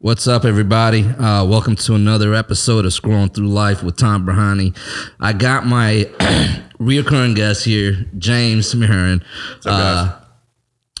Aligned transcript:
What's 0.00 0.28
up, 0.28 0.44
everybody? 0.44 1.02
Uh, 1.02 1.44
welcome 1.44 1.74
to 1.74 1.96
another 1.96 2.32
episode 2.32 2.84
of 2.84 2.92
Scrolling 2.92 3.34
Through 3.34 3.48
Life 3.48 3.82
with 3.82 3.96
Tom 3.96 4.24
Brahani. 4.24 4.76
I 5.18 5.32
got 5.32 5.66
my 5.66 6.04
reoccurring 6.78 7.34
guest 7.34 7.64
here, 7.64 8.06
James 8.16 8.72
Marin. 8.76 9.24
Uh, 9.66 10.20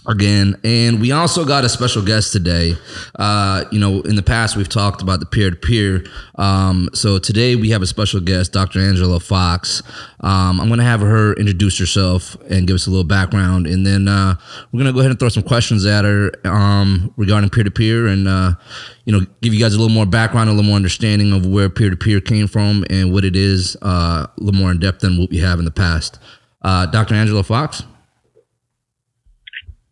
again. 0.08 0.58
And 0.64 1.00
we 1.00 1.12
also 1.12 1.44
got 1.44 1.64
a 1.64 1.68
special 1.68 2.02
guest 2.02 2.32
today. 2.32 2.74
Uh, 3.16 3.64
you 3.70 3.78
know, 3.78 4.00
in 4.02 4.16
the 4.16 4.22
past 4.22 4.56
we've 4.56 4.68
talked 4.68 5.02
about 5.02 5.20
the 5.20 5.26
peer 5.26 5.50
to 5.50 5.56
peer. 5.56 6.04
So 6.94 7.18
today 7.18 7.54
we 7.54 7.70
have 7.70 7.82
a 7.82 7.86
special 7.86 8.20
guest, 8.20 8.52
Dr. 8.52 8.80
Angela 8.80 9.20
Fox. 9.20 9.82
Um, 10.20 10.60
I'm 10.60 10.68
going 10.68 10.78
to 10.78 10.84
have 10.84 11.00
her 11.00 11.34
introduce 11.34 11.78
herself 11.78 12.36
and 12.50 12.66
give 12.66 12.74
us 12.74 12.86
a 12.86 12.90
little 12.90 13.04
background, 13.04 13.66
and 13.66 13.86
then 13.86 14.08
uh, 14.08 14.34
we're 14.72 14.78
going 14.78 14.86
to 14.86 14.92
go 14.92 15.00
ahead 15.00 15.10
and 15.10 15.20
throw 15.20 15.28
some 15.28 15.42
questions 15.42 15.86
at 15.86 16.04
her 16.04 16.32
um, 16.44 17.12
regarding 17.16 17.50
peer 17.50 17.64
to 17.64 17.70
peer, 17.70 18.08
and 18.08 18.26
uh, 18.26 18.54
you 19.04 19.12
know, 19.12 19.24
give 19.42 19.54
you 19.54 19.60
guys 19.60 19.74
a 19.74 19.78
little 19.78 19.94
more 19.94 20.06
background, 20.06 20.48
a 20.48 20.52
little 20.52 20.66
more 20.66 20.76
understanding 20.76 21.32
of 21.32 21.46
where 21.46 21.70
peer 21.70 21.90
to 21.90 21.96
peer 21.96 22.20
came 22.20 22.48
from 22.48 22.84
and 22.90 23.12
what 23.12 23.24
it 23.24 23.36
is, 23.36 23.76
uh, 23.82 24.26
a 24.26 24.32
little 24.38 24.58
more 24.60 24.70
in 24.70 24.80
depth 24.80 25.00
than 25.00 25.18
what 25.18 25.30
we 25.30 25.38
have 25.38 25.58
in 25.58 25.64
the 25.64 25.70
past. 25.70 26.18
Uh, 26.62 26.86
Dr. 26.86 27.14
Angela 27.14 27.44
Fox. 27.44 27.82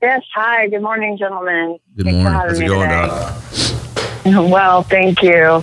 Yes. 0.02 0.22
Hi. 0.34 0.68
Good 0.68 0.82
morning, 0.82 1.16
gentlemen. 1.16 1.78
Good 1.96 2.04
Thanks 2.04 2.22
morning. 2.22 2.32
How's 2.32 2.60
it 2.60 2.66
going. 2.66 2.88
Doc? 2.88 4.50
Well, 4.50 4.82
thank 4.82 5.22
you. 5.22 5.62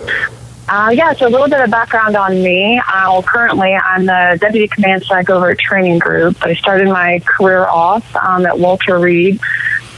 Uh, 0.69 0.89
yeah, 0.93 1.11
so 1.13 1.27
a 1.27 1.29
little 1.29 1.49
bit 1.49 1.59
of 1.59 1.69
background 1.69 2.15
on 2.15 2.41
me. 2.41 2.79
Uh, 2.79 3.09
well, 3.11 3.23
currently, 3.23 3.73
I'm 3.73 4.05
the 4.05 4.37
deputy 4.39 4.69
command 4.69 5.03
psych 5.03 5.29
over 5.29 5.49
at 5.49 5.59
Training 5.59 5.99
Group. 5.99 6.37
I 6.41 6.53
started 6.55 6.87
my 6.87 7.19
career 7.25 7.65
off 7.65 8.15
um, 8.15 8.45
at 8.45 8.57
Walter 8.57 8.97
Reed. 8.97 9.39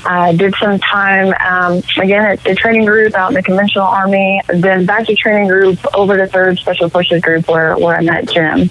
I 0.05 0.35
did 0.35 0.53
some 0.59 0.79
time, 0.79 1.33
um, 1.39 1.83
again, 1.97 2.25
at 2.25 2.43
the 2.43 2.55
training 2.55 2.85
group 2.85 3.13
out 3.13 3.29
in 3.29 3.35
the 3.35 3.43
conventional 3.43 3.85
army, 3.85 4.41
then 4.47 4.85
back 4.85 5.05
to 5.07 5.15
training 5.15 5.47
group 5.47 5.79
over 5.95 6.17
to 6.17 6.27
third 6.27 6.57
special 6.59 6.89
forces 6.89 7.21
group 7.21 7.47
where, 7.47 7.75
where 7.77 7.95
I 7.95 8.01
met 8.01 8.29
Jim 8.29 8.69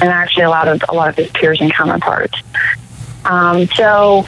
and 0.00 0.08
actually 0.08 0.44
a 0.44 0.50
lot 0.50 0.68
of, 0.68 0.82
a 0.88 0.94
lot 0.94 1.08
of 1.08 1.16
his 1.16 1.30
peers 1.32 1.60
and 1.60 1.72
counterparts. 1.72 2.42
Um, 3.26 3.66
so 3.68 4.24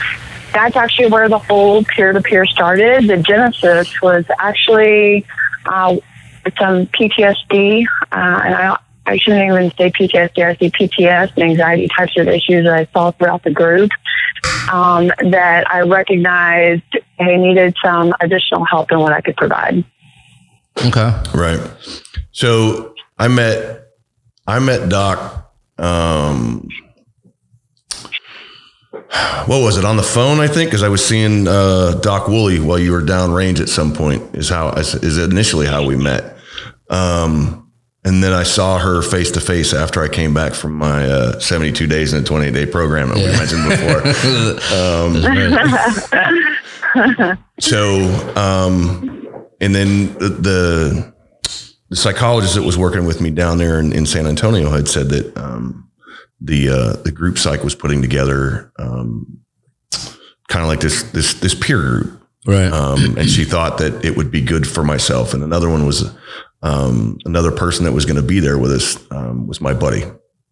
that's 0.53 0.75
actually 0.75 1.09
where 1.09 1.29
the 1.29 1.39
whole 1.39 1.83
peer-to-peer 1.83 2.45
started. 2.45 3.07
The 3.07 3.17
genesis 3.17 4.01
was 4.01 4.25
actually 4.39 5.25
uh, 5.65 5.97
some 6.57 6.87
PTSD, 6.87 7.85
uh, 7.85 8.05
and 8.11 8.55
I, 8.55 8.77
I 9.05 9.17
shouldn't 9.17 9.45
even 9.45 9.71
say 9.71 9.91
PTSD. 9.91 10.43
I 10.43 10.55
see 10.55 10.69
PTS 10.69 11.33
and 11.35 11.43
anxiety 11.43 11.87
types 11.95 12.17
of 12.17 12.27
issues 12.27 12.65
that 12.65 12.73
I 12.73 12.87
saw 12.91 13.11
throughout 13.11 13.43
the 13.43 13.51
group. 13.51 13.91
Um, 14.71 15.07
that 15.31 15.69
I 15.69 15.81
recognized 15.81 16.83
I 17.19 17.35
needed 17.35 17.75
some 17.83 18.13
additional 18.21 18.65
help 18.65 18.91
in 18.91 18.99
what 18.99 19.11
I 19.13 19.21
could 19.21 19.35
provide. 19.35 19.83
Okay. 20.85 21.11
Right. 21.33 21.59
So 22.31 22.93
I 23.17 23.27
met 23.27 23.87
I 24.47 24.59
met 24.59 24.89
Doc. 24.89 25.51
Um, 25.77 26.67
what 28.91 29.61
was 29.61 29.77
it 29.77 29.85
on 29.85 29.97
the 29.97 30.03
phone? 30.03 30.39
I 30.39 30.47
think 30.47 30.69
because 30.69 30.83
I 30.83 30.89
was 30.89 31.05
seeing 31.05 31.47
uh, 31.47 31.99
Doc 32.01 32.27
Woolley 32.27 32.59
while 32.59 32.79
you 32.79 32.91
were 32.91 33.01
downrange 33.01 33.59
at 33.59 33.69
some 33.69 33.93
point. 33.93 34.35
Is 34.35 34.49
how 34.49 34.69
is 34.71 35.17
initially 35.17 35.67
how 35.67 35.85
we 35.85 35.95
met. 35.95 36.37
Um, 36.89 37.71
and 38.03 38.23
then 38.23 38.33
I 38.33 38.43
saw 38.43 38.79
her 38.79 39.01
face 39.01 39.31
to 39.31 39.41
face 39.41 39.73
after 39.73 40.01
I 40.01 40.07
came 40.07 40.33
back 40.33 40.53
from 40.53 40.73
my 40.73 41.05
uh, 41.05 41.39
72 41.39 41.85
days 41.85 42.13
in 42.13 42.23
a 42.23 42.25
28 42.25 42.53
day 42.53 42.65
program 42.65 43.09
that 43.09 43.17
we 43.17 43.25
mentioned 43.25 43.69
before. 43.69 44.01
So, 47.59 47.99
um, 48.35 49.45
and 49.59 49.75
then 49.75 50.13
the, 50.13 50.29
the 50.29 51.13
the 51.89 51.95
psychologist 51.95 52.55
that 52.55 52.63
was 52.63 52.77
working 52.77 53.05
with 53.05 53.19
me 53.19 53.31
down 53.31 53.57
there 53.57 53.79
in, 53.79 53.91
in 53.91 54.05
San 54.05 54.27
Antonio 54.27 54.69
had 54.69 54.87
said 54.87 55.09
that 55.09 55.37
um, 55.37 55.88
the 56.41 56.69
uh, 56.69 56.93
the 57.03 57.11
group 57.11 57.37
psych 57.37 57.63
was 57.63 57.75
putting 57.75 58.01
together 58.01 58.71
um, 58.79 59.39
kind 60.47 60.63
of 60.63 60.67
like 60.67 60.79
this 60.79 61.03
this 61.11 61.33
this 61.35 61.53
peer 61.55 61.79
group, 61.81 62.21
Right. 62.45 62.71
um, 62.71 63.17
and 63.17 63.29
she 63.29 63.43
thought 63.45 63.77
that 63.79 64.03
it 64.05 64.15
would 64.17 64.31
be 64.31 64.41
good 64.41 64.67
for 64.67 64.83
myself. 64.83 65.33
And 65.33 65.43
another 65.43 65.69
one 65.69 65.85
was 65.85 66.09
um, 66.61 67.17
another 67.25 67.51
person 67.51 67.85
that 67.85 67.91
was 67.91 68.05
going 68.05 68.15
to 68.15 68.21
be 68.27 68.39
there 68.39 68.57
with 68.57 68.71
us 68.71 68.97
um, 69.11 69.47
was 69.47 69.59
my 69.61 69.73
buddy 69.73 70.03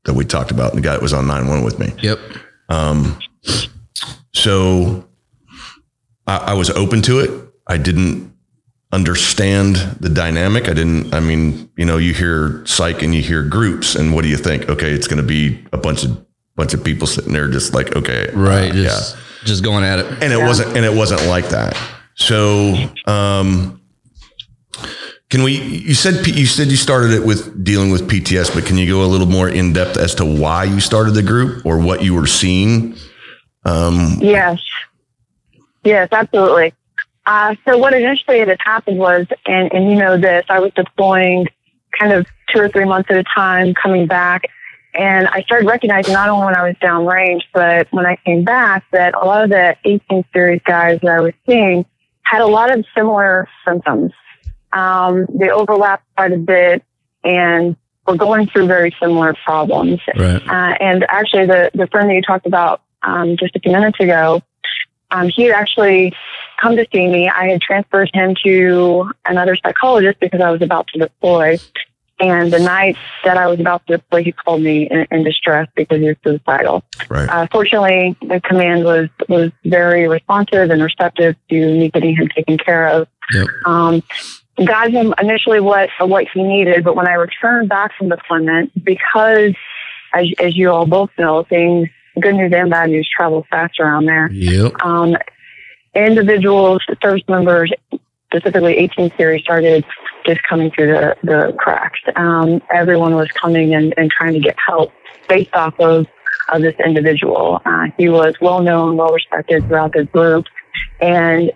that 0.06 0.14
we 0.14 0.24
talked 0.26 0.52
about, 0.52 0.74
and 0.74 0.78
the 0.78 0.86
guy 0.88 0.94
that 0.94 1.02
was 1.02 1.14
on 1.14 1.28
nine 1.28 1.48
one 1.48 1.64
with 1.64 1.80
me. 1.80 1.94
yep. 2.02 2.20
Um, 2.70 3.18
so 4.34 5.08
I, 6.26 6.38
I 6.38 6.54
was 6.54 6.70
open 6.70 7.02
to 7.04 7.20
it. 7.20 7.32
I 7.68 7.78
didn't 7.78 8.27
understand 8.92 9.76
the 10.00 10.10
dynamic. 10.10 10.70
I 10.70 10.74
didn't, 10.74 11.14
I 11.14 11.20
mean, 11.20 11.70
you 11.76 11.86
know, 11.86 11.98
you 11.98 12.14
hear 12.14 12.66
psych 12.66 13.04
and 13.04 13.14
you 13.14 13.22
hear 13.22 13.44
groups 13.44 13.96
and 13.96 14.14
what 14.16 14.24
do 14.24 14.30
you 14.30 14.38
think? 14.38 14.70
Okay. 14.70 14.92
It's 14.92 15.08
going 15.08 15.22
to 15.22 15.28
be 15.28 15.66
a 15.74 15.78
bunch 15.78 16.04
of, 16.06 16.26
bunch 16.56 16.74
of 16.74 16.84
people 16.84 17.06
sitting 17.08 17.34
there 17.34 17.48
just 17.50 17.74
like, 17.74 17.96
okay. 17.96 18.30
Right. 18.34 18.72
uh, 18.72 18.76
Just, 18.76 19.18
just 19.44 19.64
going 19.64 19.84
at 19.84 20.00
it. 20.00 20.06
And 20.24 20.32
it 20.34 20.38
wasn't, 20.40 20.76
and 20.76 20.86
it 20.86 20.94
wasn't 20.94 21.26
like 21.28 21.50
that. 21.50 21.78
So, 22.16 22.76
um, 23.06 23.82
can 25.30 25.44
we, 25.44 25.58
you 25.60 25.94
said, 25.94 26.26
you 26.26 26.46
said 26.46 26.68
you 26.68 26.78
started 26.78 27.12
it 27.12 27.26
with 27.26 27.64
dealing 27.66 27.92
with 27.92 28.10
PTS, 28.10 28.54
but 28.56 28.66
can 28.66 28.78
you 28.78 28.88
go 28.88 29.04
a 29.04 29.08
little 29.08 29.28
more 29.28 29.50
in 29.50 29.74
depth 29.74 29.98
as 29.98 30.16
to 30.16 30.26
why 30.26 30.64
you 30.64 30.80
started 30.80 31.12
the 31.14 31.22
group 31.24 31.66
or 31.66 31.78
what 31.80 32.02
you 32.02 32.14
were 32.14 32.28
seeing? 32.28 32.96
Um, 33.66 34.20
Yes. 34.22 34.60
Yes, 35.84 36.08
absolutely. 36.12 36.74
Uh, 37.28 37.56
so 37.68 37.78
what 37.78 37.94
initially 37.94 38.40
had 38.40 38.58
happened 38.64 38.98
was, 38.98 39.28
and, 39.46 39.72
and 39.74 39.92
you 39.92 39.98
know 39.98 40.18
this, 40.18 40.46
I 40.50 40.62
was 40.62 40.72
deploying 40.74 41.46
kind 42.00 42.14
of 42.14 42.26
two 42.54 42.62
or 42.62 42.70
three 42.70 42.86
months 42.86 43.12
at 43.12 43.18
a 43.18 43.24
time, 43.36 43.74
coming 43.74 44.08
back. 44.08 44.44
And 44.94 45.28
I 45.28 45.42
started 45.42 45.68
recognizing 45.68 46.14
not 46.14 46.30
only 46.30 46.46
when 46.46 46.56
I 46.56 46.64
was 46.64 46.76
downrange, 46.82 47.42
but 47.54 47.88
when 47.92 48.06
I 48.06 48.16
came 48.26 48.46
back, 48.46 48.86
that 48.94 49.14
a 49.14 49.26
lot 49.26 49.44
of 49.44 49.50
the 49.50 49.76
18 49.84 50.24
series 50.34 50.62
guys 50.66 51.00
that 51.04 51.12
I 51.12 51.20
was 51.20 51.34
seeing 51.46 51.86
had 52.24 52.42
a 52.42 52.48
lot 52.48 52.76
of 52.76 52.86
similar 52.96 53.50
symptoms. 53.68 54.14
Um, 54.72 55.28
they 55.30 55.50
overlapped 55.50 56.06
quite 56.16 56.32
a 56.32 56.38
bit 56.38 56.84
and 57.26 57.76
were 58.08 58.16
going 58.16 58.48
through 58.48 58.68
very 58.68 58.96
similar 59.02 59.36
problems. 59.46 60.00
Right. 60.18 60.42
Uh, 60.48 60.76
and 60.80 61.06
actually, 61.10 61.46
the, 61.46 61.72
the 61.74 61.88
friend 61.88 62.10
that 62.10 62.16
you 62.16 62.22
talked 62.22 62.46
about 62.46 62.82
um, 63.04 63.36
just 63.38 63.54
a 63.56 63.60
few 63.60 63.74
minutes 63.74 64.00
ago, 64.00 64.42
um, 65.12 65.30
he 65.30 65.44
had 65.44 65.54
actually 65.54 66.14
come 66.62 66.76
to 66.76 66.86
see 66.92 67.08
me. 67.08 67.30
I 67.30 67.48
had 67.50 67.62
transferred 67.62 68.10
him 68.14 68.36
to 68.44 69.12
another 69.26 69.56
psychologist 69.56 70.20
because 70.20 70.42
I 70.42 70.52
was 70.52 70.62
about 70.62 70.88
to 70.94 71.00
deploy. 71.00 71.58
And 72.20 72.52
the 72.52 72.60
night 72.60 72.98
that 73.24 73.38
I 73.38 73.46
was 73.46 73.60
about 73.60 73.86
to 73.88 73.98
deploy, 73.98 74.24
he 74.24 74.32
called 74.32 74.64
me 74.64 74.90
in, 74.90 75.06
in 75.12 75.24
distress 75.24 75.68
because 75.76 76.00
he 76.00 76.08
was 76.08 76.18
suicidal. 76.24 76.84
right. 77.10 77.30
Uh, 77.30 77.48
fortunately, 77.52 78.18
the 78.22 78.42
command 78.42 78.86
was 78.86 79.10
was 79.30 79.52
very 79.64 80.08
responsive 80.08 80.72
and 80.72 80.82
receptive 80.82 81.36
to 81.50 81.56
me 81.56 81.90
getting 81.92 82.16
him 82.16 82.28
taken 82.28 82.58
care 82.58 82.88
of. 82.88 83.08
Yep. 83.34 83.48
Um, 83.66 84.04
got 84.66 84.90
him 84.90 85.14
initially 85.22 85.60
what 85.60 85.90
what 86.00 86.26
he 86.34 86.42
needed, 86.42 86.84
but 86.84 86.96
when 86.96 87.08
I 87.08 87.14
returned 87.14 87.70
back 87.70 87.96
from 87.96 88.10
deployment, 88.10 88.84
because 88.84 89.54
as 90.12 90.26
as 90.40 90.58
you 90.58 90.72
all 90.72 90.88
both 90.88 91.12
know, 91.20 91.44
things 91.44 91.90
good 92.20 92.36
news 92.36 92.52
and 92.54 92.70
bad 92.70 92.90
news 92.90 93.08
travel 93.16 93.46
fast 93.50 93.80
around 93.80 94.06
there. 94.06 94.32
Yep. 94.32 94.74
Um, 94.84 95.16
individuals, 95.94 96.84
service 97.02 97.24
members, 97.28 97.72
specifically 98.28 98.78
18 98.78 99.12
series, 99.18 99.42
started 99.44 99.86
just 100.26 100.42
coming 100.48 100.72
through 100.72 100.88
the, 100.88 101.16
the 101.24 101.56
cracks. 101.58 102.00
Um, 102.16 102.62
everyone 102.74 103.16
was 103.16 103.30
coming 103.32 103.74
and, 103.74 103.94
and 103.98 104.12
trying 104.12 104.34
to 104.34 104.40
get 104.40 104.56
help 104.64 104.92
based 105.30 105.54
off 105.54 105.80
of, 105.80 106.06
of 106.50 106.62
this 106.62 106.76
individual. 106.86 107.62
Uh, 107.66 107.88
he 107.98 108.10
was 108.10 108.36
well 108.42 108.62
known, 108.62 108.98
well 108.98 109.12
respected 109.12 109.68
throughout 109.68 109.94
the 109.94 110.06
group, 110.06 110.46
and 111.00 111.52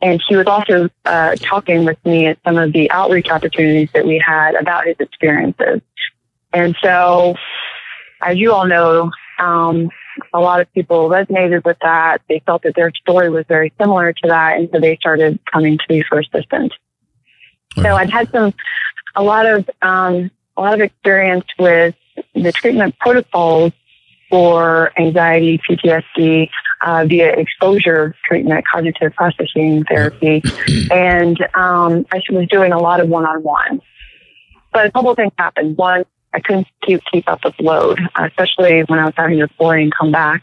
and 0.00 0.22
he 0.26 0.36
was 0.36 0.46
also 0.46 0.88
uh, 1.04 1.36
talking 1.36 1.84
with 1.84 2.02
me 2.06 2.26
at 2.26 2.38
some 2.46 2.56
of 2.56 2.72
the 2.72 2.90
outreach 2.90 3.28
opportunities 3.28 3.90
that 3.92 4.06
we 4.06 4.22
had 4.24 4.54
about 4.54 4.86
his 4.86 4.96
experiences. 4.98 5.82
And 6.52 6.74
so, 6.82 7.34
as 8.22 8.38
you 8.38 8.52
all 8.52 8.66
know, 8.66 9.10
um, 9.40 9.90
a 10.32 10.40
lot 10.40 10.60
of 10.60 10.72
people 10.72 11.08
resonated 11.08 11.64
with 11.64 11.78
that. 11.82 12.20
They 12.28 12.42
felt 12.44 12.62
that 12.62 12.74
their 12.76 12.92
story 12.94 13.30
was 13.30 13.44
very 13.48 13.72
similar 13.80 14.12
to 14.12 14.28
that, 14.28 14.58
and 14.58 14.68
so 14.72 14.80
they 14.80 14.96
started 14.96 15.40
coming 15.50 15.78
to 15.78 15.84
me 15.88 16.02
for 16.08 16.20
assistance. 16.20 16.72
So 17.76 17.94
I'd 17.96 18.10
had 18.10 18.30
some, 18.30 18.52
a 19.14 19.22
lot 19.22 19.46
of, 19.46 19.68
um, 19.80 20.30
a 20.56 20.60
lot 20.60 20.74
of 20.74 20.80
experience 20.80 21.46
with 21.58 21.94
the 22.34 22.52
treatment 22.52 22.98
protocols 22.98 23.72
for 24.28 24.92
anxiety, 24.98 25.60
PTSD, 25.68 26.48
uh, 26.82 27.04
via 27.06 27.32
exposure 27.32 28.14
treatment, 28.24 28.64
cognitive 28.70 29.14
processing 29.14 29.84
therapy, 29.84 30.42
and 30.90 31.40
um, 31.54 32.06
I 32.12 32.20
was 32.30 32.48
doing 32.48 32.72
a 32.72 32.78
lot 32.78 33.00
of 33.00 33.08
one-on-one. 33.08 33.80
But 34.72 34.86
a 34.86 34.92
couple 34.92 35.10
of 35.10 35.16
things 35.16 35.32
happened. 35.36 35.76
One, 35.76 36.04
I 36.32 36.40
couldn't 36.40 36.66
keep 36.82 37.00
keep 37.10 37.28
up 37.28 37.44
with 37.44 37.54
load, 37.60 38.00
uh, 38.14 38.28
especially 38.28 38.82
when 38.82 38.98
I 38.98 39.06
was 39.06 39.14
having 39.16 39.38
to 39.38 39.46
deploy 39.46 39.82
and 39.82 39.94
come 39.94 40.12
back. 40.12 40.42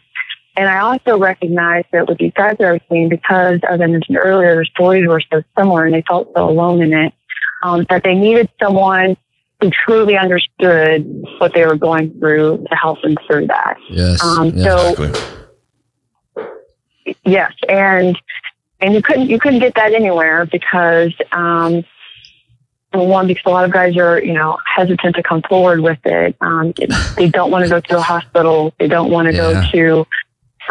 And 0.55 0.67
I 0.67 0.79
also 0.79 1.17
recognized 1.17 1.87
that 1.91 2.07
with 2.07 2.17
these 2.17 2.33
guys 2.35 2.57
that 2.59 2.67
I 2.67 2.71
was 2.73 2.81
seeing, 2.89 3.09
because 3.09 3.59
as 3.69 3.79
I 3.79 3.85
mentioned 3.85 4.17
earlier, 4.17 4.55
their 4.55 4.65
stories 4.65 5.07
were 5.07 5.21
so 5.31 5.43
similar 5.57 5.85
and 5.85 5.93
they 5.93 6.03
felt 6.07 6.31
so 6.35 6.49
alone 6.49 6.81
in 6.81 6.93
it, 6.93 7.13
um, 7.61 7.85
that 7.89 8.03
they 8.03 8.15
needed 8.15 8.49
someone 8.61 9.15
who 9.61 9.69
truly 9.85 10.17
understood 10.17 11.05
what 11.39 11.53
they 11.53 11.65
were 11.65 11.75
going 11.75 12.11
through 12.19 12.65
to 12.69 12.75
help 12.75 13.01
them 13.01 13.15
through 13.27 13.47
that. 13.47 13.77
Yes. 13.89 14.23
Um, 14.23 14.49
yeah. 14.55 14.63
So 14.63 15.11
Exactly. 16.35 16.45
yes, 17.25 17.53
and 17.69 18.19
and 18.79 18.93
you 18.93 19.01
couldn't 19.01 19.29
you 19.29 19.39
couldn't 19.39 19.59
get 19.59 19.75
that 19.75 19.93
anywhere 19.93 20.45
because 20.45 21.13
um, 21.31 21.73
well, 21.73 21.83
one 22.93 23.27
because 23.27 23.43
a 23.45 23.49
lot 23.49 23.65
of 23.65 23.71
guys 23.71 23.97
are 23.97 24.21
you 24.23 24.33
know 24.33 24.57
hesitant 24.75 25.15
to 25.15 25.23
come 25.23 25.41
forward 25.43 25.81
with 25.81 25.99
it. 26.05 26.35
Um, 26.41 26.73
it- 26.79 26.91
they 27.15 27.29
don't 27.29 27.51
want 27.51 27.63
to 27.65 27.69
go 27.69 27.79
to 27.79 27.97
a 27.97 28.01
hospital. 28.01 28.73
They 28.79 28.87
don't 28.87 29.11
want 29.11 29.27
to 29.27 29.33
Yeah. 29.33 29.39
go 29.71 29.71
to 29.71 30.07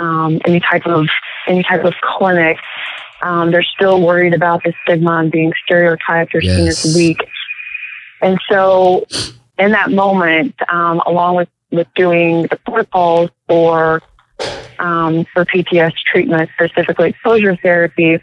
um, 0.03 0.41
any 0.45 0.61
type 0.61 0.87
of 0.87 1.07
any 1.47 1.63
type 1.63 1.85
of 1.85 1.95
clinic. 2.03 2.59
Um, 3.23 3.51
they're 3.51 3.63
still 3.63 4.01
worried 4.03 4.35
about 4.35 4.63
the 4.63 4.73
stigma 4.83 5.19
and 5.19 5.31
being 5.33 5.53
stereotyped 5.65 6.35
or 6.35 6.43
seen 6.43 6.67
as 6.69 6.95
weak. 6.97 7.19
And 8.21 8.39
so, 8.51 9.07
in 9.59 9.71
that 9.73 9.91
moment, 9.91 10.55
um, 10.69 11.01
along 11.07 11.37
with 11.37 11.49
with 11.71 11.87
doing 11.95 12.43
the 12.45 12.57
protocols 12.57 13.31
for 13.49 14.03
um, 14.79 15.25
for 15.33 15.45
PTS 15.45 15.93
treatment, 16.11 16.51
specifically 16.55 17.11
exposure 17.11 17.57
therapy, 17.57 18.19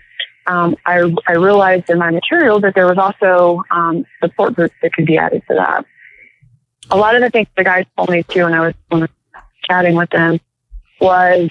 um, 0.48 0.76
I, 0.86 1.14
I 1.28 1.34
realized 1.34 1.90
in 1.90 2.00
my 2.00 2.12
material 2.12 2.60
that 2.62 2.76
there 2.76 2.88
was 2.88 2.98
also 2.98 3.64
um, 3.72 4.06
support 4.22 4.56
groups 4.56 4.76
that 4.82 4.94
could 4.94 5.06
be 5.06 5.18
added 5.18 5.44
to 5.50 5.56
that. 5.56 5.86
A 6.92 6.98
lot 6.98 7.16
of 7.16 7.22
the 7.22 7.30
things 7.30 7.48
the 7.56 7.64
guys 7.64 7.86
told 7.96 8.10
me 8.10 8.24
too 8.24 8.44
when 8.44 8.54
I 8.54 8.60
was, 8.68 8.74
when 8.90 9.04
I 9.04 9.06
was 9.06 9.12
chatting 9.68 9.96
with 9.96 10.10
them 10.10 10.40
was 11.00 11.50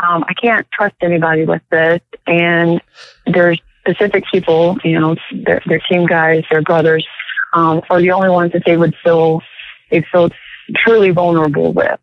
um, 0.00 0.24
I 0.28 0.34
can't 0.34 0.66
trust 0.72 0.96
anybody 1.00 1.44
with 1.44 1.62
this, 1.70 2.00
and 2.26 2.80
there's 3.26 3.60
specific 3.80 4.24
people, 4.30 4.78
you 4.84 4.98
know, 4.98 5.16
their, 5.32 5.62
their 5.66 5.78
team 5.78 6.06
guys, 6.06 6.44
their 6.50 6.62
brothers, 6.62 7.06
um, 7.52 7.82
are 7.88 8.00
the 8.00 8.10
only 8.10 8.28
ones 8.28 8.52
that 8.52 8.62
they 8.66 8.76
would 8.76 8.94
feel 9.04 9.42
they 9.90 10.04
feel 10.10 10.30
truly 10.74 11.10
vulnerable 11.10 11.72
with. 11.72 12.00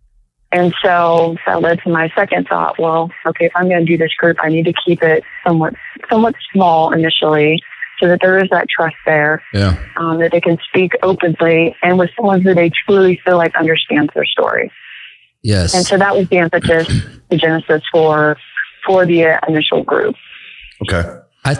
And 0.52 0.74
so 0.82 1.36
that 1.46 1.62
led 1.62 1.80
to 1.84 1.90
my 1.90 2.10
second 2.16 2.48
thought. 2.48 2.80
Well, 2.80 3.12
okay, 3.26 3.46
if 3.46 3.52
I'm 3.56 3.70
going 3.70 3.86
to 3.86 3.92
do 3.92 3.98
this 3.98 4.14
group, 4.16 4.38
I 4.42 4.50
need 4.50 4.66
to 4.66 4.74
keep 4.86 5.04
it 5.04 5.24
somewhat, 5.46 5.76
somewhat 6.10 6.34
small 6.52 6.92
initially, 6.92 7.62
so 8.00 8.08
that 8.08 8.20
there 8.22 8.40
is 8.44 8.50
that 8.50 8.68
trust 8.68 8.96
there, 9.06 9.44
yeah. 9.54 9.78
um, 9.98 10.20
that 10.20 10.32
they 10.32 10.42
can 10.42 10.58
speak 10.68 10.94
openly 11.04 11.76
and 11.84 12.00
with 12.00 12.10
someone 12.16 12.42
who 12.42 12.56
they 12.56 12.72
truly 12.88 13.22
feel 13.24 13.38
like 13.38 13.56
understands 13.56 14.12
their 14.16 14.26
story. 14.26 14.72
Yes. 15.44 15.76
And 15.76 15.86
so 15.86 15.98
that 15.98 16.16
was 16.16 16.28
the 16.30 16.38
impetus, 16.38 16.88
the 17.30 17.38
genesis 17.38 17.84
for 17.92 18.38
for 18.86 19.06
the 19.06 19.26
uh, 19.26 19.40
initial 19.48 19.84
group. 19.84 20.16
Okay. 20.82 21.04
I 21.46 21.58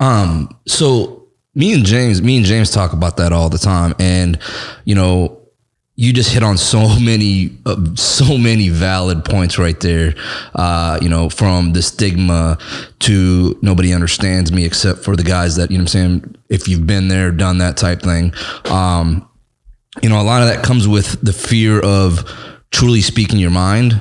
um 0.00 0.48
so 0.66 1.28
me 1.54 1.74
and 1.74 1.84
James 1.84 2.22
me 2.22 2.38
and 2.38 2.46
James 2.46 2.70
talk 2.70 2.92
about 2.92 3.16
that 3.18 3.32
all 3.32 3.48
the 3.48 3.58
time 3.58 3.94
and 3.98 4.38
you 4.84 4.94
know 4.94 5.41
you 5.94 6.12
just 6.12 6.32
hit 6.32 6.42
on 6.42 6.56
so 6.56 6.98
many 7.00 7.58
uh, 7.66 7.76
so 7.94 8.38
many 8.38 8.68
valid 8.68 9.24
points 9.24 9.58
right 9.58 9.78
there 9.80 10.14
uh 10.54 10.98
you 11.02 11.08
know 11.08 11.28
from 11.28 11.72
the 11.72 11.82
stigma 11.82 12.58
to 12.98 13.58
nobody 13.62 13.92
understands 13.92 14.50
me 14.52 14.64
except 14.64 15.00
for 15.00 15.16
the 15.16 15.22
guys 15.22 15.56
that 15.56 15.70
you 15.70 15.76
know 15.78 15.84
what 15.84 15.94
I'm 15.94 16.20
saying 16.22 16.36
if 16.48 16.68
you've 16.68 16.86
been 16.86 17.08
there 17.08 17.30
done 17.30 17.58
that 17.58 17.76
type 17.76 18.02
thing. 18.02 18.32
Um 18.66 19.28
you 20.02 20.08
know 20.08 20.20
a 20.20 20.24
lot 20.24 20.40
of 20.42 20.48
that 20.48 20.64
comes 20.64 20.88
with 20.88 21.20
the 21.22 21.32
fear 21.32 21.78
of 21.80 22.24
truly 22.70 23.02
speaking 23.02 23.38
your 23.38 23.50
mind 23.50 24.00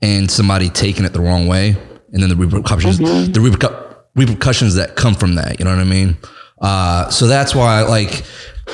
and 0.00 0.28
somebody 0.28 0.68
taking 0.68 1.04
it 1.04 1.12
the 1.12 1.20
wrong 1.20 1.46
way 1.46 1.76
and 2.12 2.20
then 2.20 2.28
the 2.28 2.34
repercussions 2.36 2.98
the 2.98 3.38
repercu- 3.38 3.96
repercussions 4.16 4.74
that 4.74 4.96
come 4.96 5.14
from 5.14 5.36
that 5.36 5.58
you 5.60 5.64
know 5.64 5.70
what 5.70 5.78
i 5.78 5.84
mean? 5.84 6.16
Uh, 6.60 7.08
so 7.10 7.26
that's 7.28 7.54
why 7.54 7.82
like 7.82 8.24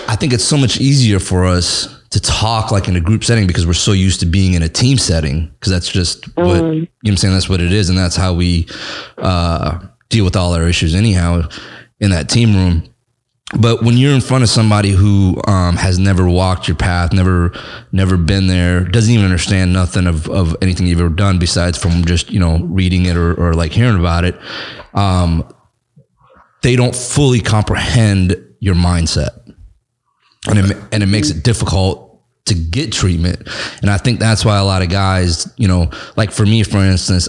i 0.09 0.17
think 0.17 0.33
it's 0.33 0.45
so 0.45 0.57
much 0.57 0.81
easier 0.81 1.19
for 1.19 1.45
us 1.45 1.98
to 2.11 2.21
talk 2.21 2.71
like 2.71 2.89
in 2.89 2.97
a 2.97 3.01
group 3.01 3.23
setting 3.23 3.47
because 3.47 3.67
we're 3.67 3.73
so 3.75 3.93
used 3.93 4.21
to 4.21 4.27
being 4.27 4.55
in 4.55 4.63
a 4.63 4.69
team 4.69 4.97
setting 4.97 5.47
because 5.59 5.71
that's 5.71 5.89
just 5.89 6.25
what 6.37 6.57
you 6.57 6.81
know 6.83 6.87
i'm 7.07 7.17
saying? 7.17 7.35
That's 7.35 7.49
what 7.49 7.61
it 7.61 7.73
is 7.73 7.89
and 7.89 7.99
that's 7.99 8.17
how 8.17 8.33
we 8.33 8.67
uh, 9.19 9.79
deal 10.09 10.25
with 10.25 10.37
all 10.37 10.55
our 10.55 10.67
issues 10.67 10.95
anyhow 10.95 11.49
in 12.01 12.11
that 12.11 12.29
team 12.29 12.55
room. 12.55 12.89
But 13.59 13.83
when 13.83 13.97
you're 13.97 14.13
in 14.13 14.21
front 14.21 14.45
of 14.45 14.51
somebody 14.51 14.91
who 14.91 15.41
um, 15.47 15.77
has 15.77 15.99
never 15.99 16.29
walked 16.29 16.69
your 16.69 16.77
path, 16.77 17.15
never 17.15 17.53
never 17.93 18.19
been 18.19 18.47
there, 18.47 18.85
doesn't 18.85 19.13
even 19.13 19.25
understand 19.25 19.73
nothing 19.73 20.07
of, 20.07 20.29
of 20.29 20.55
anything 20.61 20.87
you've 20.87 21.01
ever 21.01 21.09
done 21.09 21.39
besides 21.39 21.79
from 21.79 22.05
just 22.05 22.31
you 22.31 22.39
know 22.39 22.59
reading 22.65 23.07
it 23.07 23.17
or, 23.17 23.35
or 23.35 23.55
like 23.55 23.73
hearing 23.73 23.99
about 23.99 24.25
it, 24.25 24.39
um, 24.93 25.51
they 26.63 26.77
don't 26.77 26.95
fully 26.95 27.41
comprehend 27.41 28.37
your 28.61 28.75
mindset, 28.75 29.48
and 30.49 30.59
it, 30.59 30.77
and 30.93 31.03
it 31.03 31.07
makes 31.07 31.31
it 31.31 31.43
difficult 31.43 32.21
to 32.47 32.55
get 32.55 32.93
treatment. 32.93 33.47
And 33.83 33.91
I 33.91 33.99
think 33.99 34.19
that's 34.19 34.45
why 34.45 34.59
a 34.59 34.65
lot 34.65 34.83
of 34.83 34.89
guys, 34.89 35.53
you 35.57 35.69
know, 35.69 35.91
like 36.17 36.33
for 36.33 36.45
me, 36.45 36.63
for 36.63 36.79
instance, 36.79 37.29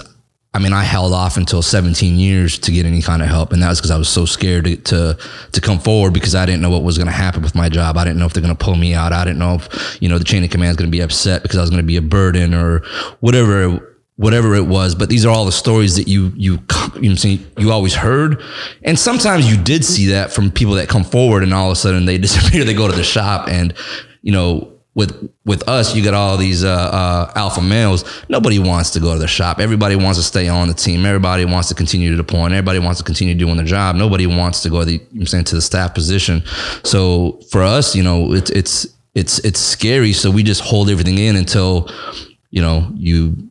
I 0.52 0.58
mean, 0.58 0.74
I 0.74 0.84
held 0.84 1.14
off 1.14 1.38
until 1.38 1.62
17 1.62 2.18
years 2.18 2.58
to 2.60 2.72
get 2.72 2.86
any 2.86 3.04
kind 3.04 3.22
of 3.22 3.28
help, 3.28 3.54
and 3.54 3.62
that 3.62 3.70
was 3.70 3.80
because 3.80 3.92
I 3.92 3.98
was 3.98 4.10
so 4.10 4.26
scared 4.26 4.66
to, 4.66 4.78
to 4.78 5.18
to 5.52 5.62
come 5.62 5.78
forward 5.78 6.12
because 6.12 6.34
I 6.34 6.48
didn't 6.48 6.62
know 6.62 6.72
what 6.72 6.82
was 6.82 6.98
going 6.98 7.08
to 7.08 7.14
happen 7.14 7.44
with 7.44 7.54
my 7.54 7.70
job. 7.70 7.98
I 7.98 8.04
didn't 8.04 8.18
know 8.18 8.26
if 8.26 8.34
they're 8.34 8.42
going 8.42 8.56
to 8.56 8.64
pull 8.64 8.76
me 8.76 8.96
out. 8.96 9.14
I 9.14 9.24
didn't 9.26 9.38
know 9.38 9.56
if 9.56 10.02
you 10.02 10.10
know 10.10 10.18
the 10.18 10.24
chain 10.24 10.44
of 10.44 10.50
command 10.50 10.72
is 10.72 10.78
going 10.78 10.90
to 10.90 10.92
be 10.92 11.02
upset 11.02 11.44
because 11.44 11.60
I 11.60 11.62
was 11.62 11.70
going 11.70 11.84
to 11.84 11.88
be 11.88 11.98
a 11.98 12.02
burden 12.02 12.56
or 12.56 12.80
whatever 13.20 13.99
whatever 14.20 14.54
it 14.54 14.68
was. 14.68 14.96
But 14.96 15.08
these 15.08 15.26
are 15.26 15.30
all 15.30 15.46
the 15.46 15.52
stories 15.52 15.96
that 15.96 16.08
you 16.08 16.34
you 16.36 16.60
you, 17.00 17.10
know 17.10 17.44
you 17.58 17.72
always 17.72 17.96
heard, 17.96 18.44
and 18.84 19.00
sometimes 19.00 19.50
you 19.50 19.62
did 19.62 19.86
see 19.86 20.08
that 20.08 20.32
from 20.34 20.52
people 20.52 20.74
that 20.76 20.90
come 20.90 21.04
forward, 21.04 21.42
and 21.42 21.54
all 21.54 21.68
of 21.68 21.72
a 21.72 21.76
sudden 21.76 22.06
they 22.06 22.18
disappear. 22.28 22.64
They 22.64 22.74
go 22.74 22.88
to 22.88 22.96
the 22.96 23.04
shop, 23.04 23.48
and 23.48 23.74
you 24.22 24.32
know 24.32 24.74
with 24.94 25.32
with 25.46 25.68
us, 25.70 25.96
you 25.96 26.04
get 26.04 26.14
all 26.14 26.36
these 26.36 26.66
uh, 26.66 26.70
uh, 26.70 27.32
alpha 27.36 27.62
males. 27.62 28.04
Nobody 28.28 28.60
wants 28.60 28.92
to 28.92 29.00
go 29.00 29.14
to 29.14 29.20
the 29.20 29.28
shop. 29.28 29.60
Everybody 29.60 29.96
wants 29.96 30.20
to 30.20 30.24
stay 30.24 30.50
on 30.50 30.68
the 30.68 30.74
team. 30.74 31.06
Everybody 31.06 31.46
wants 31.46 31.70
to 31.70 31.76
continue 31.76 32.12
to 32.12 32.18
deploy. 32.18 32.46
And 32.46 32.54
everybody 32.54 32.80
wants 32.80 33.00
to 33.00 33.06
continue 33.06 33.34
doing 33.36 33.56
the 33.56 33.64
job. 33.64 33.96
Nobody 33.96 34.28
wants 34.28 34.62
to 34.64 34.70
go 34.70 34.80
to 34.80 34.86
the, 34.86 35.02
I'm 35.14 35.26
saying 35.26 35.46
to 35.46 35.56
the 35.56 35.62
staff 35.62 35.94
position. 35.94 36.44
So 36.84 37.40
for 37.50 37.64
us, 37.64 37.96
you 37.96 38.04
know, 38.04 38.34
it's 38.34 38.50
it's 38.50 38.88
it's 39.16 39.40
it's 39.40 39.60
scary. 39.60 40.12
So 40.12 40.32
we 40.32 40.44
just 40.44 40.62
hold 40.62 40.90
everything 40.90 41.18
in 41.18 41.38
until 41.38 41.90
you 42.50 42.62
know 42.62 42.92
you 42.96 43.49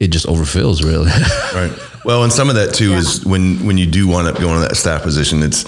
it 0.00 0.08
just 0.08 0.26
overfills 0.26 0.82
really. 0.84 1.10
Right. 1.54 1.72
Well, 2.04 2.22
and 2.24 2.32
some 2.32 2.48
of 2.50 2.56
that 2.56 2.74
too 2.74 2.92
is 2.94 3.24
when 3.24 3.64
when 3.64 3.78
you 3.78 3.86
do 3.86 4.08
wind 4.08 4.28
up 4.28 4.38
going 4.38 4.60
to 4.60 4.68
that 4.68 4.76
staff 4.76 5.02
position, 5.02 5.42
it's 5.42 5.64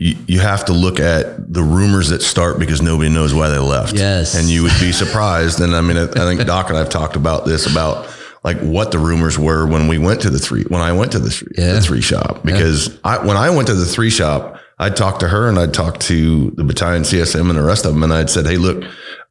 you, 0.00 0.16
you 0.26 0.40
have 0.40 0.64
to 0.66 0.72
look 0.72 0.98
at 1.00 1.52
the 1.52 1.62
rumors 1.62 2.08
that 2.08 2.22
start 2.22 2.58
because 2.58 2.80
nobody 2.82 3.10
knows 3.10 3.34
why 3.34 3.48
they 3.48 3.58
left. 3.58 3.94
Yes. 3.94 4.34
And 4.34 4.48
you 4.48 4.62
would 4.62 4.72
be 4.80 4.90
surprised. 4.92 5.60
And 5.60 5.74
I 5.76 5.80
mean, 5.82 5.96
I, 5.96 6.04
I 6.04 6.24
think 6.34 6.44
Doc 6.46 6.68
and 6.70 6.78
I've 6.78 6.88
talked 6.88 7.14
about 7.16 7.44
this 7.44 7.70
about 7.70 8.08
like 8.42 8.58
what 8.60 8.90
the 8.90 8.98
rumors 8.98 9.38
were 9.38 9.66
when 9.66 9.86
we 9.86 9.98
went 9.98 10.22
to 10.22 10.30
the 10.30 10.38
three 10.38 10.64
when 10.64 10.80
I 10.80 10.92
went 10.92 11.12
to 11.12 11.18
the 11.18 11.30
three 11.30 11.52
Yeah. 11.58 11.74
the 11.74 11.80
three 11.80 12.00
shop 12.00 12.42
because 12.44 12.98
I 13.04 13.18
when 13.24 13.36
I 13.36 13.50
went 13.50 13.68
to 13.68 13.74
the 13.74 13.84
three 13.86 14.10
shop, 14.10 14.58
I'd 14.78 14.96
talk 14.96 15.18
to 15.20 15.28
her 15.28 15.48
and 15.48 15.58
I'd 15.58 15.74
talk 15.74 15.98
to 16.00 16.50
the 16.56 16.64
battalion 16.64 17.02
CSM 17.02 17.48
and 17.50 17.58
the 17.58 17.62
rest 17.62 17.84
of 17.84 17.92
them, 17.92 18.02
and 18.02 18.12
I'd 18.12 18.30
said, 18.30 18.46
"Hey, 18.46 18.56
look." 18.56 18.82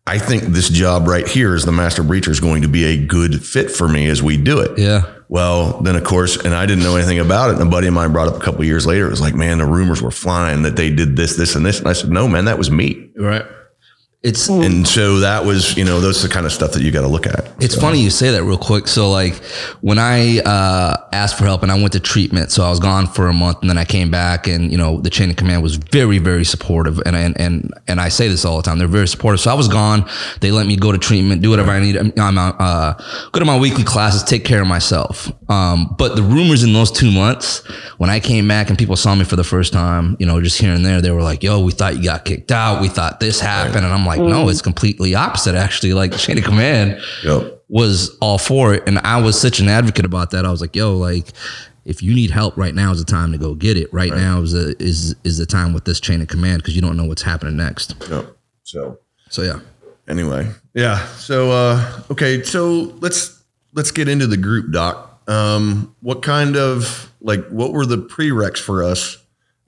I 0.08 0.18
think 0.20 0.44
this 0.44 0.70
job 0.70 1.08
right 1.08 1.28
here 1.28 1.54
as 1.54 1.66
the 1.66 1.72
master 1.72 2.02
breacher 2.02 2.30
is 2.30 2.40
going 2.40 2.62
to 2.62 2.68
be 2.70 2.86
a 2.86 3.06
good 3.06 3.46
fit 3.46 3.70
for 3.70 3.88
me 3.88 4.08
as 4.08 4.24
we 4.24 4.38
do 4.38 4.60
it. 4.60 4.78
yeah. 4.80 5.14
Well, 5.30 5.82
then 5.82 5.98
of 5.98 6.06
course, 6.06 6.38
and 6.38 6.54
I 6.54 6.66
didn't 6.66 6.86
know 6.86 6.96
anything 6.96 7.20
about 7.20 7.50
it. 7.50 7.60
And 7.60 7.64
a 7.64 7.70
buddy 7.70 7.88
of 7.88 7.94
mine 7.94 8.14
brought 8.14 8.30
up 8.30 8.38
a 8.38 8.40
couple 8.40 8.62
of 8.62 8.68
years 8.68 8.88
later. 8.88 9.08
It 9.08 9.10
was 9.10 9.20
like, 9.20 9.36
man, 9.36 9.58
the 9.58 9.66
rumors 9.66 10.02
were 10.02 10.10
flying 10.10 10.62
that 10.62 10.78
they 10.78 10.90
did 10.90 11.18
this, 11.18 11.36
this, 11.36 11.56
and 11.56 11.66
this. 11.66 11.80
And 11.80 11.90
I 11.90 11.92
said, 11.92 12.10
no, 12.10 12.30
man, 12.30 12.46
that 12.46 12.58
was 12.58 12.72
me. 12.72 13.10
Right. 13.14 13.44
It's 14.24 14.50
And 14.50 14.88
so 14.88 15.20
that 15.20 15.46
was, 15.46 15.78
you 15.78 15.86
know, 15.86 16.00
those 16.00 16.26
are 16.26 16.28
the 16.28 16.34
kind 16.34 16.48
of 16.48 16.52
stuff 16.52 16.72
that 16.72 16.82
you 16.82 16.90
got 16.90 17.02
to 17.02 17.08
look 17.08 17.28
at. 17.28 17.54
It's 17.62 17.76
funny 17.76 18.02
you 18.02 18.10
say 18.10 18.32
that 18.32 18.44
real 18.44 18.58
quick. 18.58 18.88
So 18.88 19.12
like 19.12 19.36
when 19.82 20.00
I 20.00 20.40
uh, 20.40 20.98
asked 21.14 21.38
for 21.38 21.46
help 21.46 21.62
and 21.62 21.72
I 21.72 21.76
went 21.76 21.94
to 21.94 22.00
treatment, 22.00 22.52
so 22.52 22.64
I 22.64 22.72
was 22.72 22.80
gone 22.80 23.06
for 23.06 23.28
a 23.28 23.34
month 23.34 23.60
and 23.62 23.70
then 23.70 23.78
I 23.78 23.86
came 23.86 24.10
back 24.10 24.48
and 24.48 24.72
you 24.72 24.78
know 24.78 25.00
the 25.02 25.12
chain 25.12 25.30
of 25.30 25.36
command 25.36 25.62
was 25.62 25.76
very 25.76 26.18
very 26.18 26.44
supportive 26.46 27.00
and 27.06 27.16
and 27.16 27.40
and 27.40 27.72
and 27.88 28.02
I 28.02 28.10
say 28.10 28.28
this 28.28 28.44
all 28.44 28.58
the 28.58 28.64
time. 28.64 28.80
They're 28.80 28.88
very 28.88 29.08
supportive. 29.08 29.40
So 29.40 29.52
I 29.52 29.54
was 29.54 29.68
gone. 29.68 30.10
They 30.42 30.50
let 30.50 30.66
me 30.66 30.78
go 30.78 30.92
to 30.92 30.98
treatment, 30.98 31.44
do 31.44 31.52
whatever 31.52 31.70
I 31.70 31.80
need. 31.80 31.96
I'm 31.96 32.38
uh, 32.40 32.94
go 33.32 33.40
to 33.40 33.46
my 33.46 33.60
weekly 33.60 33.84
classes, 33.84 34.24
take 34.24 34.44
care 34.44 34.62
of 34.62 34.68
myself. 34.68 35.32
Um, 35.48 35.94
but 35.96 36.16
the 36.16 36.24
rumors 36.24 36.64
in 36.64 36.74
those 36.74 36.92
two 36.92 37.12
months 37.12 37.64
when 37.98 38.10
I 38.10 38.20
came 38.20 38.48
back 38.48 38.70
and 38.70 38.80
people 38.80 38.96
saw 38.96 39.14
me 39.14 39.26
for 39.26 39.36
the 39.36 39.44
first 39.44 39.74
time, 39.74 40.18
you 40.20 40.26
know, 40.26 40.42
just 40.42 40.60
here 40.60 40.74
and 40.74 40.84
there, 40.84 41.02
they 41.02 41.12
were 41.12 41.22
like, 41.22 41.44
"Yo, 41.44 41.60
we 41.60 41.72
thought 41.72 41.98
you 41.98 42.04
got 42.04 42.26
kicked 42.26 42.52
out. 42.52 42.82
We 42.82 42.90
thought 42.90 43.20
this 43.20 43.40
happened," 43.40 43.86
and 43.86 43.94
I'm 43.94 44.07
like, 44.08 44.20
"No, 44.20 44.50
it's 44.50 44.62
completely 44.62 45.14
opposite. 45.16 45.56
Actually, 45.56 45.94
like 45.94 46.18
chain 46.18 46.38
of 46.38 46.44
command." 46.44 47.00
Yep. 47.24 47.64
was 47.70 48.18
all 48.22 48.38
for 48.38 48.74
it. 48.74 48.84
And 48.88 48.98
I 49.00 49.22
was 49.22 49.40
such 49.40 49.60
an 49.60 49.68
advocate 49.68 50.06
about 50.06 50.32
that. 50.32 50.46
I 50.46 50.52
was 50.52 50.62
like, 50.62 50.74
yo, 50.76 50.96
like, 50.96 51.34
if 51.84 52.02
you 52.02 52.14
need 52.16 52.32
help 52.32 52.56
right 52.58 52.74
now 52.74 52.92
is 52.92 53.00
the 53.00 53.12
time 53.12 53.32
to 53.34 53.38
go 53.38 53.56
get 53.56 53.76
it. 53.78 53.92
Right, 53.94 54.12
now 54.12 54.42
is 54.42 54.54
a, 54.54 54.82
is 54.82 55.16
is 55.24 55.38
the 55.38 55.46
time 55.46 55.74
with 55.74 55.86
this 55.86 56.00
chain 56.00 56.22
of 56.22 56.28
command 56.28 56.62
because 56.62 56.76
you 56.76 56.82
don't 56.82 56.96
know 56.98 57.06
what's 57.06 57.24
happening 57.24 57.58
next. 57.58 57.96
Yep. 58.10 58.38
So 58.64 59.00
So 59.30 59.42
yeah. 59.44 59.60
anyway, 60.08 60.50
yeah. 60.74 61.06
So, 61.16 61.52
uh, 61.52 62.02
okay. 62.12 62.44
So 62.44 62.96
let's, 63.02 63.44
let's 63.74 63.92
get 63.92 64.08
into 64.08 64.28
the 64.28 64.38
group, 64.38 64.72
Doc. 64.72 65.22
Um, 65.28 65.96
what 66.02 66.22
kind 66.22 66.56
of 66.56 67.12
like 67.20 67.46
what 67.50 67.74
were 67.74 67.86
the 67.86 67.98
prereqs 67.98 68.60
for 68.60 68.84
us 68.84 69.18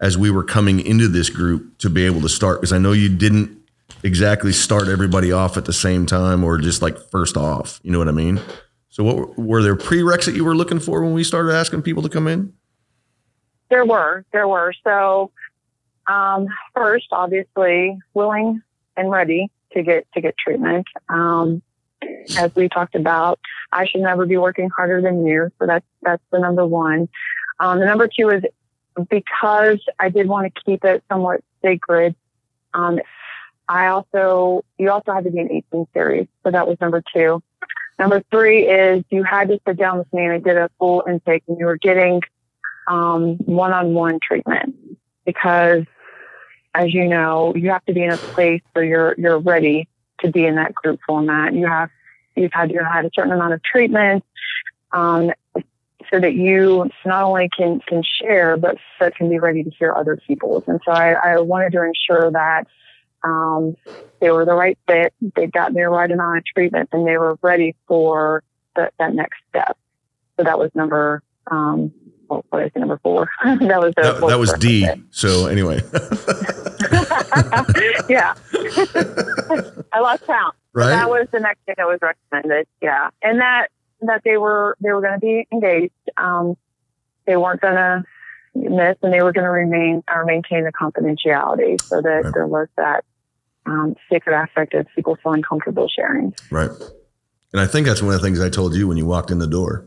as 0.01 0.17
we 0.17 0.31
were 0.31 0.43
coming 0.45 0.79
into 0.79 1.09
this 1.09 1.29
group 1.29 1.77
to 1.79 1.89
be 1.89 2.05
able 2.05 2.21
to 2.21 2.29
start? 2.29 2.61
Because 2.61 2.71
I 2.71 2.77
know 2.77 2.93
you 2.93 3.09
didn't 3.09 3.58
exactly 4.03 4.51
start 4.51 4.87
everybody 4.87 5.31
off 5.31 5.57
at 5.57 5.65
the 5.65 5.73
same 5.73 6.05
time 6.05 6.43
or 6.43 6.57
just 6.57 6.81
like 6.81 6.97
first 7.11 7.37
off. 7.37 7.79
You 7.83 7.91
know 7.91 7.99
what 7.99 8.07
I 8.07 8.11
mean? 8.11 8.39
So, 8.89 9.03
what 9.03 9.37
were 9.37 9.61
there 9.61 9.75
prereqs 9.75 10.25
that 10.25 10.35
you 10.35 10.43
were 10.43 10.55
looking 10.55 10.79
for 10.79 11.03
when 11.03 11.13
we 11.13 11.23
started 11.23 11.53
asking 11.53 11.83
people 11.83 12.03
to 12.03 12.09
come 12.09 12.27
in? 12.27 12.53
There 13.69 13.85
were, 13.85 14.25
there 14.33 14.47
were. 14.47 14.73
So, 14.83 15.31
um, 16.07 16.47
first, 16.75 17.07
obviously, 17.11 17.99
willing 18.13 18.61
and 18.97 19.11
ready 19.11 19.49
to 19.73 19.83
get 19.83 20.07
to 20.13 20.21
get 20.21 20.35
treatment. 20.37 20.87
Um, 21.07 21.61
as 22.37 22.53
we 22.55 22.69
talked 22.69 22.95
about, 22.95 23.39
I 23.71 23.85
should 23.85 24.01
never 24.01 24.25
be 24.25 24.37
working 24.37 24.69
harder 24.69 25.01
than 25.01 25.25
you. 25.25 25.51
So 25.59 25.67
that's 25.67 25.85
that's 26.01 26.23
the 26.31 26.39
number 26.39 26.65
one. 26.65 27.09
Um, 27.59 27.79
the 27.79 27.85
number 27.85 28.07
two 28.07 28.29
is 28.29 28.43
because 29.09 29.79
I 29.99 30.09
did 30.09 30.27
want 30.27 30.53
to 30.53 30.61
keep 30.65 30.83
it 30.83 31.03
somewhat 31.09 31.41
sacred. 31.61 32.15
Um, 32.73 32.99
I 33.69 33.87
also 33.87 34.65
you 34.79 34.89
also 34.89 35.13
had 35.13 35.25
to 35.25 35.31
be 35.31 35.39
an 35.39 35.51
18 35.51 35.87
series, 35.93 36.27
so 36.43 36.51
that 36.51 36.67
was 36.67 36.77
number 36.81 37.03
two. 37.13 37.41
Number 37.99 38.23
three 38.31 38.67
is 38.67 39.03
you 39.11 39.23
had 39.23 39.49
to 39.49 39.59
sit 39.67 39.77
down 39.77 39.99
with 39.99 40.11
me 40.11 40.23
and 40.23 40.33
I 40.33 40.39
did 40.39 40.57
a 40.57 40.69
full 40.79 41.03
intake, 41.07 41.43
and 41.47 41.57
you 41.59 41.67
were 41.67 41.77
getting 41.77 42.21
um, 42.87 43.35
one-on-one 43.37 44.19
treatment 44.23 44.75
because, 45.23 45.83
as 46.73 46.93
you 46.93 47.07
know, 47.07 47.53
you 47.55 47.69
have 47.69 47.85
to 47.85 47.93
be 47.93 48.03
in 48.03 48.09
a 48.09 48.17
place 48.33 48.63
where 48.73 48.83
you're 48.83 49.15
you're 49.19 49.39
ready 49.39 49.87
to 50.21 50.31
be 50.31 50.45
in 50.45 50.55
that 50.55 50.73
group 50.73 50.99
format. 51.05 51.53
You 51.53 51.67
have 51.67 51.91
you've 52.35 52.51
had 52.51 52.71
you 52.71 52.83
had 52.83 53.05
a 53.05 53.11
certain 53.13 53.33
amount 53.33 53.53
of 53.53 53.61
treatment, 53.61 54.23
um, 54.91 55.31
so 56.09 56.19
that 56.19 56.33
you 56.33 56.89
not 57.05 57.23
only 57.23 57.49
can 57.55 57.81
can 57.81 58.01
share, 58.01 58.57
but 58.57 58.77
but 58.99 59.15
can 59.15 59.29
be 59.29 59.37
ready 59.37 59.63
to 59.63 59.69
hear 59.69 59.93
other 59.93 60.17
people's. 60.25 60.63
And 60.65 60.79
so 60.83 60.91
I, 60.91 61.11
I 61.11 61.39
wanted 61.41 61.73
to 61.73 61.83
ensure 61.83 62.31
that 62.31 62.65
um, 63.23 63.75
they 64.19 64.31
were 64.31 64.45
the 64.45 64.53
right 64.53 64.77
fit, 64.87 65.13
they 65.35 65.47
got 65.47 65.73
their 65.73 65.89
right 65.89 66.09
amount 66.09 66.37
of 66.39 66.45
treatment, 66.45 66.89
and 66.91 67.07
they 67.07 67.17
were 67.17 67.37
ready 67.41 67.75
for 67.87 68.43
the, 68.75 68.91
that 68.99 69.13
next 69.13 69.39
step. 69.49 69.77
So 70.37 70.43
that 70.43 70.57
was 70.57 70.71
number 70.73 71.21
um, 71.47 71.91
what 72.29 72.63
is 72.63 72.71
number 72.75 72.99
four? 73.01 73.27
that 73.43 73.79
was 73.79 73.93
the 73.95 74.03
that, 74.19 74.27
that 74.27 74.39
was 74.39 74.53
D. 74.53 74.87
So 75.11 75.47
anyway, 75.47 75.77
yeah, 78.09 78.35
I 79.91 79.99
lost 79.99 80.25
count. 80.25 80.55
Right. 80.73 80.89
That 80.89 81.09
was 81.09 81.27
the 81.31 81.39
next 81.39 81.59
thing 81.65 81.75
that 81.77 81.87
was 81.87 81.99
recommended. 82.01 82.67
Yeah, 82.81 83.09
and 83.21 83.39
that 83.39 83.69
that 84.01 84.21
they 84.23 84.37
were 84.37 84.77
they 84.81 84.91
were 84.91 85.01
going 85.01 85.13
to 85.13 85.19
be 85.19 85.47
engaged. 85.51 85.93
Um, 86.17 86.55
they 87.25 87.35
weren't 87.35 87.61
going 87.61 87.75
to 87.75 88.03
miss, 88.55 88.97
and 89.01 89.13
they 89.13 89.21
were 89.21 89.33
going 89.33 89.45
to 89.45 89.51
remain 89.51 90.03
or 90.11 90.25
maintain 90.25 90.63
the 90.63 90.71
confidentiality, 90.71 91.81
so 91.81 92.01
that 92.01 92.09
right. 92.09 92.33
there 92.33 92.47
was 92.47 92.67
that 92.77 93.03
um, 93.69 93.95
sacred 94.11 94.35
aspect 94.35 94.73
of 94.73 94.87
people 94.95 95.17
feeling 95.21 95.41
comfortable 95.41 95.87
sharing. 95.87 96.33
Right. 96.51 96.69
And 97.53 97.61
I 97.61 97.67
think 97.67 97.87
that's 97.87 98.01
one 98.01 98.13
of 98.13 98.21
the 98.21 98.25
things 98.25 98.41
I 98.41 98.49
told 98.49 98.75
you 98.75 98.87
when 98.87 98.97
you 98.97 99.05
walked 99.05 99.31
in 99.31 99.39
the 99.39 99.47
door. 99.47 99.85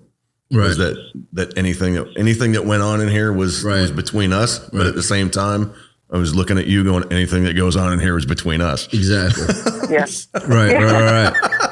Right. 0.50 0.68
Was 0.68 0.76
that 0.78 0.96
that 1.32 1.56
anything 1.56 1.94
that 1.94 2.12
anything 2.18 2.52
that 2.52 2.66
went 2.66 2.82
on 2.82 3.00
in 3.00 3.08
here 3.08 3.32
was 3.32 3.64
right. 3.64 3.80
was 3.80 3.90
between 3.90 4.34
us, 4.34 4.60
right. 4.60 4.70
but 4.72 4.86
at 4.86 4.94
the 4.94 5.02
same 5.02 5.30
time, 5.30 5.72
I 6.10 6.18
was 6.18 6.34
looking 6.34 6.58
at 6.58 6.66
you 6.66 6.84
going, 6.84 7.10
anything 7.10 7.44
that 7.44 7.54
goes 7.54 7.74
on 7.74 7.90
in 7.94 7.98
here 7.98 8.18
is 8.18 8.26
between 8.26 8.60
us. 8.60 8.86
Exactly. 8.92 9.46
yes. 9.90 10.28
right, 10.34 10.74
right, 10.74 10.82
right, 10.82 11.32
right. 11.32 11.70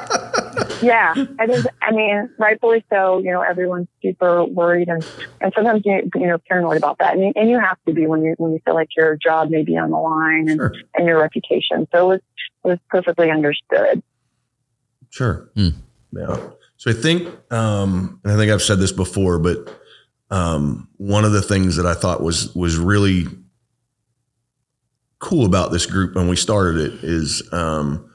Yeah, 0.81 1.13
it 1.15 1.49
is. 1.49 1.67
I 1.81 1.91
mean, 1.91 2.29
rightfully 2.37 2.83
so. 2.89 3.19
You 3.19 3.31
know, 3.31 3.41
everyone's 3.41 3.87
super 4.01 4.45
worried 4.45 4.87
and 4.87 5.05
and 5.39 5.51
sometimes 5.55 5.83
you 5.85 6.09
you 6.15 6.27
know 6.27 6.37
paranoid 6.49 6.77
about 6.77 6.99
that. 6.99 7.15
And, 7.15 7.33
and 7.35 7.49
you 7.49 7.59
have 7.59 7.77
to 7.87 7.93
be 7.93 8.07
when 8.07 8.23
you 8.23 8.35
when 8.37 8.51
you 8.53 8.59
feel 8.65 8.73
like 8.73 8.89
your 8.95 9.15
job 9.15 9.49
may 9.49 9.63
be 9.63 9.77
on 9.77 9.91
the 9.91 9.97
line 9.97 10.49
and 10.49 10.57
sure. 10.57 10.73
and 10.95 11.07
your 11.07 11.19
reputation. 11.19 11.87
So 11.91 12.11
it 12.11 12.13
was 12.13 12.21
it 12.63 12.67
was 12.67 12.79
perfectly 12.89 13.31
understood. 13.31 14.01
Sure. 15.09 15.49
Mm. 15.55 15.75
Yeah. 16.13 16.37
So 16.77 16.89
I 16.89 16.93
think, 16.93 17.29
um, 17.51 18.19
and 18.23 18.33
I 18.33 18.37
think 18.37 18.51
I've 18.51 18.61
said 18.61 18.79
this 18.79 18.91
before, 18.91 19.37
but 19.37 19.69
um, 20.31 20.87
one 20.97 21.25
of 21.25 21.31
the 21.31 21.41
things 21.41 21.75
that 21.75 21.85
I 21.85 21.93
thought 21.93 22.23
was 22.23 22.55
was 22.55 22.77
really 22.77 23.27
cool 25.19 25.45
about 25.45 25.71
this 25.71 25.85
group 25.85 26.15
when 26.15 26.27
we 26.27 26.35
started 26.35 26.81
it 26.81 27.03
is 27.03 27.47
um, 27.53 28.10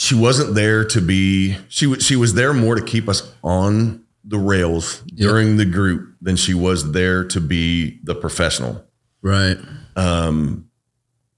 she 0.00 0.14
wasn't 0.14 0.54
there 0.54 0.82
to 0.82 0.98
be 1.02 1.54
she 1.68 1.86
was 1.86 2.02
she 2.02 2.16
was 2.16 2.32
there 2.32 2.54
more 2.54 2.74
to 2.74 2.82
keep 2.82 3.06
us 3.06 3.34
on 3.44 4.02
the 4.24 4.38
rails 4.38 5.02
yep. 5.08 5.28
during 5.28 5.58
the 5.58 5.66
group 5.66 6.14
than 6.22 6.36
she 6.36 6.54
was 6.54 6.92
there 6.92 7.22
to 7.22 7.38
be 7.38 8.00
the 8.04 8.14
professional. 8.14 8.82
Right. 9.20 9.58
Um, 9.96 10.70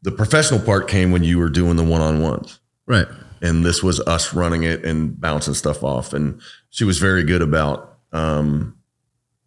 the 0.02 0.12
professional 0.12 0.61
part 0.61 0.87
came 0.87 1.11
when 1.11 1.25
you 1.25 1.38
were 1.38 1.49
doing 1.49 1.75
the 1.75 1.83
one 1.83 2.00
on 2.00 2.23
ones. 2.23 2.61
Right. 2.87 3.09
And 3.40 3.64
this 3.64 3.83
was 3.83 3.99
us 3.99 4.33
running 4.33 4.62
it 4.62 4.85
and 4.85 5.21
bouncing 5.21 5.54
stuff 5.54 5.83
off. 5.83 6.12
And 6.12 6.40
she 6.71 6.85
was 6.85 6.99
very 6.99 7.25
good 7.25 7.42
about 7.42 7.99
um, 8.12 8.76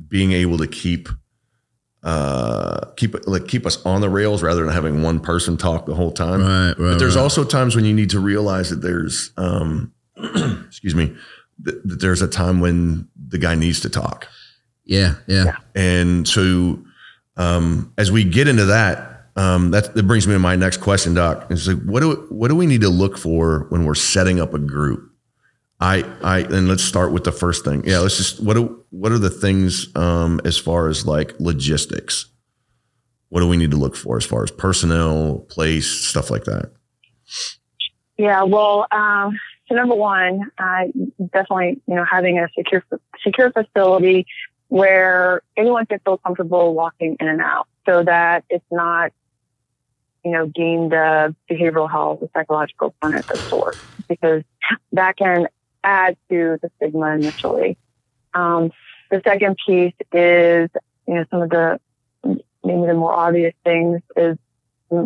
being 0.09 0.33
able 0.33 0.57
to 0.57 0.67
keep 0.67 1.07
uh, 2.05 2.91
keep 2.97 3.15
like 3.27 3.47
keep 3.47 3.65
us 3.65 3.83
on 3.83 3.99
the 3.99 4.09
rails 4.09 4.43
rather 4.43 4.63
than 4.63 4.71
having 4.71 5.01
one 5.01 5.19
person 5.19 5.57
talk 5.57 5.87
the 5.87 5.95
whole 5.95 6.11
time. 6.11 6.41
Right, 6.41 6.67
right. 6.67 6.77
But 6.77 6.99
there's 6.99 7.15
right. 7.15 7.23
also 7.23 7.43
times 7.43 7.75
when 7.75 7.83
you 7.83 7.93
need 7.93 8.11
to 8.11 8.19
realize 8.19 8.69
that 8.69 8.77
there's, 8.77 9.31
um, 9.37 9.91
excuse 10.67 10.93
me, 10.93 11.15
that, 11.63 11.85
that, 11.87 11.99
there's 11.99 12.21
a 12.21 12.27
time 12.27 12.59
when 12.59 13.09
the 13.27 13.39
guy 13.39 13.55
needs 13.55 13.79
to 13.81 13.89
talk. 13.89 14.27
Yeah, 14.85 15.15
yeah. 15.25 15.55
And 15.73 16.27
so, 16.27 16.79
um, 17.37 17.91
as 17.97 18.11
we 18.11 18.23
get 18.23 18.47
into 18.47 18.65
that, 18.65 19.23
um, 19.35 19.71
that, 19.71 19.95
that 19.95 20.03
brings 20.03 20.27
me 20.27 20.33
to 20.33 20.39
my 20.39 20.55
next 20.55 20.77
question, 20.77 21.15
Doc. 21.15 21.47
It's 21.49 21.67
like, 21.67 21.81
what 21.81 22.01
do 22.01 22.27
what 22.29 22.49
do 22.49 22.55
we 22.55 22.67
need 22.67 22.81
to 22.81 22.89
look 22.89 23.17
for 23.17 23.65
when 23.69 23.83
we're 23.83 23.95
setting 23.95 24.39
up 24.39 24.53
a 24.53 24.59
group? 24.59 25.04
I, 25.85 26.03
I, 26.23 26.39
and 26.39 26.67
let's 26.67 26.83
start 26.83 27.11
with 27.11 27.25
the 27.25 27.31
first 27.31 27.63
thing. 27.63 27.83
Yeah, 27.85 27.99
let's 27.99 28.17
just 28.17 28.43
what 28.43 28.55
do 28.55 28.83
what 28.89 29.11
are 29.11 29.19
the 29.19 29.29
things 29.29 29.95
um, 29.95 30.41
as 30.43 30.57
far 30.57 30.87
as 30.87 31.05
like 31.05 31.39
logistics? 31.39 32.25
What 33.29 33.41
do 33.41 33.47
we 33.47 33.55
need 33.55 33.69
to 33.69 33.77
look 33.77 33.95
for 33.95 34.17
as 34.17 34.25
far 34.25 34.43
as 34.43 34.49
personnel, 34.49 35.45
place, 35.47 35.87
stuff 35.87 36.31
like 36.31 36.45
that? 36.45 36.71
Yeah, 38.17 38.43
well, 38.43 38.87
um, 38.91 39.37
so 39.67 39.75
number 39.75 39.93
one, 39.93 40.49
uh, 40.57 40.85
definitely, 41.31 41.79
you 41.87 41.95
know, 41.95 42.03
having 42.03 42.39
a 42.39 42.47
secure 42.57 42.83
secure 43.23 43.51
facility 43.51 44.25
where 44.69 45.43
anyone 45.55 45.85
can 45.85 45.99
feel 45.99 46.17
comfortable 46.17 46.73
walking 46.73 47.15
in 47.19 47.27
and 47.27 47.41
out, 47.41 47.67
so 47.85 48.03
that 48.03 48.43
it's 48.49 48.65
not, 48.71 49.11
you 50.23 50.31
know, 50.31 50.47
deemed 50.47 50.93
a 50.93 51.35
behavioral 51.47 51.91
health 51.91 52.23
or 52.23 52.29
psychological 52.33 52.95
clinic 52.99 53.29
of 53.29 53.39
sorts, 53.41 53.77
because 54.09 54.41
that 54.93 55.15
can 55.17 55.47
add 55.85 56.17
to 56.29 56.57
the 56.61 56.69
stigma 56.77 57.15
initially. 57.15 57.77
Um, 58.33 58.71
the 59.11 59.21
second 59.23 59.57
piece 59.65 59.93
is, 60.11 60.69
you 61.07 61.13
know, 61.13 61.25
some 61.29 61.41
of 61.43 61.49
the 61.49 61.79
maybe 62.23 62.87
the 62.87 62.93
more 62.95 63.13
obvious 63.13 63.53
things 63.63 64.01
is 64.17 64.37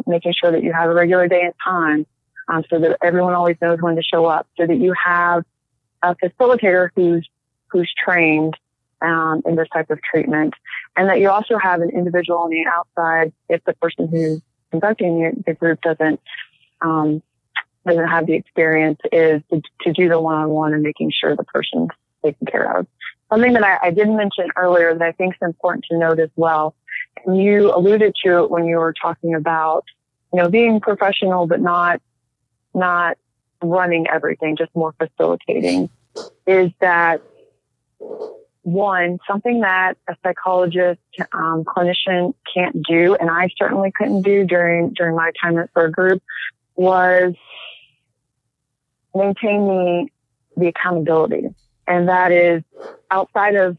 making 0.07 0.33
sure 0.33 0.51
that 0.51 0.63
you 0.63 0.71
have 0.74 0.89
a 0.89 0.93
regular 0.93 1.27
day 1.27 1.41
and 1.43 1.53
time, 1.63 2.05
um, 2.48 2.63
so 2.69 2.79
that 2.79 2.98
everyone 3.01 3.33
always 3.33 3.57
knows 3.62 3.79
when 3.81 3.95
to 3.95 4.03
show 4.03 4.25
up, 4.25 4.48
so 4.57 4.65
that 4.65 4.77
you 4.77 4.93
have 4.93 5.43
a 6.01 6.15
facilitator 6.15 6.89
who's 6.95 7.27
who's 7.67 7.91
trained 8.03 8.55
um, 9.01 9.41
in 9.45 9.55
this 9.55 9.67
type 9.74 9.89
of 9.89 10.00
treatment, 10.01 10.53
and 10.95 11.09
that 11.09 11.19
you 11.19 11.29
also 11.29 11.57
have 11.57 11.81
an 11.81 11.89
individual 11.89 12.39
on 12.39 12.50
the 12.50 12.65
outside 12.65 13.33
if 13.50 13.63
the 13.65 13.74
person 13.75 14.07
who's 14.07 14.41
conducting 14.71 15.43
the 15.45 15.53
group 15.53 15.81
doesn't 15.81 16.19
um, 16.81 17.21
doesn't 17.88 18.07
have 18.07 18.25
the 18.25 18.33
experience 18.33 19.00
is 19.12 19.41
to, 19.51 19.62
to 19.81 19.93
do 19.93 20.09
the 20.09 20.19
one-on-one 20.19 20.74
and 20.74 20.83
making 20.83 21.12
sure 21.12 21.36
the 21.36 21.43
person's 21.43 21.89
taken 22.24 22.45
care 22.45 22.77
of. 22.77 22.88
Something 23.29 23.53
that 23.53 23.63
I, 23.63 23.88
I 23.88 23.91
didn't 23.91 24.17
mention 24.17 24.50
earlier 24.55 24.93
that 24.93 25.01
I 25.01 25.12
think 25.12 25.36
is 25.36 25.48
important 25.48 25.86
to 25.91 25.98
note 25.98 26.19
as 26.19 26.29
well, 26.36 26.75
and 27.25 27.38
you 27.38 27.74
alluded 27.74 28.15
to 28.25 28.43
it 28.43 28.51
when 28.51 28.65
you 28.65 28.77
were 28.77 28.93
talking 28.93 29.36
about, 29.36 29.86
you 30.33 30.41
know, 30.41 30.50
being 30.50 30.79
professional 30.79 31.48
but 31.48 31.59
not 31.59 32.01
not 32.74 33.17
running 33.62 34.07
everything, 34.07 34.55
just 34.55 34.74
more 34.75 34.93
facilitating, 34.98 35.89
is 36.48 36.71
that 36.79 37.21
one, 38.63 39.19
something 39.27 39.62
that 39.62 39.98
a 40.07 40.15
psychologist, 40.24 41.00
um, 41.33 41.63
clinician 41.63 42.33
can't 42.53 42.81
do, 42.83 43.15
and 43.15 43.29
I 43.29 43.50
certainly 43.57 43.91
couldn't 43.91 44.21
do 44.21 44.45
during 44.45 44.93
during 44.93 45.15
my 45.15 45.31
time 45.41 45.57
at 45.57 45.74
Berg 45.74 45.93
Group, 45.93 46.21
was 46.75 47.33
maintain 49.15 49.65
the 49.67 50.07
the 50.57 50.67
accountability, 50.67 51.47
and 51.87 52.09
that 52.09 52.31
is 52.31 52.63
outside 53.11 53.55
of 53.55 53.77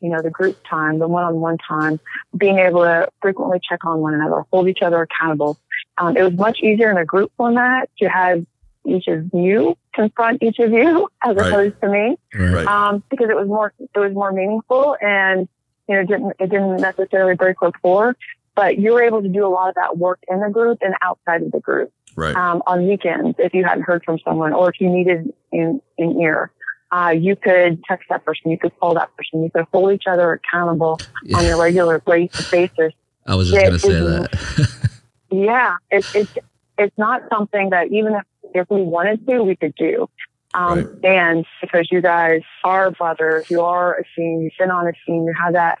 you 0.00 0.10
know 0.10 0.22
the 0.22 0.30
group 0.30 0.56
time, 0.68 0.98
the 0.98 1.08
one-on-one 1.08 1.58
time, 1.66 2.00
being 2.36 2.58
able 2.58 2.82
to 2.82 3.08
frequently 3.20 3.60
check 3.68 3.84
on 3.84 4.00
one 4.00 4.14
another, 4.14 4.44
hold 4.52 4.68
each 4.68 4.82
other 4.82 5.02
accountable. 5.02 5.58
Um, 5.98 6.16
it 6.16 6.22
was 6.22 6.32
much 6.34 6.58
easier 6.62 6.90
in 6.90 6.96
a 6.96 7.04
group 7.04 7.32
format 7.36 7.90
to 8.00 8.08
have 8.08 8.44
each 8.86 9.06
of 9.08 9.28
you 9.34 9.76
confront 9.94 10.42
each 10.42 10.58
of 10.60 10.70
you 10.72 11.08
as 11.22 11.36
Right. 11.36 11.52
opposed 11.52 11.74
to 11.82 11.88
me 11.88 12.16
Right. 12.34 12.66
um, 12.66 13.02
because 13.10 13.28
it 13.28 13.36
was 13.36 13.48
more 13.48 13.72
it 13.78 13.98
was 13.98 14.12
more 14.12 14.32
meaningful 14.32 14.96
and 15.00 15.48
you 15.88 15.94
know 15.96 16.04
didn't 16.04 16.32
it 16.38 16.50
didn't 16.50 16.80
necessarily 16.80 17.34
break 17.34 17.60
rapport, 17.60 18.16
but 18.54 18.78
you 18.78 18.92
were 18.92 19.02
able 19.02 19.22
to 19.22 19.28
do 19.28 19.44
a 19.46 19.48
lot 19.48 19.68
of 19.68 19.74
that 19.74 19.98
work 19.98 20.20
in 20.28 20.40
the 20.40 20.48
group 20.48 20.78
and 20.80 20.94
outside 21.02 21.42
of 21.42 21.50
the 21.52 21.60
group 21.60 21.90
Right. 22.18 22.34
um, 22.34 22.62
on 22.66 22.86
weekends 22.88 23.36
if 23.38 23.54
you 23.54 23.64
hadn't 23.64 23.84
heard 23.84 24.02
from 24.04 24.18
someone 24.24 24.52
or 24.52 24.70
if 24.70 24.80
you 24.80 24.90
needed 24.90 25.32
an, 25.52 25.80
in 25.96 26.20
ear. 26.20 26.50
Uh, 26.90 27.10
you 27.10 27.36
could 27.36 27.82
text 27.84 28.06
that 28.08 28.24
person, 28.24 28.50
you 28.50 28.58
could 28.58 28.72
call 28.80 28.94
that 28.94 29.14
person, 29.16 29.42
you 29.44 29.50
could 29.54 29.66
hold 29.72 29.92
each 29.92 30.04
other 30.08 30.32
accountable 30.32 31.02
on 31.34 31.44
Yeah, 31.44 31.52
a 31.52 31.56
regular 31.56 31.98
bas- 32.00 32.30
basis. 32.50 32.92
I 33.26 33.34
was 33.34 33.50
just 33.50 33.62
gonna 33.64 33.78
say 33.78 34.00
that. 34.00 34.68
Yeah, 35.30 35.76
it's 35.90 36.08
it's 36.14 36.32
it's 36.78 36.96
not 36.96 37.22
something 37.30 37.70
that 37.70 37.88
even 37.92 38.14
if 38.14 38.22
if 38.54 38.70
we 38.70 38.82
wanted 38.82 39.26
to, 39.28 39.42
we 39.42 39.56
could 39.56 39.74
do. 39.74 40.08
Um, 40.54 40.78
Right. 40.78 41.04
And 41.04 41.46
because 41.60 41.88
you 41.92 42.00
guys 42.00 42.40
are 42.64 42.90
brothers, 42.90 43.44
you 43.50 43.60
are 43.60 43.94
a 43.98 44.04
team. 44.16 44.40
You've 44.40 44.52
been 44.58 44.70
on 44.70 44.86
a 44.86 44.92
team. 45.06 45.24
You 45.24 45.34
have 45.38 45.52
that 45.52 45.78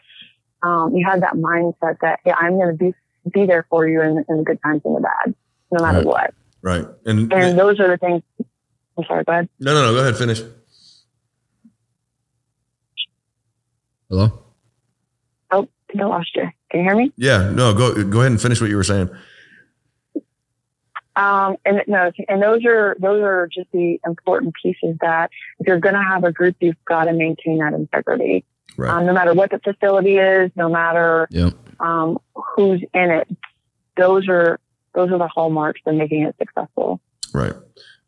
um, 0.62 0.94
you 0.94 1.06
have 1.08 1.20
that 1.22 1.34
mindset 1.34 1.96
that 2.02 2.20
hey, 2.24 2.32
I'm 2.38 2.56
going 2.58 2.76
to 2.76 2.84
be 2.84 2.94
be 3.32 3.46
there 3.46 3.66
for 3.70 3.88
you 3.88 4.02
in, 4.02 4.24
in 4.28 4.36
the 4.38 4.42
good 4.44 4.58
times 4.62 4.82
and 4.84 4.96
the 4.96 5.00
bad, 5.00 5.34
no 5.70 5.82
matter 5.82 5.98
Right. 5.98 6.06
what. 6.06 6.34
Right. 6.62 6.86
And, 7.06 7.32
And 7.32 7.58
those 7.58 7.78
are 7.80 7.88
the 7.88 7.96
things. 7.98 8.22
I'm 8.96 9.04
sorry, 9.04 9.24
go 9.24 9.32
ahead. 9.32 9.48
no, 9.60 9.74
no, 9.74 9.82
no. 9.86 9.92
Go 9.94 10.00
ahead. 10.00 10.16
Finish. 10.16 10.42
Hello. 14.10 14.42
Oh, 15.50 15.68
I 15.98 16.02
lost 16.02 16.30
you. 16.34 16.48
Can 16.70 16.80
you 16.80 16.86
hear 16.86 16.96
me? 16.96 17.12
Yeah. 17.16 17.50
No. 17.50 17.74
Go. 17.74 18.02
Go 18.04 18.20
ahead 18.20 18.32
and 18.32 18.40
finish 18.40 18.60
what 18.60 18.70
you 18.70 18.76
were 18.76 18.84
saying. 18.84 19.10
Um, 21.16 21.56
and 21.64 21.82
no, 21.88 22.10
and 22.28 22.40
those 22.42 22.64
are 22.64 22.96
those 23.00 23.22
are 23.22 23.48
just 23.52 23.70
the 23.72 23.98
important 24.06 24.54
pieces 24.62 24.96
that 25.00 25.30
if 25.58 25.66
you're 25.66 25.80
going 25.80 25.94
to 25.96 26.02
have 26.02 26.24
a 26.24 26.32
group, 26.32 26.56
you've 26.60 26.76
got 26.84 27.04
to 27.04 27.12
maintain 27.12 27.58
that 27.58 27.74
integrity. 27.74 28.44
Right. 28.76 28.90
Um, 28.90 29.06
no 29.06 29.12
matter 29.12 29.34
what 29.34 29.50
the 29.50 29.58
facility 29.58 30.16
is, 30.18 30.52
no 30.54 30.68
matter 30.68 31.26
Yep. 31.30 31.54
um, 31.80 32.18
who's 32.34 32.82
in 32.94 33.10
it, 33.10 33.28
those 33.96 34.28
are 34.28 34.60
those 34.98 35.12
are 35.12 35.18
the 35.18 35.28
hallmarks 35.28 35.80
of 35.86 35.94
making 35.94 36.22
it 36.22 36.34
successful. 36.38 37.00
Right. 37.32 37.52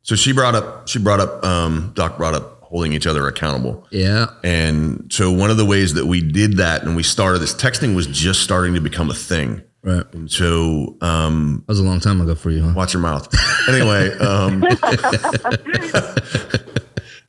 So 0.03 0.17
she 0.17 0.33
brought 0.33 0.55
up. 0.57 0.89
She 0.89 0.99
brought 0.99 1.21
up. 1.21 1.45
Um, 1.45 1.93
Doc 1.95 2.17
brought 2.17 2.35
up 2.35 2.63
holding 2.63 2.93
each 2.93 3.07
other 3.07 3.27
accountable. 3.29 3.87
Yeah. 3.91 4.27
And 4.45 5.13
so 5.13 5.31
one 5.31 5.51
of 5.51 5.57
the 5.57 5.65
ways 5.65 5.95
that 5.95 6.07
we 6.07 6.21
did 6.21 6.57
that 6.59 6.83
and 6.83 6.97
we 6.97 7.03
started 7.03 7.41
this 7.41 7.55
texting 7.55 7.95
was 7.95 8.07
just 8.07 8.41
starting 8.43 8.75
to 8.75 8.81
become 8.81 9.11
a 9.11 9.15
thing. 9.15 9.63
Right. 9.83 10.05
And 10.15 10.31
so 10.31 10.97
um, 11.01 11.65
That 11.67 11.73
was 11.73 11.81
a 11.81 11.85
long 11.85 12.01
time 12.01 12.21
ago 12.21 12.35
for 12.35 12.51
you, 12.51 12.63
huh? 12.63 12.73
watch 12.77 12.93
your 12.93 13.03
mouth. 13.03 13.29
Anyway, 13.69 14.11
um, 14.19 14.63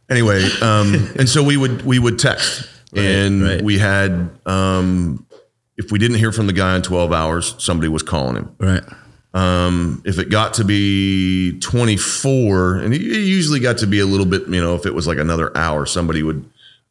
anyway, 0.09 0.43
um, 0.61 1.09
and 1.17 1.27
so 1.29 1.43
we 1.43 1.57
would 1.57 1.83
we 1.83 1.99
would 1.99 2.19
text, 2.19 2.67
Right, 2.93 3.05
and 3.05 3.43
right. 3.43 3.61
we 3.61 3.77
had 3.79 4.29
um, 4.45 5.25
if 5.77 5.91
we 5.91 5.99
didn't 5.99 6.17
hear 6.17 6.31
from 6.31 6.47
the 6.47 6.53
guy 6.53 6.75
in 6.75 6.81
twelve 6.81 7.13
hours, 7.13 7.55
somebody 7.57 7.87
was 7.87 8.03
calling 8.03 8.35
him. 8.35 8.55
Right. 8.59 8.83
Um, 9.33 10.01
if 10.05 10.19
it 10.19 10.29
got 10.29 10.55
to 10.55 10.65
be 10.65 11.57
24, 11.59 12.75
and 12.75 12.93
it 12.93 13.01
usually 13.01 13.59
got 13.59 13.77
to 13.77 13.87
be 13.87 13.99
a 13.99 14.05
little 14.05 14.25
bit, 14.25 14.47
you 14.47 14.61
know, 14.61 14.75
if 14.75 14.85
it 14.85 14.93
was 14.93 15.07
like 15.07 15.17
another 15.17 15.55
hour, 15.57 15.85
somebody 15.85 16.21
would, 16.21 16.43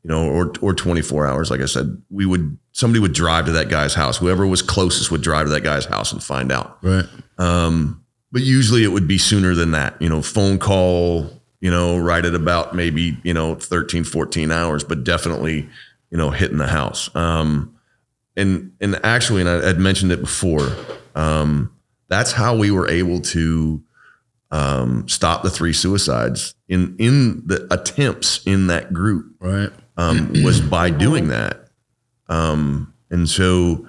you 0.03 0.09
know, 0.09 0.27
or 0.31 0.53
or 0.63 0.73
24 0.73 1.27
hours, 1.27 1.51
like 1.51 1.61
I 1.61 1.67
said, 1.67 2.01
we 2.09 2.25
would 2.25 2.57
somebody 2.73 3.01
would 3.01 3.13
drive 3.13 3.47
to 3.47 3.53
that 3.53 3.69
guy's 3.69 3.93
house. 3.93 4.17
Whoever 4.17 4.47
was 4.47 4.63
closest 4.63 5.11
would 5.11 5.21
drive 5.21 5.47
to 5.47 5.51
that 5.53 5.63
guy's 5.63 5.85
house 5.85 6.13
and 6.13 6.23
find 6.23 6.51
out. 6.51 6.79
Right. 6.83 7.05
Um, 7.39 8.05
but 8.33 8.43
usually 8.43 8.85
it 8.85 8.89
would 8.89 9.09
be 9.09 9.19
sooner 9.19 9.55
than 9.55 9.73
that, 9.73 10.01
you 10.01 10.09
know, 10.09 10.23
phone 10.23 10.59
call, 10.59 11.31
you 11.61 11.71
know, 11.71 11.99
right 11.99 12.25
at 12.25 12.35
about 12.35 12.75
maybe, 12.75 13.19
you 13.23 13.35
know, 13.35 13.55
13, 13.55 14.05
14 14.05 14.51
hours, 14.51 14.85
but 14.85 15.05
definitely, 15.05 15.69
you 16.11 16.19
know, 16.19 16.31
hitting 16.31 16.59
the 16.59 16.67
house. 16.67 17.15
Um, 17.15 17.77
and, 18.37 18.73
and 18.81 19.01
actually, 19.05 19.41
and 19.41 19.51
I 19.51 19.67
had 19.67 19.79
mentioned 19.79 20.13
it 20.13 20.21
before, 20.21 20.71
um, 21.15 21.75
that's 22.11 22.33
how 22.33 22.55
we 22.57 22.71
were 22.71 22.89
able 22.91 23.21
to, 23.21 23.83
um, 24.51 25.09
stop 25.09 25.43
the 25.43 25.49
three 25.51 25.73
suicides 25.73 26.55
in, 26.69 26.97
in 26.99 27.47
the 27.47 27.67
attempts 27.73 28.45
in 28.45 28.67
that 28.67 28.93
group, 28.93 29.35
Right. 29.41 29.71
um, 29.97 30.33
was 30.45 30.61
by 30.61 30.91
doing 30.91 31.29
that. 31.29 31.69
Um, 32.29 32.93
and 33.11 33.29
so 33.29 33.87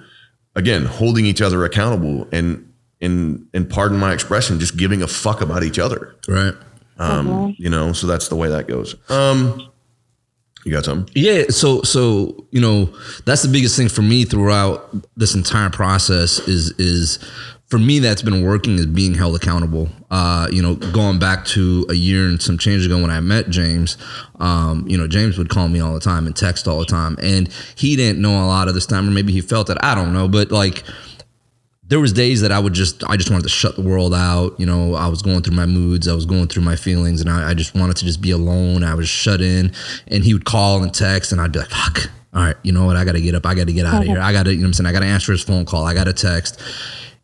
again, 0.54 0.84
holding 0.84 1.26
each 1.26 1.42
other 1.42 1.64
accountable 1.64 2.28
and, 2.32 2.72
and, 3.00 3.46
and 3.52 3.68
pardon 3.68 3.98
my 3.98 4.12
expression, 4.12 4.58
just 4.60 4.76
giving 4.76 5.02
a 5.02 5.08
fuck 5.08 5.40
about 5.40 5.64
each 5.64 5.78
other. 5.80 6.14
Right. 6.28 6.54
Um, 6.98 7.56
you 7.58 7.68
know, 7.68 7.92
so 7.92 8.06
that's 8.06 8.28
the 8.28 8.36
way 8.36 8.48
that 8.48 8.68
goes. 8.68 8.94
Um, 9.10 9.68
you 10.64 10.70
got 10.70 10.84
something? 10.84 11.12
Yeah, 11.16 11.46
so 11.48 11.82
so 11.82 12.46
you 12.52 12.60
know 12.60 12.94
that's 13.26 13.42
the 13.42 13.48
biggest 13.48 13.76
thing 13.76 13.88
for 13.88 14.02
me 14.02 14.24
throughout 14.24 14.94
this 15.16 15.34
entire 15.34 15.70
process 15.70 16.38
is 16.46 16.70
is 16.78 17.18
for 17.72 17.78
me 17.78 18.00
that's 18.00 18.20
been 18.20 18.44
working 18.44 18.74
is 18.74 18.84
being 18.84 19.14
held 19.14 19.34
accountable. 19.34 19.88
Uh, 20.10 20.46
you 20.52 20.60
know, 20.60 20.74
going 20.74 21.18
back 21.18 21.42
to 21.46 21.86
a 21.88 21.94
year 21.94 22.26
and 22.26 22.42
some 22.42 22.58
change 22.58 22.84
ago 22.84 23.00
when 23.00 23.10
I 23.10 23.18
met 23.20 23.48
James, 23.48 23.96
um, 24.40 24.86
you 24.86 24.98
know, 24.98 25.08
James 25.08 25.38
would 25.38 25.48
call 25.48 25.68
me 25.68 25.80
all 25.80 25.94
the 25.94 26.00
time 26.00 26.26
and 26.26 26.36
text 26.36 26.68
all 26.68 26.80
the 26.80 26.84
time, 26.84 27.16
and 27.22 27.50
he 27.74 27.96
didn't 27.96 28.20
know 28.20 28.44
a 28.44 28.46
lot 28.46 28.68
of 28.68 28.74
this 28.74 28.84
time, 28.84 29.08
or 29.08 29.10
maybe 29.10 29.32
he 29.32 29.40
felt 29.40 29.70
it. 29.70 29.78
I 29.80 29.94
don't 29.94 30.12
know, 30.12 30.28
but 30.28 30.50
like 30.52 30.84
there 31.88 31.98
was 31.98 32.12
days 32.12 32.42
that 32.42 32.52
I 32.52 32.58
would 32.58 32.74
just 32.74 33.02
I 33.08 33.16
just 33.16 33.30
wanted 33.30 33.44
to 33.44 33.48
shut 33.48 33.76
the 33.76 33.82
world 33.82 34.12
out. 34.12 34.60
You 34.60 34.66
know, 34.66 34.94
I 34.94 35.08
was 35.08 35.22
going 35.22 35.40
through 35.40 35.56
my 35.56 35.64
moods, 35.64 36.06
I 36.06 36.14
was 36.14 36.26
going 36.26 36.48
through 36.48 36.64
my 36.64 36.76
feelings, 36.76 37.22
and 37.22 37.30
I, 37.30 37.52
I 37.52 37.54
just 37.54 37.74
wanted 37.74 37.96
to 37.96 38.04
just 38.04 38.20
be 38.20 38.32
alone. 38.32 38.84
I 38.84 38.94
was 38.94 39.08
shut 39.08 39.40
in, 39.40 39.72
and 40.08 40.22
he 40.22 40.34
would 40.34 40.44
call 40.44 40.82
and 40.82 40.92
text, 40.92 41.32
and 41.32 41.40
I'd 41.40 41.52
be 41.52 41.60
like, 41.60 41.70
"Fuck, 41.70 42.10
all 42.34 42.42
right, 42.42 42.56
you 42.64 42.72
know 42.72 42.84
what? 42.84 42.96
I 42.96 43.06
got 43.06 43.12
to 43.12 43.20
get 43.22 43.34
up. 43.34 43.46
I 43.46 43.54
got 43.54 43.68
to 43.68 43.72
get 43.72 43.86
out 43.86 44.02
of 44.02 44.06
here. 44.08 44.20
I 44.20 44.34
got 44.34 44.42
to, 44.42 44.50
you 44.52 44.58
know, 44.58 44.64
what 44.64 44.68
I'm 44.68 44.72
saying, 44.74 44.88
I 44.88 44.92
got 44.92 45.00
to 45.00 45.06
answer 45.06 45.32
his 45.32 45.42
phone 45.42 45.64
call. 45.64 45.86
I 45.86 45.94
got 45.94 46.04
to 46.04 46.12
text." 46.12 46.60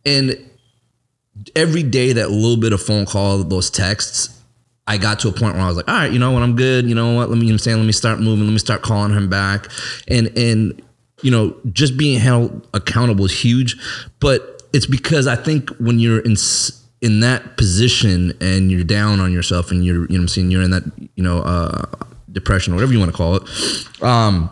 And 0.04 0.36
every 1.54 1.82
day, 1.82 2.12
that 2.14 2.30
little 2.30 2.56
bit 2.56 2.72
of 2.72 2.82
phone 2.82 3.06
call, 3.06 3.38
those 3.44 3.70
texts, 3.70 4.40
I 4.86 4.96
got 4.96 5.20
to 5.20 5.28
a 5.28 5.32
point 5.32 5.54
where 5.54 5.64
I 5.64 5.68
was 5.68 5.76
like, 5.76 5.88
all 5.88 5.94
right, 5.94 6.10
you 6.10 6.18
know 6.18 6.30
what, 6.30 6.42
I'm 6.42 6.56
good. 6.56 6.88
You 6.88 6.94
know 6.94 7.14
what? 7.14 7.28
Let 7.28 7.38
me, 7.38 7.46
you 7.46 7.52
know 7.52 7.54
what 7.54 7.54
I'm 7.54 7.58
saying, 7.58 7.76
let 7.78 7.86
me 7.86 7.92
start 7.92 8.20
moving. 8.20 8.46
Let 8.46 8.52
me 8.52 8.58
start 8.58 8.82
calling 8.82 9.12
him 9.12 9.28
back. 9.28 9.66
And 10.08 10.28
and 10.36 10.82
you 11.22 11.30
know, 11.30 11.56
just 11.72 11.96
being 11.96 12.18
held 12.18 12.66
accountable 12.74 13.24
is 13.24 13.38
huge. 13.38 13.76
But 14.20 14.62
it's 14.72 14.86
because 14.86 15.26
I 15.26 15.36
think 15.36 15.70
when 15.78 15.98
you're 15.98 16.20
in 16.20 16.36
in 17.00 17.20
that 17.20 17.56
position 17.56 18.32
and 18.40 18.70
you're 18.70 18.84
down 18.84 19.20
on 19.20 19.32
yourself 19.32 19.70
and 19.70 19.84
you're, 19.84 20.06
you 20.06 20.16
know 20.16 20.22
I'm 20.22 20.28
saying, 20.28 20.50
you're 20.50 20.62
in 20.62 20.72
that, 20.72 20.84
you 21.14 21.22
know, 21.22 21.40
uh, 21.40 21.84
depression 22.32 22.72
or 22.72 22.76
whatever 22.76 22.92
you 22.92 22.98
want 22.98 23.10
to 23.10 23.16
call 23.16 23.36
it, 23.36 24.02
um, 24.02 24.50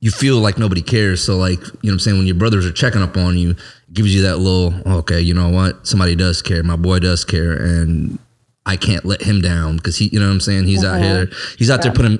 you 0.00 0.10
feel 0.10 0.38
like 0.38 0.58
nobody 0.58 0.82
cares. 0.82 1.22
So 1.24 1.36
like, 1.36 1.58
you 1.58 1.64
know 1.66 1.70
what 1.82 1.92
I'm 1.92 1.98
saying? 2.00 2.18
When 2.18 2.26
your 2.26 2.36
brothers 2.36 2.66
are 2.66 2.72
checking 2.72 3.02
up 3.02 3.16
on 3.16 3.38
you, 3.38 3.50
it 3.50 3.58
gives 3.92 4.14
you 4.14 4.22
that 4.22 4.38
little, 4.38 4.74
okay, 4.98 5.20
you 5.20 5.34
know 5.34 5.48
what? 5.48 5.86
Somebody 5.86 6.14
does 6.14 6.42
care. 6.42 6.62
My 6.62 6.76
boy 6.76 6.98
does 6.98 7.24
care. 7.24 7.52
And 7.52 8.18
I 8.66 8.76
can't 8.76 9.04
let 9.04 9.22
him 9.22 9.40
down 9.40 9.76
because 9.76 9.96
he, 9.96 10.08
you 10.08 10.20
know 10.20 10.26
what 10.26 10.32
I'm 10.32 10.40
saying? 10.40 10.64
He's 10.64 10.84
out 10.84 11.00
here, 11.00 11.28
he's 11.56 11.70
out 11.70 11.82
there 11.82 11.92
putting, 11.92 12.18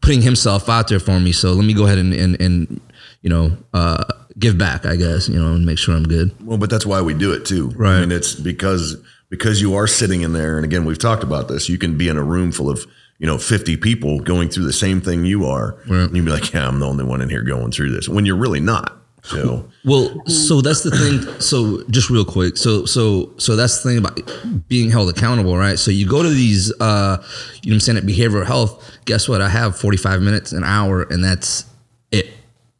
putting 0.00 0.22
himself 0.22 0.68
out 0.68 0.88
there 0.88 1.00
for 1.00 1.18
me. 1.20 1.32
So 1.32 1.52
let 1.52 1.64
me 1.64 1.74
go 1.74 1.86
ahead 1.86 1.98
and, 1.98 2.14
and, 2.14 2.40
and 2.40 2.80
you 3.22 3.30
know, 3.30 3.56
uh, 3.74 4.04
give 4.38 4.56
back, 4.56 4.86
I 4.86 4.96
guess, 4.96 5.28
you 5.28 5.38
know, 5.38 5.54
and 5.54 5.66
make 5.66 5.78
sure 5.78 5.94
I'm 5.94 6.04
good. 6.04 6.34
Well, 6.46 6.58
but 6.58 6.70
that's 6.70 6.86
why 6.86 7.02
we 7.02 7.14
do 7.14 7.32
it 7.32 7.44
too. 7.44 7.70
Right. 7.70 7.96
I 7.96 8.00
mean, 8.00 8.12
it's 8.12 8.34
because 8.34 8.96
because 9.30 9.60
you 9.60 9.74
are 9.74 9.86
sitting 9.86 10.22
in 10.22 10.32
there, 10.32 10.56
and 10.56 10.64
again, 10.64 10.84
we've 10.84 10.98
talked 10.98 11.22
about 11.22 11.48
this. 11.48 11.68
You 11.68 11.78
can 11.78 11.98
be 11.98 12.08
in 12.08 12.16
a 12.16 12.22
room 12.22 12.52
full 12.52 12.70
of 12.70 12.86
you 13.18 13.26
know 13.26 13.38
50 13.38 13.76
people 13.78 14.20
going 14.20 14.48
through 14.48 14.64
the 14.66 14.72
same 14.72 15.00
thing 15.00 15.24
you 15.24 15.44
are, 15.46 15.76
Right. 15.88 16.02
and 16.06 16.16
you'd 16.16 16.24
be 16.24 16.30
like, 16.30 16.52
"Yeah, 16.52 16.68
I'm 16.68 16.78
the 16.80 16.86
only 16.86 17.04
one 17.04 17.20
in 17.20 17.28
here 17.28 17.42
going 17.42 17.70
through 17.72 17.92
this," 17.92 18.08
when 18.08 18.24
you're 18.26 18.36
really 18.36 18.60
not. 18.60 18.94
So 19.24 19.68
Well, 19.84 20.22
so 20.26 20.60
that's 20.62 20.82
the 20.82 20.90
thing. 20.92 21.20
So 21.40 21.82
just 21.90 22.08
real 22.08 22.24
quick. 22.24 22.56
So 22.56 22.84
so 22.86 23.30
so 23.36 23.56
that's 23.56 23.82
the 23.82 23.88
thing 23.90 23.98
about 23.98 24.20
being 24.68 24.90
held 24.90 25.10
accountable, 25.10 25.56
right? 25.58 25.78
So 25.78 25.90
you 25.90 26.06
go 26.06 26.22
to 26.22 26.28
these 26.30 26.72
uh 26.80 27.18
you 27.62 27.70
know 27.70 27.74
what 27.74 27.74
I'm 27.74 27.80
saying 27.80 27.98
at 27.98 28.04
behavioral 28.06 28.46
health, 28.46 28.82
guess 29.04 29.28
what? 29.28 29.42
I 29.42 29.48
have 29.48 29.76
45 29.76 30.22
minutes, 30.22 30.52
an 30.52 30.64
hour, 30.64 31.02
and 31.02 31.22
that's 31.22 31.64
it. 32.12 32.28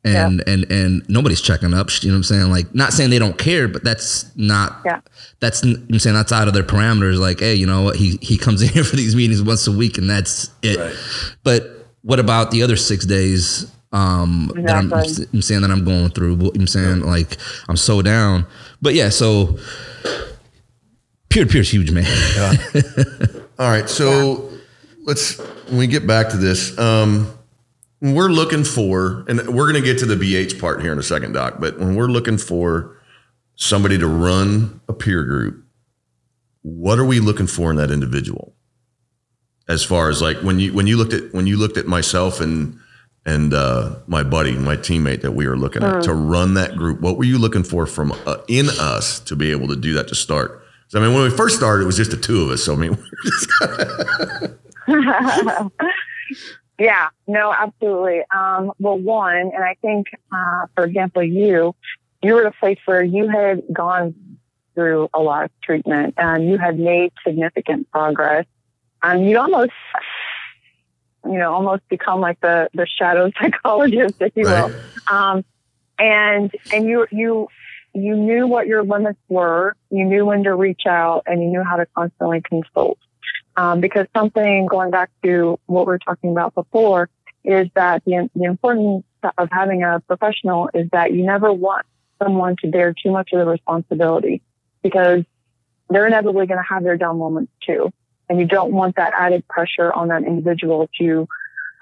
And 0.04 0.42
and 0.46 0.64
and 0.70 1.02
nobody's 1.08 1.40
checking 1.40 1.74
up, 1.74 1.90
you 2.02 2.08
know 2.08 2.14
what 2.14 2.18
I'm 2.18 2.22
saying? 2.22 2.50
Like 2.50 2.74
not 2.74 2.92
saying 2.92 3.10
they 3.10 3.18
don't 3.18 3.36
care, 3.36 3.68
but 3.68 3.84
that's 3.84 4.30
not 4.36 4.80
Yeah. 4.86 5.00
that's 5.40 5.62
you 5.62 5.74
know 5.74 5.80
what 5.80 5.90
I'm 5.94 5.98
saying 5.98 6.16
that's 6.16 6.32
out 6.32 6.48
of 6.48 6.54
their 6.54 6.62
parameters. 6.62 7.18
Like, 7.18 7.40
hey, 7.40 7.54
you 7.54 7.66
know 7.66 7.82
what? 7.82 7.96
He 7.96 8.18
he 8.22 8.38
comes 8.38 8.62
in 8.62 8.68
here 8.68 8.84
for 8.84 8.96
these 8.96 9.14
meetings 9.14 9.42
once 9.42 9.66
a 9.66 9.72
week 9.72 9.98
and 9.98 10.08
that's 10.08 10.50
it. 10.62 10.78
Right. 10.78 10.94
But 11.42 11.86
what 12.02 12.20
about 12.20 12.50
the 12.52 12.62
other 12.62 12.76
six 12.76 13.04
days? 13.04 13.70
Um, 13.92 14.52
that 14.54 14.76
I'm, 14.76 14.92
Exactly. 14.92 15.26
I'm 15.32 15.42
saying 15.42 15.60
that 15.62 15.70
I'm 15.70 15.84
going 15.84 16.10
through. 16.10 16.36
What 16.36 16.54
I'm 16.56 16.66
saying, 16.66 17.00
like, 17.02 17.36
I'm 17.68 17.76
so 17.76 18.00
down. 18.02 18.46
But 18.82 18.94
yeah, 18.94 19.08
so 19.08 19.58
peer 21.30 21.44
to 21.44 21.50
peer 21.50 21.62
is 21.62 21.70
huge, 21.72 21.90
man. 21.90 22.04
All 23.58 23.68
right, 23.70 23.88
so 23.88 24.50
let's 25.04 25.38
when 25.68 25.78
we 25.78 25.86
get 25.86 26.06
back 26.06 26.28
to 26.30 26.36
this. 26.36 26.78
Um, 26.78 27.32
when 28.00 28.14
we're 28.14 28.28
looking 28.28 28.64
for, 28.64 29.24
and 29.28 29.38
we're 29.48 29.70
going 29.70 29.82
to 29.82 29.86
get 29.86 29.98
to 29.98 30.06
the 30.06 30.14
BH 30.16 30.60
part 30.60 30.82
here 30.82 30.92
in 30.92 30.98
a 30.98 31.02
second, 31.02 31.32
Doc. 31.32 31.56
But 31.58 31.78
when 31.78 31.94
we're 31.94 32.06
looking 32.06 32.38
for 32.38 32.96
somebody 33.56 33.98
to 33.98 34.06
run 34.06 34.80
a 34.88 34.92
peer 34.92 35.24
group, 35.24 35.64
what 36.62 36.98
are 36.98 37.04
we 37.04 37.20
looking 37.20 37.46
for 37.46 37.70
in 37.70 37.76
that 37.76 37.90
individual? 37.90 38.54
as 39.68 39.84
far 39.84 40.08
as 40.08 40.20
like 40.22 40.38
when 40.38 40.58
you 40.58 40.72
when 40.72 40.86
you 40.86 40.96
looked 40.96 41.12
at 41.12 41.32
when 41.32 41.46
you 41.46 41.56
looked 41.56 41.76
at 41.76 41.86
myself 41.86 42.40
and 42.40 42.78
and 43.26 43.52
uh, 43.52 43.96
my 44.06 44.22
buddy, 44.22 44.54
my 44.54 44.76
teammate 44.76 45.20
that 45.20 45.32
we 45.32 45.46
were 45.46 45.56
looking 45.56 45.82
at 45.82 46.04
to 46.04 46.14
run 46.14 46.54
that 46.54 46.76
group, 46.76 47.02
what 47.02 47.18
were 47.18 47.24
you 47.24 47.36
looking 47.36 47.62
for 47.62 47.84
from 47.84 48.12
uh, 48.24 48.38
in 48.48 48.68
us 48.78 49.20
to 49.20 49.36
be 49.36 49.50
able 49.50 49.68
to 49.68 49.76
do 49.76 49.92
that 49.94 50.08
to 50.08 50.14
start? 50.14 50.64
So, 50.86 50.98
I 50.98 51.02
mean, 51.04 51.12
when 51.12 51.24
we 51.24 51.30
first 51.36 51.54
started, 51.56 51.82
it 51.82 51.86
was 51.86 51.98
just 51.98 52.10
the 52.10 52.16
two 52.16 52.40
of 52.40 52.48
us. 52.48 52.64
So 52.64 52.72
I 52.72 52.76
mean, 52.76 52.96
yeah, 56.78 57.08
no, 57.26 57.52
absolutely. 57.52 58.22
Um, 58.34 58.72
well, 58.78 58.98
one, 58.98 59.36
and 59.36 59.64
I 59.64 59.74
think, 59.82 60.08
uh, 60.32 60.66
for 60.74 60.84
example, 60.84 61.22
you, 61.22 61.74
you 62.22 62.34
were 62.34 62.46
at 62.46 62.54
a 62.54 62.58
place 62.58 62.78
where 62.86 63.02
you 63.02 63.28
had 63.28 63.62
gone 63.72 64.38
through 64.74 65.08
a 65.12 65.20
lot 65.20 65.44
of 65.44 65.50
treatment 65.62 66.14
and 66.16 66.48
you 66.48 66.56
had 66.56 66.78
made 66.78 67.12
significant 67.26 67.90
progress. 67.90 68.46
And 69.02 69.28
you 69.28 69.38
almost, 69.38 69.72
you 71.24 71.38
know, 71.38 71.52
almost 71.52 71.82
become 71.88 72.20
like 72.20 72.40
the, 72.40 72.68
the 72.74 72.86
shadow 72.86 73.30
psychologist, 73.40 74.14
if 74.20 74.32
you 74.36 74.46
Right. 74.46 74.62
will. 74.62 74.72
Um, 75.10 75.44
and, 75.98 76.52
and 76.70 76.86
you, 76.86 77.06
you, 77.10 77.48
you 77.92 78.16
knew 78.16 78.46
what 78.46 78.68
your 78.68 78.84
limits 78.84 79.18
were. 79.28 79.74
You 79.90 80.04
knew 80.04 80.26
when 80.26 80.44
to 80.44 80.54
reach 80.54 80.82
out 80.86 81.24
and 81.26 81.42
you 81.42 81.48
knew 81.48 81.64
how 81.64 81.76
to 81.76 81.86
constantly 81.96 82.40
consult. 82.40 82.98
Um, 83.58 83.80
because 83.80 84.06
something 84.16 84.66
going 84.66 84.92
back 84.92 85.10
to 85.24 85.58
what 85.66 85.84
we 85.84 85.90
were 85.90 85.98
talking 85.98 86.30
about 86.30 86.54
before 86.54 87.10
is 87.42 87.66
that 87.74 88.04
the, 88.04 88.30
the 88.36 88.44
importance 88.44 89.04
of 89.36 89.48
having 89.50 89.82
a 89.82 89.98
professional 90.06 90.70
is 90.72 90.88
that 90.92 91.12
you 91.12 91.26
never 91.26 91.52
want 91.52 91.84
someone 92.22 92.54
to 92.62 92.68
bear 92.68 92.94
too 92.94 93.10
much 93.10 93.30
of 93.32 93.40
the 93.40 93.46
responsibility 93.46 94.42
because 94.80 95.24
they're 95.90 96.06
inevitably 96.06 96.46
going 96.46 96.58
to 96.58 96.68
have 96.68 96.84
their 96.84 96.96
down 96.96 97.18
moments 97.18 97.50
too. 97.66 97.92
And 98.28 98.38
you 98.38 98.46
don't 98.46 98.72
want 98.72 98.94
that 98.94 99.12
added 99.18 99.48
pressure 99.48 99.92
on 99.92 100.06
that 100.06 100.22
individual 100.22 100.88
to, 101.00 101.26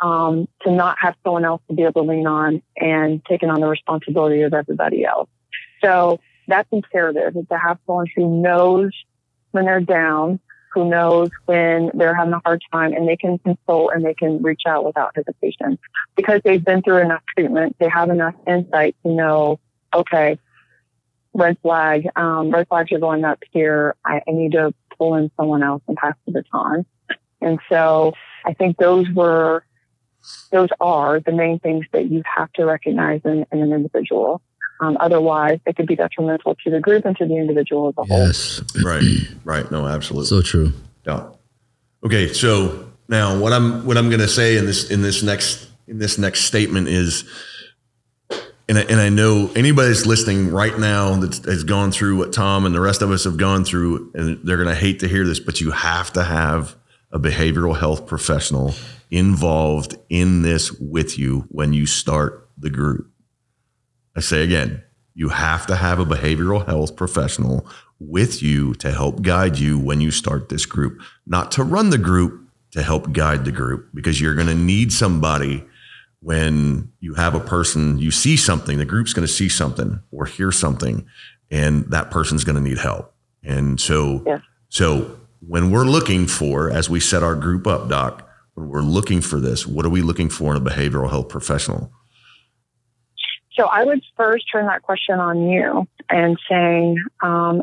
um, 0.01 0.49
to 0.63 0.73
not 0.73 0.97
have 0.99 1.15
someone 1.25 1.45
else 1.45 1.61
to 1.69 1.75
be 1.75 1.83
able 1.83 2.05
to 2.05 2.11
lean 2.11 2.27
on 2.27 2.63
and 2.79 3.23
taking 3.27 3.51
on 3.51 3.61
the 3.61 3.69
responsibility 3.69 4.41
of 4.43 4.55
everybody 4.55 5.05
else. 5.05 5.29
So 5.85 6.21
that's 6.49 6.69
imperative 6.73 7.37
is 7.37 7.47
to 7.49 7.59
have 7.59 7.79
someone 7.87 8.07
who 8.17 8.41
knows 8.41 8.93
when 9.51 9.67
they're 9.67 9.81
down, 9.81 10.41
who 10.77 10.87
knows 10.87 11.31
when 11.47 11.91
they're 11.95 12.15
having 12.15 12.35
a 12.35 12.41
hard 12.45 12.63
time 12.71 12.93
and 12.93 13.09
they 13.09 13.17
can 13.17 13.39
consult 13.39 13.93
and 13.95 14.05
they 14.05 14.13
can 14.13 14.43
reach 14.43 14.63
out 14.67 14.85
without 14.85 15.17
hesitation 15.17 15.79
because 16.17 16.43
they've 16.45 16.63
been 16.63 16.83
through 16.83 16.99
enough 16.99 17.23
treatment. 17.35 17.75
They 17.79 17.89
have 17.89 18.11
enough 18.11 18.35
insight 18.47 18.95
to 19.03 19.11
know, 19.11 19.59
okay, 19.95 20.39
red 21.33 21.57
flag, 21.63 22.07
um, 22.15 22.51
red 22.51 22.69
flags 22.69 22.93
are 22.93 22.99
going 22.99 23.25
up 23.25 23.43
here. 23.53 23.97
I, 24.05 24.21
I 24.29 24.33
need 24.33 24.53
to 24.53 24.75
pull 24.99 25.15
in 25.15 25.31
someone 25.39 25.63
else 25.63 25.83
and 25.89 25.97
pass 25.97 26.15
the 26.27 26.33
baton. 26.33 26.85
And 27.41 27.59
so 27.71 28.13
I 28.45 28.53
think 28.53 28.77
those 28.77 29.09
were, 29.09 29.65
those 30.53 30.69
are 30.79 31.21
the 31.21 31.33
main 31.33 31.59
things 31.59 31.87
that 31.93 32.11
you 32.11 32.23
have 32.37 32.53
to 32.55 32.67
recognize 32.67 33.23
in, 33.25 33.47
in 33.51 33.63
an 33.63 33.73
individual. 33.73 34.43
Um, 34.81 34.97
otherwise, 35.01 35.59
it 35.67 35.77
could 35.77 35.87
be 35.87 35.97
detrimental 35.97 36.55
to 36.55 36.71
the 36.71 36.81
group 36.81 37.05
and 37.05 37.17
to 37.17 37.27
the 37.27 37.37
individual 37.37 37.89
as 37.89 37.95
a 37.99 38.05
whole. 38.05 38.27
Yes. 38.27 38.61
right, 38.85 39.03
right, 39.45 39.71
no, 39.71 39.87
absolutely. 39.87 40.27
So 40.27 40.43
true. 40.43 40.73
Yeah. 41.07 41.31
Okay, 42.05 42.33
so 42.33 42.91
now 43.09 43.39
what 43.39 43.53
I'm 43.53 43.87
what 43.87 43.97
I'm 43.97 44.09
going 44.09 44.21
to 44.21 44.29
say 44.29 44.57
in 44.57 44.67
this 44.67 44.91
in 44.91 45.03
this 45.03 45.23
next 45.23 45.69
in 45.89 45.99
this 45.99 46.19
next 46.19 46.45
statement 46.45 46.89
is, 46.89 47.25
and 48.69 48.79
I, 48.79 48.83
and 48.83 49.01
I 49.01 49.09
know 49.09 49.51
anybody 49.57 49.89
that's 49.89 50.05
listening 50.05 50.51
right 50.51 50.77
now 50.79 51.15
that 51.17 51.45
has 51.47 51.65
gone 51.65 51.93
through 51.93 52.19
what 52.19 52.33
Tom 52.33 52.67
and 52.67 52.75
the 52.75 52.81
rest 52.81 53.03
of 53.03 53.11
us 53.11 53.25
have 53.25 53.37
gone 53.37 53.65
through, 53.65 54.11
and 54.15 54.41
they're 54.45 54.57
going 54.57 54.69
to 54.69 54.75
hate 54.75 55.01
to 55.01 55.09
hear 55.09 55.25
this, 55.25 55.41
but 55.41 55.61
you 55.61 55.71
have 55.71 56.13
to 56.15 56.25
have 56.25 56.77
a 57.13 57.19
behavioral 57.19 57.79
health 57.79 58.07
professional 58.07 58.75
involved 59.11 59.97
in 60.11 60.43
this 60.43 60.73
with 60.73 61.19
you 61.19 61.47
when 61.49 61.73
you 61.73 61.87
start 61.87 62.49
the 62.59 62.71
group. 62.71 63.11
I 64.17 64.21
say 64.21 64.43
again, 64.43 64.83
you 65.15 65.29
have 65.29 65.67
to 65.67 65.77
have 65.77 65.99
a 65.99 66.05
behavioral 66.05 66.65
health 66.67 66.97
professional 66.97 67.67
with 67.99 68.43
you 68.43 68.75
to 68.75 68.91
help 68.93 69.23
guide 69.23 69.59
you 69.59 69.79
when 69.79 70.01
you 70.01 70.11
start 70.11 70.49
this 70.49 70.67
group, 70.67 71.01
not 71.27 71.51
to 71.53 71.63
run 71.65 71.91
the 71.91 71.99
group, 71.99 72.41
to 72.73 72.83
help 72.83 73.13
guide 73.13 73.45
the 73.45 73.53
group, 73.53 73.89
because 73.95 74.21
you're 74.21 74.35
going 74.35 74.47
to 74.49 74.55
need 74.55 74.93
somebody 74.93 75.65
when 76.21 76.91
you 77.01 77.15
have 77.15 77.35
a 77.35 77.41
person, 77.41 77.99
you 77.99 78.11
see 78.11 78.37
something, 78.37 78.79
the 78.79 78.85
group's 78.85 79.13
going 79.13 79.27
to 79.27 79.33
see 79.33 79.49
something 79.49 80.01
or 80.11 80.27
hear 80.27 80.51
something, 80.51 81.07
and 81.51 81.91
that 81.91 82.11
person's 82.11 82.45
going 82.45 82.57
to 82.57 82.63
need 82.63 82.79
help. 82.79 83.15
And 83.43 83.81
so, 83.81 84.23
Yeah. 84.27 84.41
so 84.69 85.19
when 85.47 85.71
we're 85.71 85.85
looking 85.85 86.27
for, 86.27 86.71
as 86.71 86.91
we 86.91 87.01
set 87.01 87.23
our 87.23 87.35
group 87.37 87.67
up, 87.67 87.89
Doc, 87.89 88.29
when 88.55 88.69
we're 88.69 88.81
looking 88.81 89.21
for 89.21 89.39
this, 89.39 89.67
what 89.67 89.87
are 89.87 89.91
we 89.91 90.03
looking 90.03 90.29
for 90.29 90.55
in 90.55 90.61
a 90.61 90.65
behavioral 90.65 91.09
health 91.11 91.29
professional? 91.29 91.93
So 93.57 93.65
I 93.65 93.85
would 93.85 94.03
first 94.17 94.47
turn 94.53 94.67
that 94.67 94.83
question 94.83 95.19
on 95.19 95.49
you 95.49 95.89
and 96.11 96.39
saying, 96.49 97.03
um, 97.23 97.63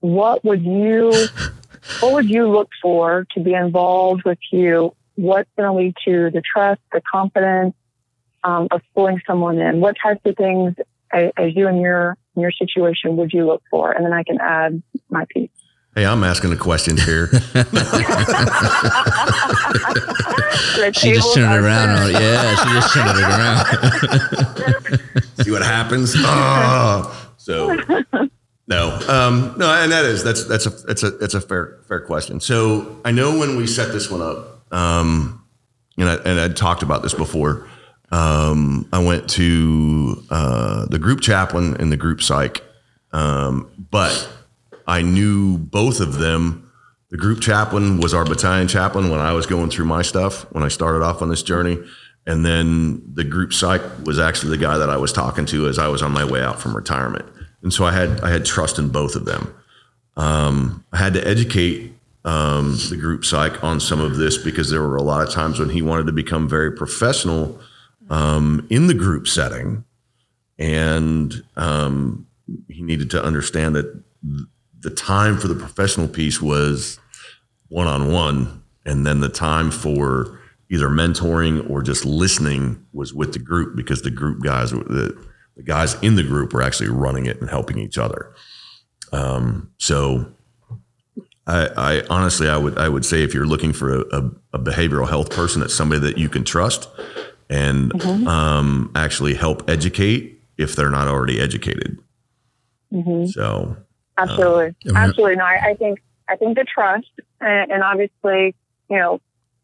what 0.00 0.44
would 0.44 0.62
you, 0.62 1.12
what 2.00 2.12
would 2.12 2.28
you 2.28 2.48
look 2.48 2.68
for 2.82 3.26
to 3.34 3.40
be 3.40 3.54
involved 3.54 4.24
with 4.24 4.38
you? 4.50 4.94
What's 5.14 5.48
going 5.56 5.70
to 5.70 5.76
lead 5.76 5.94
to 6.04 6.30
the 6.30 6.42
trust, 6.42 6.80
the 6.92 7.00
confidence 7.00 7.74
um, 8.42 8.68
of 8.70 8.82
pulling 8.94 9.20
someone 9.26 9.58
in? 9.58 9.80
What 9.80 9.96
types 10.02 10.20
of 10.24 10.36
things, 10.36 10.74
as, 11.12 11.30
as 11.36 11.54
you 11.54 11.68
in 11.68 11.80
your 11.80 12.16
in 12.34 12.42
your 12.42 12.50
situation, 12.50 13.16
would 13.16 13.32
you 13.32 13.46
look 13.46 13.62
for? 13.70 13.92
And 13.92 14.04
then 14.04 14.12
I 14.12 14.24
can 14.24 14.38
add 14.40 14.82
my 15.08 15.24
piece. 15.30 15.50
Hey, 15.94 16.06
I'm 16.06 16.24
asking 16.24 16.50
the 16.50 16.56
questions 16.56 17.02
here. 17.04 17.30
The 20.74 20.92
She 20.92 21.12
just 21.12 21.34
turned 21.34 21.52
it 21.54 21.58
around. 21.64 21.88
On, 21.90 22.10
yeah, 22.10 22.56
she 22.56 22.68
just 22.70 22.92
turned 22.92 23.10
it 23.10 23.16
around. 23.22 23.64
see 25.44 25.50
what 25.50 25.62
happens. 25.62 26.14
Ah. 26.18 27.30
so 27.36 27.76
no, 28.66 28.98
um, 29.08 29.54
no, 29.56 29.72
and 29.72 29.92
that 29.92 30.04
is 30.04 30.24
that's 30.24 30.44
that's 30.44 30.66
a 30.66 30.70
that's 30.70 31.02
a 31.02 31.10
that's 31.12 31.34
a 31.34 31.40
fair 31.40 31.78
fair 31.86 32.00
question. 32.00 32.40
So 32.40 33.00
I 33.04 33.12
know 33.12 33.38
when 33.38 33.56
we 33.56 33.66
set 33.66 33.92
this 33.92 34.10
one 34.10 34.20
up, 34.20 34.72
um, 34.72 35.44
and 35.96 36.08
I, 36.08 36.14
and 36.16 36.40
I 36.40 36.48
talked 36.48 36.82
about 36.82 37.02
this 37.02 37.14
before. 37.14 37.68
Um, 38.10 38.88
I 38.92 38.98
went 39.02 39.28
to 39.30 40.22
uh, 40.30 40.86
the 40.86 40.98
group 40.98 41.20
chaplain 41.20 41.76
and 41.78 41.92
the 41.92 41.96
group 41.96 42.20
psych, 42.22 42.62
um, 43.12 43.70
but 43.90 44.28
I 44.86 45.02
knew 45.02 45.58
both 45.58 46.00
of 46.00 46.18
them. 46.18 46.70
The 47.10 47.16
group 47.16 47.40
chaplain 47.40 48.00
was 48.00 48.12
our 48.12 48.24
battalion 48.24 48.68
chaplain 48.68 49.10
when 49.10 49.20
I 49.20 49.32
was 49.32 49.46
going 49.46 49.70
through 49.70 49.84
my 49.84 50.02
stuff 50.02 50.50
when 50.52 50.64
I 50.64 50.68
started 50.68 51.04
off 51.04 51.22
on 51.22 51.28
this 51.28 51.42
journey. 51.42 51.78
And 52.26 52.44
then 52.44 53.02
the 53.14 53.24
group 53.24 53.52
psych 53.52 53.82
was 54.04 54.18
actually 54.18 54.56
the 54.56 54.62
guy 54.62 54.78
that 54.78 54.90
I 54.90 54.96
was 54.96 55.12
talking 55.12 55.46
to 55.46 55.68
as 55.68 55.78
I 55.78 55.88
was 55.88 56.02
on 56.02 56.12
my 56.12 56.24
way 56.24 56.42
out 56.42 56.60
from 56.60 56.74
retirement. 56.74 57.26
And 57.62 57.72
so 57.72 57.84
I 57.84 57.92
had 57.92 58.20
I 58.20 58.30
had 58.30 58.44
trust 58.44 58.78
in 58.78 58.88
both 58.88 59.14
of 59.14 59.24
them. 59.24 59.54
Um, 60.16 60.84
I 60.92 60.98
had 60.98 61.14
to 61.14 61.26
educate 61.26 61.92
um, 62.24 62.76
the 62.88 62.96
group 62.96 63.24
psych 63.24 63.62
on 63.62 63.80
some 63.80 64.00
of 64.00 64.16
this 64.16 64.38
because 64.38 64.70
there 64.70 64.82
were 64.82 64.96
a 64.96 65.02
lot 65.02 65.26
of 65.26 65.32
times 65.32 65.58
when 65.58 65.70
he 65.70 65.82
wanted 65.82 66.06
to 66.06 66.12
become 66.12 66.48
very 66.48 66.72
professional 66.72 67.60
um, 68.10 68.66
in 68.70 68.86
the 68.86 68.94
group 68.94 69.28
setting, 69.28 69.84
and 70.58 71.42
um, 71.56 72.26
he 72.68 72.82
needed 72.82 73.10
to 73.10 73.22
understand 73.22 73.76
that 73.76 74.02
the 74.84 74.90
time 74.90 75.38
for 75.38 75.48
the 75.48 75.54
professional 75.56 76.06
piece 76.06 76.40
was 76.40 77.00
one 77.68 77.88
on 77.88 78.12
one, 78.12 78.62
and 78.86 79.04
then 79.04 79.18
the 79.20 79.28
time 79.28 79.72
for 79.72 80.38
either 80.70 80.88
mentoring 80.88 81.68
or 81.68 81.82
just 81.82 82.04
listening 82.04 82.84
was 82.92 83.12
with 83.12 83.32
the 83.32 83.38
group 83.38 83.74
because 83.76 84.02
the 84.02 84.10
group 84.10 84.42
guys, 84.42 84.70
the, 84.70 85.20
the 85.56 85.62
guys 85.62 85.94
in 86.02 86.14
the 86.14 86.22
group 86.22 86.52
were 86.52 86.62
actually 86.62 86.88
running 86.88 87.26
it 87.26 87.40
and 87.40 87.50
helping 87.50 87.78
each 87.78 87.98
other. 87.98 88.32
Um, 89.12 89.72
so, 89.78 90.32
I, 91.46 91.68
I 91.76 92.02
honestly, 92.08 92.48
I 92.48 92.56
would, 92.56 92.78
I 92.78 92.88
would 92.88 93.04
say 93.04 93.22
if 93.22 93.34
you're 93.34 93.46
looking 93.46 93.72
for 93.72 94.00
a, 94.00 94.00
a, 94.12 94.30
a 94.54 94.58
behavioral 94.58 95.08
health 95.08 95.30
person, 95.30 95.60
that's 95.60 95.74
somebody 95.74 96.00
that 96.00 96.16
you 96.18 96.28
can 96.28 96.44
trust 96.44 96.88
and 97.50 97.92
um, 98.26 98.90
actually 98.94 99.34
help 99.34 99.68
educate 99.68 100.40
if 100.56 100.74
they're 100.74 100.90
not 100.90 101.06
already 101.08 101.40
educated. 101.40 101.98
Mhm. 102.92 103.28
So, 103.28 103.76
Absolutely, 104.16 104.74
Yeah. 104.84 104.92
absolutely. 104.96 105.36
No, 105.36 105.44
I, 105.44 105.70
I 105.70 105.74
think 105.74 106.00
I 106.28 106.36
think 106.36 106.56
the 106.56 106.64
trust 106.64 107.10
and, 107.40 107.70
and 107.70 107.82
obviously, 107.82 108.54
you 108.88 108.96
know, 108.98 109.20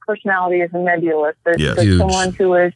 personality 0.07 0.61
is 0.61 0.71
nebulous. 0.73 1.37
There's, 1.45 1.61
Yes. 1.61 1.77
there's 1.77 1.99
someone 1.99 2.33
who 2.33 2.55
is 2.55 2.73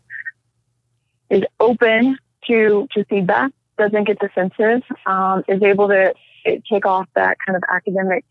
is 1.30 1.42
open 1.60 2.18
to 2.46 2.86
to 2.92 3.04
feedback, 3.06 3.50
doesn't 3.78 4.04
get 4.04 4.18
defensive, 4.18 4.82
um, 5.06 5.42
is 5.48 5.62
able 5.62 5.88
to 5.88 6.14
eh, 6.44 6.58
take 6.70 6.86
off 6.86 7.08
that 7.14 7.38
kind 7.44 7.56
of 7.56 7.62
academic 7.68 8.24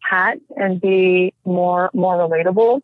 hat 0.00 0.38
and 0.56 0.80
be 0.80 1.32
more 1.44 1.90
more 1.94 2.16
relatable, 2.16 2.80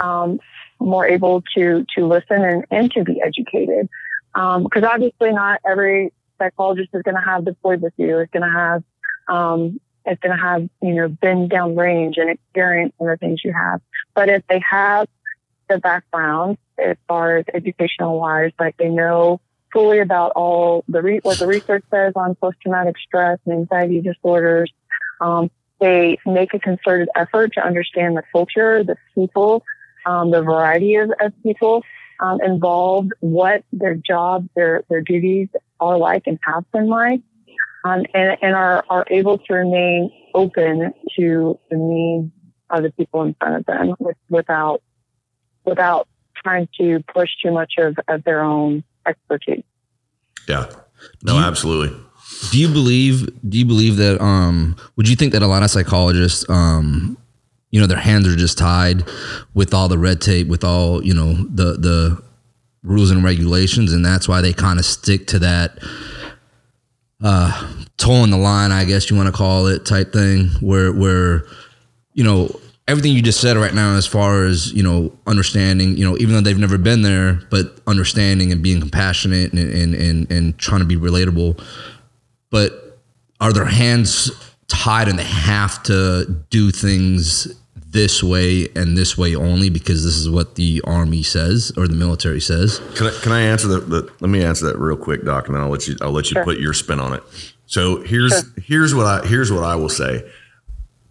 um, 0.00 0.38
more 0.78 1.06
able 1.06 1.42
to 1.56 1.84
to 1.96 2.06
listen 2.06 2.44
and, 2.44 2.64
and 2.70 2.92
to 2.92 3.02
be 3.02 3.20
educated. 3.20 3.88
Because 4.34 4.84
obviously, 4.84 5.32
not 5.32 5.60
every 5.66 6.12
psychologist 6.38 6.90
is 6.94 7.02
going 7.02 7.16
to 7.16 7.20
have 7.20 7.44
deployed 7.44 7.82
with 7.82 7.92
you. 7.96 8.18
Is 8.20 8.28
going 8.32 8.42
to 8.42 8.56
have 8.58 8.82
um, 9.32 9.80
going 10.04 10.18
to 10.36 10.36
have, 10.36 10.68
you 10.82 10.94
know, 10.94 11.08
been 11.08 11.48
down 11.48 11.74
range 11.76 12.16
and 12.18 12.28
experience 12.30 12.92
of 13.00 13.06
the 13.06 13.16
things 13.16 13.40
you 13.44 13.52
have. 13.52 13.80
But 14.14 14.28
if 14.28 14.42
they 14.48 14.60
have 14.68 15.08
the 15.68 15.78
background 15.78 16.58
as 16.78 16.96
far 17.08 17.38
as 17.38 17.46
educational 17.54 18.18
wise, 18.18 18.52
like 18.58 18.76
they 18.76 18.88
know 18.88 19.40
fully 19.72 20.00
about 20.00 20.32
all 20.32 20.84
the 20.88 21.00
re- 21.00 21.20
what 21.22 21.38
the 21.38 21.46
research 21.46 21.84
says 21.90 22.12
on 22.14 22.34
post 22.34 22.58
traumatic 22.62 22.96
stress 22.98 23.38
and 23.46 23.54
anxiety 23.60 24.00
disorders. 24.00 24.70
Um, 25.20 25.50
they 25.80 26.18
make 26.26 26.52
a 26.52 26.58
concerted 26.58 27.08
effort 27.16 27.54
to 27.54 27.64
understand 27.64 28.16
the 28.16 28.22
culture, 28.32 28.84
the 28.84 28.96
people, 29.14 29.64
um, 30.04 30.30
the 30.30 30.42
variety 30.42 30.96
of, 30.96 31.10
of 31.20 31.32
people 31.42 31.82
um, 32.20 32.40
involved, 32.42 33.12
what 33.20 33.64
their 33.72 33.94
jobs, 33.94 34.48
their 34.54 34.84
their 34.90 35.00
duties 35.00 35.48
are 35.80 35.96
like 35.96 36.24
and 36.26 36.38
have 36.42 36.70
been 36.70 36.88
like, 36.88 37.20
um, 37.84 38.04
and 38.14 38.36
and 38.42 38.54
are 38.54 38.84
are 38.90 39.04
able 39.10 39.38
to 39.38 39.54
remain 39.54 40.10
open 40.34 40.92
to 41.16 41.58
the 41.70 41.76
needs 41.76 42.30
of 42.70 42.82
the 42.82 42.90
people 42.92 43.22
in 43.22 43.34
front 43.34 43.56
of 43.56 43.66
them 43.66 43.94
with, 43.98 44.16
without 44.30 44.82
without 45.64 46.08
trying 46.42 46.68
to 46.78 47.00
push 47.14 47.28
too 47.42 47.52
much 47.52 47.74
of, 47.78 47.96
of 48.08 48.24
their 48.24 48.42
own 48.42 48.82
expertise. 49.06 49.62
Yeah. 50.48 50.66
No, 51.22 51.34
Do 51.34 51.38
you- 51.38 51.44
absolutely. 51.44 51.96
Do 52.50 52.58
you 52.58 52.68
believe? 52.68 53.28
Do 53.48 53.58
you 53.58 53.64
believe 53.64 53.96
that? 53.96 54.20
Um, 54.20 54.76
would 54.96 55.08
you 55.08 55.14
think 55.16 55.32
that 55.32 55.42
a 55.42 55.46
lot 55.46 55.62
of 55.62 55.70
psychologists, 55.70 56.48
um, 56.48 57.16
you 57.70 57.80
know, 57.80 57.86
their 57.86 57.98
hands 57.98 58.26
are 58.26 58.34
just 58.34 58.58
tied 58.58 59.04
with 59.54 59.72
all 59.74 59.88
the 59.88 59.98
red 59.98 60.20
tape, 60.20 60.48
with 60.48 60.64
all 60.64 61.04
you 61.04 61.14
know 61.14 61.34
the 61.34 61.74
the 61.78 62.22
rules 62.82 63.10
and 63.12 63.22
regulations, 63.22 63.92
and 63.92 64.04
that's 64.04 64.26
why 64.28 64.40
they 64.40 64.52
kind 64.52 64.78
of 64.80 64.84
stick 64.84 65.26
to 65.28 65.38
that 65.40 65.78
uh, 67.22 67.72
toe 67.96 68.24
in 68.24 68.30
the 68.30 68.36
line, 68.36 68.72
I 68.72 68.84
guess 68.84 69.10
you 69.10 69.16
want 69.16 69.28
to 69.28 69.32
call 69.32 69.66
it, 69.66 69.84
type 69.84 70.12
thing, 70.12 70.48
where 70.60 70.92
where 70.92 71.44
you 72.14 72.24
know 72.24 72.50
everything 72.88 73.12
you 73.12 73.22
just 73.22 73.40
said 73.40 73.56
right 73.56 73.74
now, 73.74 73.94
as 73.94 74.06
far 74.06 74.44
as 74.44 74.72
you 74.72 74.82
know, 74.82 75.16
understanding, 75.26 75.96
you 75.96 76.04
know, 76.04 76.16
even 76.18 76.34
though 76.34 76.40
they've 76.40 76.58
never 76.58 76.78
been 76.78 77.02
there, 77.02 77.40
but 77.50 77.80
understanding 77.86 78.52
and 78.52 78.62
being 78.62 78.80
compassionate 78.80 79.52
and 79.52 79.72
and 79.72 79.94
and, 79.94 80.30
and 80.30 80.58
trying 80.58 80.80
to 80.80 80.86
be 80.86 80.96
relatable. 80.96 81.62
But 82.50 83.00
are 83.40 83.52
their 83.52 83.64
hands 83.64 84.30
tied 84.68 85.08
and 85.08 85.18
they 85.18 85.24
have 85.24 85.82
to 85.84 86.44
do 86.50 86.70
things 86.70 87.52
this 87.92 88.22
way 88.22 88.68
and 88.74 88.96
this 88.96 89.16
way 89.18 89.34
only 89.34 89.68
because 89.70 90.02
this 90.04 90.16
is 90.16 90.28
what 90.28 90.54
the 90.54 90.80
army 90.84 91.22
says 91.22 91.72
or 91.76 91.86
the 91.86 91.94
military 91.94 92.40
says 92.40 92.80
Can 92.94 93.06
I, 93.08 93.10
can 93.22 93.32
I 93.32 93.40
answer 93.42 93.68
the, 93.68 93.80
the 93.80 94.12
let 94.20 94.30
me 94.30 94.42
answer 94.42 94.64
that 94.66 94.78
real 94.78 94.96
quick, 94.96 95.24
Doc, 95.24 95.46
and 95.46 95.54
then 95.54 95.62
I'll 95.62 95.68
let 95.70 95.86
you 95.86 95.96
I'll 96.00 96.10
let 96.12 96.30
you 96.30 96.34
Sure. 96.34 96.44
put 96.44 96.58
your 96.58 96.72
spin 96.72 96.98
on 97.00 97.12
it. 97.14 97.22
So 97.66 98.00
here's 98.02 98.44
here's 98.56 98.94
what 98.94 99.06
I 99.06 99.26
here's 99.26 99.52
what 99.52 99.64
I 99.64 99.76
will 99.76 99.88
say. 99.88 100.28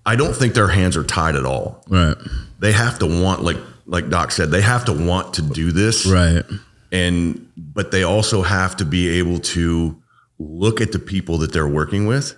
I 0.06 0.16
don't 0.16 0.36
think 0.36 0.56
their 0.56 0.70
hands 0.70 0.98
are 0.98 1.04
tied 1.04 1.36
at 1.36 1.46
all. 1.46 1.84
right 1.88 2.18
They 2.60 2.72
have 2.72 2.98
to 3.00 3.06
want 3.06 3.44
like 3.44 3.58
like 3.86 4.10
Doc 4.10 4.32
said, 4.32 4.50
they 4.52 4.62
have 4.62 4.86
to 4.86 4.94
want 4.94 5.36
to 5.36 5.42
do 5.42 5.72
this. 5.72 6.06
right 6.06 6.44
and 6.92 7.48
but 7.58 7.92
they 7.92 8.04
also 8.04 8.42
have 8.42 8.76
to 8.78 8.86
be 8.86 9.08
able 9.20 9.40
to 9.40 10.02
look 10.40 10.82
at 10.82 10.92
the 10.92 11.00
people 11.00 11.38
that 11.38 11.54
they're 11.54 11.68
working 11.68 12.06
with 12.08 12.36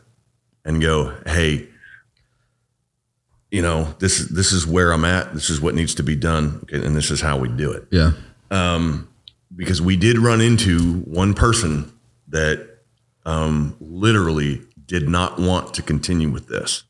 and 0.66 0.82
go 0.82 1.14
hey 1.26 1.68
you 3.54 3.62
know 3.62 3.84
this 4.00 4.20
is 4.20 4.30
this 4.30 4.52
is 4.52 4.66
where 4.66 4.92
i'm 4.92 5.06
at. 5.06 5.32
This 5.34 5.52
is 5.52 5.62
what 5.62 5.76
needs 5.76 5.94
to 5.96 6.04
be 6.04 6.16
done. 6.16 6.60
Okay, 6.64 6.84
and 6.84 6.96
this 6.96 7.12
is 7.12 7.22
how 7.22 7.38
we 7.38 7.48
do 7.48 7.72
it. 7.72 7.88
Yeah. 7.92 8.14
Um, 8.50 9.08
because 9.56 9.80
we 9.80 9.96
did 9.96 10.18
run 10.18 10.42
into 10.42 11.02
one 11.02 11.36
person 11.36 11.94
that 12.30 12.80
um, 13.28 13.78
literally 13.80 14.64
did 14.88 15.08
not 15.08 15.40
want 15.40 15.76
to 15.76 15.84
continue 15.84 16.32
with 16.32 16.48
this. 16.48 16.84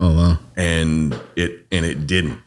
Oh 0.00 0.16
wow. 0.16 0.38
And 0.56 1.18
it 1.36 1.64
and 1.70 1.86
it 1.86 2.08
didn't. 2.08 2.40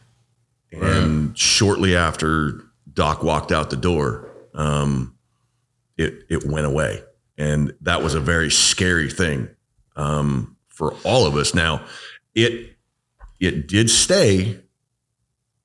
And 0.70 1.36
shortly 1.36 1.96
after 1.96 2.60
Doc 2.92 3.22
walked 3.22 3.50
out 3.50 3.70
the 3.70 3.76
door, 3.76 4.28
um, 4.52 5.16
it 5.96 6.24
it 6.28 6.44
went 6.44 6.66
away, 6.66 7.02
and 7.38 7.72
that 7.80 8.02
was 8.02 8.14
a 8.14 8.20
very 8.20 8.50
scary 8.50 9.08
thing 9.08 9.48
um, 9.96 10.58
for 10.68 10.94
all 11.02 11.24
of 11.24 11.34
us. 11.34 11.54
Now, 11.54 11.86
it 12.34 12.74
it 13.40 13.68
did 13.68 13.90
stay 13.90 14.60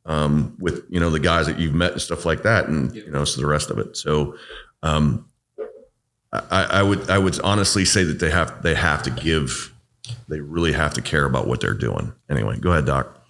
um, 0.06 0.56
with 0.60 0.86
you 0.90 1.00
know 1.00 1.10
the 1.10 1.20
guys 1.20 1.48
that 1.48 1.60
you've 1.60 1.74
met 1.74 1.94
and 1.94 2.02
stuff 2.02 2.26
like 2.26 2.44
that, 2.44 2.68
and 2.68 2.94
you 2.96 3.10
know 3.12 3.26
so 3.26 3.42
the 3.42 3.48
rest 3.48 3.70
of 3.70 3.80
it. 3.80 3.98
So. 3.98 4.38
Um, 4.82 5.30
I, 6.34 6.64
I 6.64 6.84
would 6.84 7.12
I 7.12 7.20
would 7.20 7.40
honestly 7.42 7.86
say 7.86 8.04
that 8.04 8.20
they 8.20 8.32
have 8.32 8.64
they 8.64 8.74
have 8.74 9.04
to 9.04 9.12
give 9.12 9.72
they 10.28 10.40
really 10.40 10.74
have 10.74 10.94
to 10.96 11.02
care 11.02 11.26
about 11.26 11.48
what 11.48 11.62
they're 11.62 11.74
doing. 11.74 12.14
Anyway, 12.30 12.58
go 12.58 12.72
ahead, 12.72 12.86
Doc. 12.86 13.24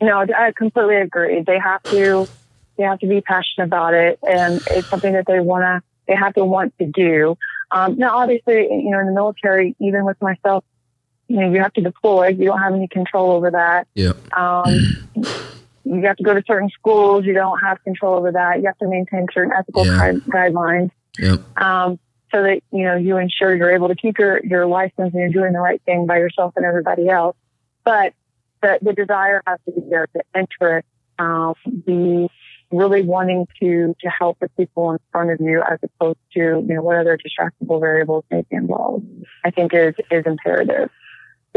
No, 0.00 0.20
I 0.20 0.52
completely 0.52 0.96
agree. 0.96 1.42
They 1.42 1.58
have 1.58 1.82
to, 1.84 2.28
they 2.76 2.84
have 2.84 2.98
to 3.00 3.06
be 3.06 3.20
passionate 3.20 3.66
about 3.66 3.94
it, 3.94 4.18
and 4.28 4.60
it's 4.70 4.88
something 4.88 5.12
that 5.14 5.26
they 5.26 5.40
want 5.40 5.62
to, 5.62 5.82
they 6.06 6.14
have 6.14 6.34
to 6.34 6.44
want 6.44 6.76
to 6.78 6.86
do. 6.86 7.36
Um, 7.70 7.96
now, 7.96 8.18
obviously, 8.18 8.68
you 8.70 8.90
know, 8.90 9.00
in 9.00 9.06
the 9.06 9.12
military, 9.12 9.74
even 9.80 10.04
with 10.04 10.20
myself, 10.20 10.64
you 11.28 11.40
know, 11.40 11.50
you 11.52 11.60
have 11.60 11.72
to 11.74 11.80
deploy. 11.80 12.28
You 12.28 12.44
don't 12.46 12.58
have 12.60 12.74
any 12.74 12.88
control 12.88 13.32
over 13.32 13.50
that. 13.50 13.88
yeah 13.94 14.12
Um, 14.36 14.68
you 15.84 16.02
have 16.02 16.16
to 16.16 16.22
go 16.24 16.34
to 16.34 16.42
certain 16.46 16.68
schools. 16.70 17.24
You 17.24 17.32
don't 17.34 17.58
have 17.60 17.82
control 17.84 18.14
over 18.16 18.32
that. 18.32 18.58
You 18.60 18.66
have 18.66 18.78
to 18.78 18.88
maintain 18.88 19.26
certain 19.32 19.52
ethical 19.56 19.86
Yeah. 19.86 20.12
gui- 20.12 20.20
guidelines 20.32 20.90
yep 21.18 21.40
um, 21.60 21.98
so 22.32 22.42
that 22.42 22.60
you 22.72 22.84
know 22.84 22.96
you 22.96 23.16
ensure 23.16 23.54
you're 23.54 23.70
able 23.70 23.88
to 23.88 23.94
keep 23.94 24.18
your 24.18 24.40
your 24.44 24.66
license 24.66 25.14
and 25.14 25.14
you're 25.14 25.28
doing 25.42 25.52
the 25.52 25.60
right 25.60 25.80
thing 25.86 26.06
by 26.06 26.18
yourself 26.18 26.52
and 26.56 26.64
everybody 26.64 27.08
else. 27.08 27.36
But 27.84 28.12
the 28.62 28.78
the 28.82 28.92
desire 28.92 29.42
has 29.46 29.58
to 29.66 29.72
be 29.72 29.82
there, 29.88 30.06
the 30.12 30.22
interest, 30.38 30.86
um, 31.18 31.54
the 31.86 32.28
really 32.72 33.02
wanting 33.02 33.46
to 33.60 33.94
to 34.00 34.08
help 34.10 34.38
the 34.40 34.48
people 34.56 34.90
in 34.90 34.98
front 35.12 35.30
of 35.30 35.40
you 35.40 35.62
as 35.62 35.78
opposed 35.84 36.18
to 36.34 36.40
you 36.40 36.74
know 36.74 36.82
what 36.82 36.96
other 36.96 37.16
distractible 37.16 37.80
variables 37.80 38.24
may 38.30 38.42
be 38.50 38.56
involved. 38.56 39.04
I 39.44 39.50
think 39.52 39.72
is 39.72 39.94
is 40.10 40.24
imperative 40.26 40.90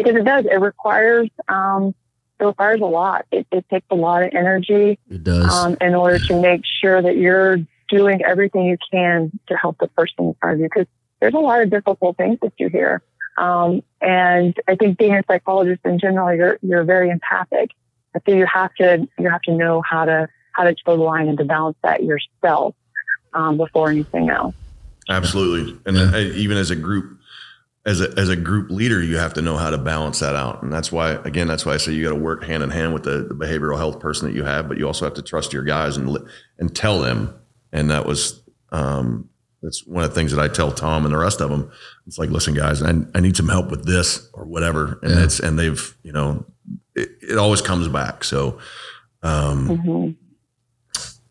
because 0.04 0.20
it 0.20 0.26
does 0.26 0.46
it 0.46 0.60
requires 0.60 1.30
um, 1.48 1.94
it 2.40 2.46
requires 2.46 2.82
a 2.82 2.86
lot. 2.86 3.26
It, 3.32 3.48
it 3.52 3.66
takes 3.70 3.86
a 3.90 3.96
lot 3.96 4.24
of 4.24 4.34
energy 4.34 4.98
it 5.10 5.24
does 5.24 5.54
um, 5.54 5.78
in 5.82 5.96
order 5.96 6.20
to 6.20 6.42
make 6.42 6.62
sure 6.82 7.02
that 7.02 7.18
you're 7.18 7.58
doing 7.90 8.24
everything 8.24 8.66
you 8.66 8.78
can 8.92 9.32
to 9.48 9.56
help 9.56 9.78
the 9.80 9.88
person 9.88 10.16
in 10.20 10.36
front 10.40 10.56
of 10.56 10.60
you. 10.60 10.66
Because 10.66 10.88
there's 11.20 11.34
a 11.34 11.40
lot 11.40 11.62
of 11.62 11.70
difficult 11.70 12.18
things 12.18 12.38
that 12.42 12.54
you 12.58 12.70
hear. 12.70 13.02
Um, 13.38 13.82
and 14.02 14.56
I 14.68 14.76
think 14.76 14.98
being 14.98 15.16
a 15.16 15.24
psychologist 15.28 15.82
in 15.86 16.00
general, 16.00 16.36
you're, 16.36 16.60
you're 16.62 16.84
very 16.84 17.10
empathic. 17.10 17.72
I 18.16 18.20
so 18.26 18.36
you 18.36 18.46
have 18.46 18.74
to, 18.76 19.08
you 19.18 19.30
have 19.30 19.42
to 19.44 19.54
know 19.54 19.82
how 19.82 20.06
to, 20.06 20.28
how 20.54 20.64
to 20.64 20.74
toe 20.74 20.98
the 20.98 21.04
line 21.04 21.28
and 21.28 21.38
to 21.38 21.46
balance 21.46 21.78
that 21.84 22.04
yourself, 22.04 22.76
um, 23.34 23.58
before 23.58 23.90
anything 23.90 24.30
else. 24.30 24.56
Absolutely, 25.08 25.78
and 25.86 25.98
Yeah. 25.98 26.12
uh, 26.14 26.18
even 26.18 26.58
as 26.58 26.70
a 26.70 26.76
group, 26.76 27.19
as 27.90 28.02
a 28.02 28.14
as 28.18 28.30
a 28.30 28.36
group 28.36 28.70
leader, 28.70 29.02
you 29.02 29.18
have 29.18 29.34
to 29.34 29.42
know 29.42 29.58
how 29.58 29.70
to 29.72 29.78
balance 29.78 30.20
that 30.20 30.36
out, 30.36 30.62
and 30.64 30.72
that's 30.72 30.92
why 30.92 31.14
again, 31.26 31.48
that's 31.48 31.66
why 31.66 31.74
I 31.74 31.78
say 31.78 31.92
you 31.94 32.04
got 32.04 32.10
to 32.16 32.16
work 32.22 32.44
hand 32.44 32.62
in 32.64 32.70
hand 32.70 32.94
with 32.94 33.04
the, 33.04 33.24
the 33.28 33.34
behavioral 33.36 33.78
health 33.78 34.00
person 34.00 34.28
that 34.28 34.36
you 34.36 34.44
have, 34.44 34.68
but 34.68 34.78
you 34.78 34.86
also 34.86 35.06
have 35.06 35.16
to 35.16 35.22
trust 35.22 35.52
your 35.54 35.64
guys 35.64 35.98
and 35.98 36.18
and 36.60 36.76
tell 36.76 37.00
them. 37.02 37.34
And 37.72 37.90
that 37.92 38.06
was 38.06 38.42
um, 38.72 39.30
that's 39.64 39.86
one 39.88 40.04
of 40.04 40.12
the 40.12 40.16
things 40.16 40.32
that 40.34 40.42
I 40.42 40.48
tell 40.48 40.72
Tom 40.72 41.04
and 41.06 41.14
the 41.14 41.18
rest 41.18 41.42
of 41.42 41.50
them. 41.50 41.72
It's 42.08 42.18
like, 42.18 42.30
listen, 42.30 42.54
guys, 42.54 42.82
I, 42.84 42.94
I 43.16 43.20
need 43.20 43.36
some 43.36 43.50
help 43.50 43.70
with 43.72 43.86
this 43.86 44.30
or 44.34 44.46
whatever, 44.46 45.00
and 45.02 45.12
Yeah. 45.12 45.24
it's 45.24 45.40
and 45.40 45.58
they've 45.58 45.98
you 46.04 46.12
know, 46.12 46.46
it, 46.96 47.10
it 47.22 47.38
always 47.38 47.62
comes 47.62 47.88
back. 47.88 48.24
So 48.24 48.60
um, 49.24 49.68
hmm 49.78 50.12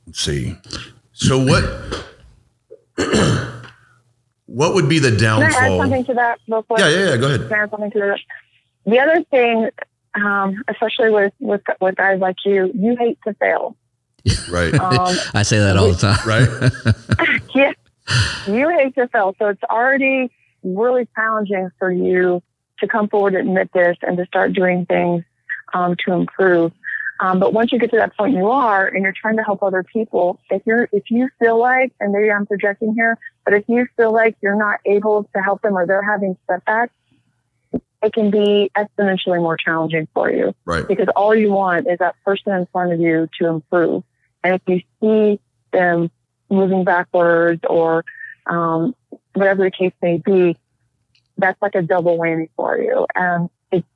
Let's 0.07 0.21
see. 0.21 0.57
So 1.13 1.39
what? 1.45 1.65
what 4.49 4.75
would 4.75 4.89
be 4.89 4.99
the 4.99 5.15
Can 5.15 5.27
I 5.27 5.45
add 5.45 5.51
downfall? 5.51 5.81
something 5.81 6.05
to 6.07 6.15
that 6.15 6.41
real 6.49 6.63
quick? 6.63 6.81
Yeah, 6.81 6.89
yeah, 6.89 7.09
yeah. 7.11 7.17
Go 7.19 7.27
ahead. 7.27 7.49
Can 7.49 7.53
I 7.53 7.63
add 7.63 7.71
something 7.71 7.91
to 7.91 7.99
that? 7.99 8.19
The 8.87 8.99
other 8.99 9.23
thing, 9.25 9.69
um, 10.15 10.65
especially 10.69 11.11
with, 11.11 11.35
with, 11.39 11.61
with 11.81 11.97
guys 11.97 12.19
like 12.19 12.37
you, 12.47 12.73
you 12.75 12.97
hate 12.97 13.19
to 13.27 13.35
fail. 13.35 13.77
Right, 14.51 14.75
Um, 14.75 15.17
i 15.33 15.43
say 15.43 15.59
that 15.59 15.77
all 15.77 15.93
the 15.93 15.97
time 15.97 16.19
right. 16.27 17.41
yeah, 17.55 17.73
you 18.47 18.69
hate 18.71 18.95
to 18.97 19.07
fail. 19.09 19.35
So 19.39 19.49
it's 19.49 19.63
already 19.65 20.31
really 20.63 21.07
challenging 21.15 21.71
for 21.79 21.91
you 21.91 22.43
to 22.81 22.89
come 22.89 23.09
forward 23.09 23.35
and 23.35 23.49
admit 23.49 23.71
this 23.73 23.97
and 24.03 24.17
to 24.17 24.27
start 24.27 24.53
doing 24.55 24.87
things 24.87 25.25
um, 25.75 25.97
to 26.05 26.13
improve. 26.13 26.73
Um, 27.21 27.41
but 27.41 27.53
once 27.53 27.73
you 27.73 27.79
get 27.79 27.91
to 27.91 27.97
that 27.97 28.17
point, 28.17 28.37
you 28.37 28.49
are, 28.49 28.87
and 28.87 29.03
you're 29.03 29.15
trying 29.19 29.37
to 29.39 29.43
help 29.43 29.63
other 29.63 29.83
people. 29.83 30.41
If 30.51 30.63
you're, 30.65 30.89
if 30.93 31.11
you 31.11 31.29
feel 31.39 31.59
like, 31.59 31.93
and 31.99 32.13
maybe 32.13 32.31
I'm 32.31 32.47
projecting 32.47 32.95
here, 32.95 33.19
but 33.45 33.55
if 33.55 33.65
you 33.69 33.87
feel 33.97 34.13
like 34.13 34.37
you're 34.41 34.57
not 34.57 34.81
able 34.85 35.25
to 35.35 35.43
help 35.43 35.63
them 35.63 35.77
or 35.77 35.87
they're 35.87 36.03
having 36.03 36.37
setbacks, 36.47 36.93
it 38.03 38.13
can 38.13 38.31
be 38.31 38.71
exponentially 38.77 39.41
more 39.41 39.57
challenging 39.57 40.07
for 40.15 40.31
you 40.31 40.55
right. 40.65 40.87
because 40.87 41.09
all 41.17 41.35
you 41.35 41.51
want 41.51 41.89
is 41.89 41.99
that 41.99 42.15
person 42.25 42.53
in 42.53 42.67
front 42.67 42.93
of 42.93 43.01
you 43.01 43.29
to 43.41 43.49
improve. 43.49 44.05
And 44.45 44.55
if 44.55 44.63
you 44.67 44.83
see 45.01 45.41
them 45.73 46.11
moving 46.49 46.85
backwards 46.85 47.61
or 47.69 48.05
um, 48.47 48.95
whatever 49.33 49.65
the 49.65 49.71
case 49.71 49.93
may 50.01 50.19
be, 50.19 50.57
that's 51.37 51.61
like 51.61 51.75
a 51.75 51.83
double 51.83 52.19
whammy 52.19 52.51
for 52.57 52.79
you. 52.79 53.07
And 53.15 53.51
it's, 53.73 53.87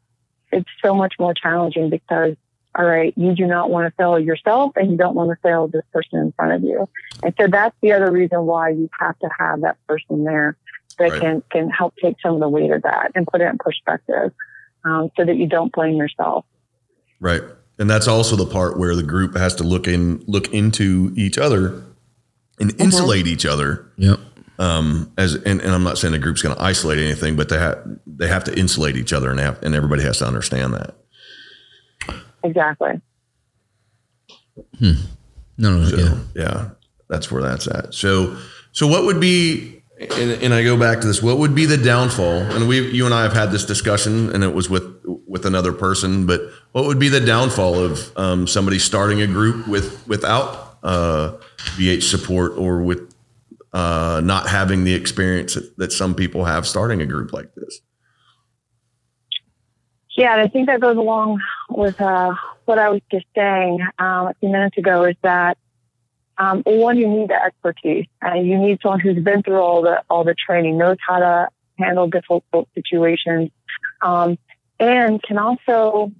it's 0.51 0.69
so 0.85 0.95
much 0.95 1.15
more 1.19 1.35
challenging 1.35 1.91
because, 1.91 2.37
all 2.75 2.85
right, 2.85 3.13
you 3.17 3.35
do 3.35 3.47
not 3.47 3.71
want 3.71 3.87
to 3.87 3.97
fail 3.97 4.19
yourself 4.19 4.73
and 4.77 4.91
you 4.91 4.97
don't 4.97 5.15
want 5.15 5.31
to 5.31 5.37
fail 5.43 5.69
this 5.69 5.83
person 5.93 6.19
in 6.19 6.33
front 6.33 6.53
of 6.53 6.63
you. 6.63 6.89
And 7.23 7.35
so 7.39 7.47
that's 7.47 7.77
the 7.83 7.93
other 7.93 8.11
reason 8.11 8.47
why 8.47 8.71
you 8.71 8.89
have 8.99 9.19
to 9.19 9.29
have 9.39 9.61
that 9.61 9.77
person 9.87 10.25
there 10.25 10.57
that 10.99 11.11
Right. 11.11 11.21
can, 11.21 11.43
can 11.51 11.71
help 11.71 11.95
take 12.03 12.17
some 12.23 12.35
of 12.35 12.41
the 12.41 12.49
weight 12.49 12.71
of 12.71 12.83
that 12.83 13.13
and 13.15 13.27
put 13.27 13.41
it 13.41 13.45
in 13.45 13.59
perspective. 13.59 14.33
Um, 14.85 15.11
so 15.17 15.25
that 15.25 15.37
you 15.37 15.47
don't 15.47 15.73
blame 15.73 15.95
yourself. 15.95 16.45
Right. 17.21 17.43
And 17.79 17.89
that's 17.89 18.09
also 18.09 18.35
the 18.35 18.47
part 18.47 18.79
where 18.79 18.97
the 18.97 19.05
group 19.05 19.37
has 19.37 19.55
to 19.57 19.63
look 19.63 19.87
in 19.87 20.25
look 20.27 20.53
into 20.53 21.13
each 21.17 21.39
other 21.39 21.85
and 22.59 22.79
insulate 22.81 23.29
each 23.29 23.47
other. 23.47 23.93
Yep. 23.97 24.19
Um, 24.59 25.13
as 25.17 25.35
and, 25.35 25.61
and 25.61 25.71
I'm 25.71 25.85
not 25.85 25.99
saying 25.99 26.13
the 26.13 26.19
group's 26.19 26.43
going 26.43 26.57
to 26.57 26.63
isolate 26.63 26.99
anything, 26.99 27.37
but 27.37 27.49
they 27.49 27.59
have 27.59 27.79
they 28.07 28.29
have 28.29 28.45
to 28.45 28.59
insulate 28.59 28.97
each 28.97 29.13
other, 29.13 29.31
and 29.31 29.41
have, 29.41 29.63
and 29.63 29.75
everybody 29.75 30.03
has 30.03 30.19
to 30.19 30.27
understand 30.27 30.75
that. 30.75 30.97
Exactly. 32.45 33.01
No, 35.59 35.79
no, 35.79 35.85
So 35.85 35.97
yeah. 35.97 36.19
yeah, 36.35 36.71
that's 37.09 37.31
where 37.31 37.43
that's 37.43 37.67
at. 37.69 37.95
So 37.95 38.37
so 38.73 38.87
what 38.87 39.05
would 39.05 39.21
be 39.21 39.83
and, 40.11 40.43
and 40.43 40.55
I 40.55 40.63
go 40.63 40.77
back 40.77 41.01
to 41.01 41.07
this. 41.07 41.23
What 41.23 41.39
would 41.39 41.55
be 41.55 41.67
the 41.67 41.77
downfall? 41.77 42.43
And 42.53 42.67
we, 42.67 42.91
you 42.91 43.05
and 43.05 43.15
I 43.15 43.23
have 43.23 43.33
had 43.33 43.51
this 43.51 43.65
discussion, 43.65 44.35
and 44.35 44.43
it 44.43 44.55
was 44.55 44.69
with 44.69 44.85
with 45.05 45.47
another 45.47 45.73
person. 45.73 46.27
But 46.27 46.41
what 46.73 46.87
would 46.87 46.99
be 46.99 47.09
the 47.09 47.21
downfall 47.21 47.79
of 47.79 48.17
um, 48.17 48.47
somebody 48.47 48.79
starting 48.79 49.21
a 49.21 49.27
group 49.27 49.69
with 49.69 50.07
without 50.09 50.79
uh, 50.83 51.37
BH 51.77 52.03
support 52.03 52.53
or 52.57 52.83
with 52.83 53.15
uh, 53.73 54.21
not 54.25 54.49
having 54.49 54.85
the 54.85 54.95
experience 54.95 55.55
that, 55.55 55.77
that 55.79 55.93
some 55.93 56.15
people 56.15 56.45
have 56.45 56.67
starting 56.67 57.01
a 57.01 57.07
group 57.07 57.33
like 57.33 57.55
this? 57.55 57.81
Yeah, 60.17 60.33
and 60.33 60.43
I 60.43 60.49
think 60.49 60.67
that 60.67 60.81
goes 60.81 60.97
along 60.97 61.41
with 61.71 62.01
uh, 62.01 62.35
what 62.67 62.79
I 62.79 62.91
was 62.91 63.01
just 63.11 63.27
saying 63.35 63.81
um, 63.99 64.27
a 64.27 64.35
few 64.41 64.51
minutes 64.51 64.77
ago 64.77 65.05
is 65.05 65.17
that 65.23 65.57
um, 66.39 66.63
one, 66.65 66.97
you 66.99 67.09
need 67.09 67.29
the 67.29 67.43
expertise, 67.43 68.07
and 68.21 68.47
you 68.47 68.59
need 68.59 68.79
someone 68.83 69.01
who's 69.01 69.23
been 69.23 69.43
through 69.43 69.61
all 69.61 69.83
the 69.83 70.03
all 70.09 70.25
the 70.25 70.35
training, 70.35 70.79
knows 70.79 70.97
how 71.07 71.19
to 71.19 71.49
handle 71.79 72.09
difficult 72.09 72.69
situations, 72.75 73.51
um, 74.01 74.39
and 74.81 75.23
can 75.23 75.39
also 75.39 76.11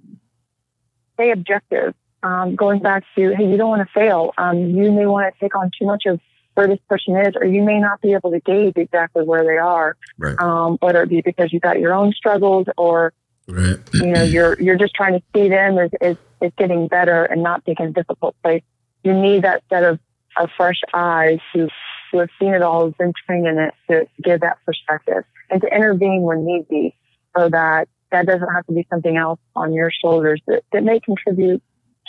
stay 1.15 1.31
objective. 1.31 1.93
Um, 2.21 2.55
going 2.55 2.79
back 2.79 3.03
to, 3.17 3.35
hey, 3.35 3.49
you 3.49 3.57
don't 3.57 3.69
want 3.69 3.85
to 3.85 3.93
fail. 3.93 4.33
Um, 4.37 4.57
you 4.57 4.93
may 4.93 5.05
want 5.05 5.33
to 5.33 5.39
take 5.41 5.57
on 5.57 5.71
too 5.77 5.85
much 5.85 6.05
of 6.05 6.21
where 6.53 6.67
this 6.67 6.79
person 6.87 7.17
is, 7.17 7.33
or 7.35 7.45
you 7.45 7.61
may 7.61 7.79
not 7.79 7.99
be 7.99 8.13
able 8.13 8.31
to 8.31 8.39
gauge 8.39 8.73
exactly 8.77 9.25
where 9.25 9.43
they 9.43 9.57
are, 9.57 9.97
Right. 10.17 10.39
um, 10.39 10.77
whether 10.79 11.03
it 11.03 11.09
be 11.09 11.21
because 11.21 11.51
you've 11.51 11.63
got 11.63 11.79
your 11.79 11.93
own 11.93 12.13
struggles 12.13 12.67
or 12.77 13.11
Right. 13.47 13.77
you 13.93 14.07
know 14.07 14.23
you're 14.23 14.59
you're 14.59 14.77
just 14.77 14.93
trying 14.95 15.13
to 15.13 15.23
see 15.35 15.49
them 15.49 15.77
as, 15.77 15.91
as, 16.01 16.17
as 16.41 16.51
getting 16.57 16.87
better 16.87 17.25
and 17.25 17.43
not 17.43 17.65
taking 17.65 17.87
a 17.87 17.91
difficult 17.91 18.35
place. 18.41 18.63
You 19.03 19.13
need 19.13 19.43
that 19.43 19.63
set 19.69 19.83
of, 19.83 19.99
of 20.37 20.49
fresh 20.55 20.79
eyes 20.93 21.39
who 21.53 21.67
who 22.11 22.19
have 22.19 22.29
seen 22.39 22.53
it 22.53 22.61
all, 22.61 22.85
who've 22.85 22.97
been 22.97 23.13
trained 23.25 23.47
in 23.47 23.57
it 23.57 23.73
to 23.89 24.07
give 24.21 24.41
that 24.41 24.57
perspective 24.65 25.23
and 25.49 25.61
to 25.61 25.67
intervene 25.67 26.21
when 26.21 26.45
need 26.45 26.67
be, 26.69 26.95
so 27.35 27.49
that 27.49 27.87
that 28.11 28.27
doesn't 28.27 28.53
have 28.53 28.65
to 28.67 28.73
be 28.73 28.87
something 28.89 29.17
else 29.17 29.39
on 29.55 29.73
your 29.73 29.91
shoulders 29.91 30.39
that, 30.47 30.63
that 30.71 30.83
may 30.83 30.99
contribute 30.99 31.61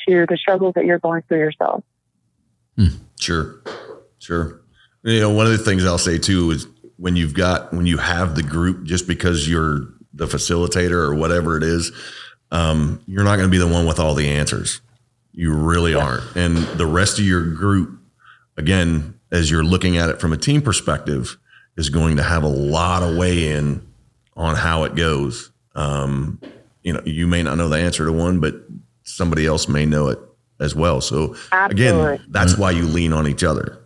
to 0.07 0.27
the 0.29 0.37
struggles 0.37 0.75
that 0.75 0.85
you're 0.85 0.99
going 0.99 1.23
through 1.23 1.39
yourself. 1.39 1.83
Hmm. 2.77 2.89
Sure, 3.19 3.63
sure. 4.19 4.61
You 5.03 5.21
know, 5.21 5.31
one 5.31 5.47
of 5.47 5.53
the 5.53 5.59
things 5.59 5.85
I'll 5.85 5.99
say 5.99 6.19
too 6.19 6.51
is 6.51 6.67
when 6.97 7.17
you've 7.17 7.35
got 7.35 7.73
when 7.73 7.87
you 7.87 7.99
have 7.99 8.37
the 8.37 8.43
group, 8.43 8.85
just 8.85 9.07
because 9.09 9.49
you're 9.49 9.94
the 10.15 10.27
facilitator 10.27 10.93
or 10.93 11.15
whatever 11.15 11.57
it 11.57 11.63
is, 11.63 11.93
um, 12.51 13.03
you're 13.07 13.25
not 13.25 13.37
going 13.37 13.49
to 13.49 13.51
be 13.51 13.59
the 13.59 13.67
one 13.67 13.87
with 13.87 13.99
all 13.99 14.15
the 14.15 14.29
answers. 14.29 14.81
You 15.33 15.53
really 15.53 15.95
aren't. 15.95 16.37
And 16.37 16.57
the 16.57 16.87
rest 16.87 17.19
of 17.19 17.25
your 17.25 17.45
group, 17.45 17.99
again, 18.57 19.19
as 19.33 19.51
you're 19.51 19.65
looking 19.65 19.97
at 19.97 20.11
it 20.11 20.21
from 20.21 20.33
a 20.33 20.37
team 20.37 20.63
perspective, 20.63 21.37
is 21.77 21.89
going 21.89 22.17
to 22.17 22.23
have 22.23 22.45
a 22.45 22.49
lot 22.49 23.03
of 23.03 23.17
weigh 23.17 23.51
in 23.51 23.85
on 24.37 24.55
how 24.55 24.85
it 24.85 24.95
goes. 24.95 25.51
Um, 25.75 26.41
you 26.83 26.93
know, 26.93 27.03
you 27.05 27.27
may 27.27 27.43
not 27.43 27.57
know 27.57 27.69
the 27.69 27.79
answer 27.79 28.05
to 28.05 28.13
one, 28.13 28.39
but 28.39 28.55
somebody 29.03 29.47
else 29.47 29.69
may 29.69 29.85
know 29.87 30.09
it 30.09 30.19
as 30.61 30.75
well. 30.75 31.01
So 31.01 31.35
again, 31.71 31.97
that's 32.29 32.57
why 32.57 32.71
you 32.71 32.85
lean 32.85 33.13
on 33.13 33.27
each 33.27 33.43
other. 33.43 33.81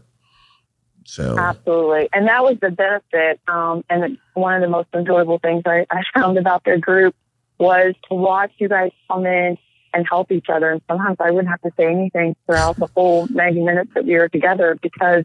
So 1.08 1.38
Absolutely. 1.38 2.10
And 2.12 2.28
that 2.28 2.44
was 2.44 2.58
the 2.60 2.70
benefit. 2.70 3.40
Um, 3.48 3.82
and 3.88 4.18
one 4.34 4.54
of 4.54 4.60
the 4.60 4.68
most 4.68 4.88
enjoyable 4.92 5.38
things 5.38 5.62
I, 5.64 5.86
I 5.90 6.02
found 6.12 6.36
about 6.36 6.64
their 6.64 6.76
group 6.76 7.16
was 7.58 7.94
to 8.10 8.14
watch 8.14 8.52
you 8.58 8.68
guys 8.68 8.90
come 9.10 9.24
in 9.24 9.56
and 9.94 10.06
help 10.06 10.30
each 10.30 10.50
other. 10.50 10.70
And 10.70 10.82
sometimes 10.86 11.16
I 11.18 11.30
wouldn't 11.30 11.48
have 11.48 11.62
to 11.62 11.70
say 11.78 11.86
anything 11.86 12.36
throughout 12.44 12.78
the 12.78 12.88
whole 12.94 13.26
90 13.30 13.62
minutes 13.62 13.90
that 13.94 14.04
we 14.04 14.18
were 14.18 14.28
together 14.28 14.78
because 14.82 15.24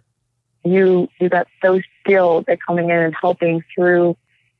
you, 0.63 1.09
you 1.19 1.27
got 1.27 1.47
so 1.61 1.81
skilled 1.99 2.45
at 2.47 2.59
coming 2.65 2.89
in 2.89 2.97
and 2.97 3.13
helping 3.19 3.61
through, 3.75 4.15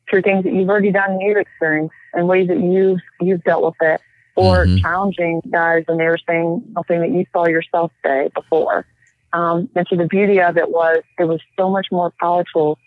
through 0.10 0.24
things 0.24 0.44
that 0.44 0.52
you've 0.52 0.70
already 0.70 0.92
done 0.92 1.12
and 1.12 1.22
you've 1.22 1.38
experienced 1.38 1.96
and 2.12 2.28
ways 2.28 2.50
that 2.50 2.60
you've, 2.60 3.00
you've 3.22 3.44
dealt 3.46 3.64
with 3.64 3.76
it 3.80 4.02
or 4.36 4.66
Mhm. 4.66 4.82
challenging 4.82 5.42
guys 5.50 5.84
when 5.88 6.00
they 6.00 6.06
were 6.06 6.20
saying 6.28 6.64
something 6.74 7.00
that 7.00 7.12
you 7.12 7.26
saw 7.32 7.48
yourself 7.48 7.94
say 8.06 8.30
before. 8.36 8.86
Um, 9.34 9.68
and 9.76 9.86
so 9.90 9.96
the 9.98 10.06
beauty 10.08 10.40
of 10.40 10.58
it 10.58 10.70
was 10.70 11.02
it 11.20 11.26
was 11.26 11.42
so 11.60 11.70
much 11.70 11.88
more 11.92 12.14
powerful 12.20 12.78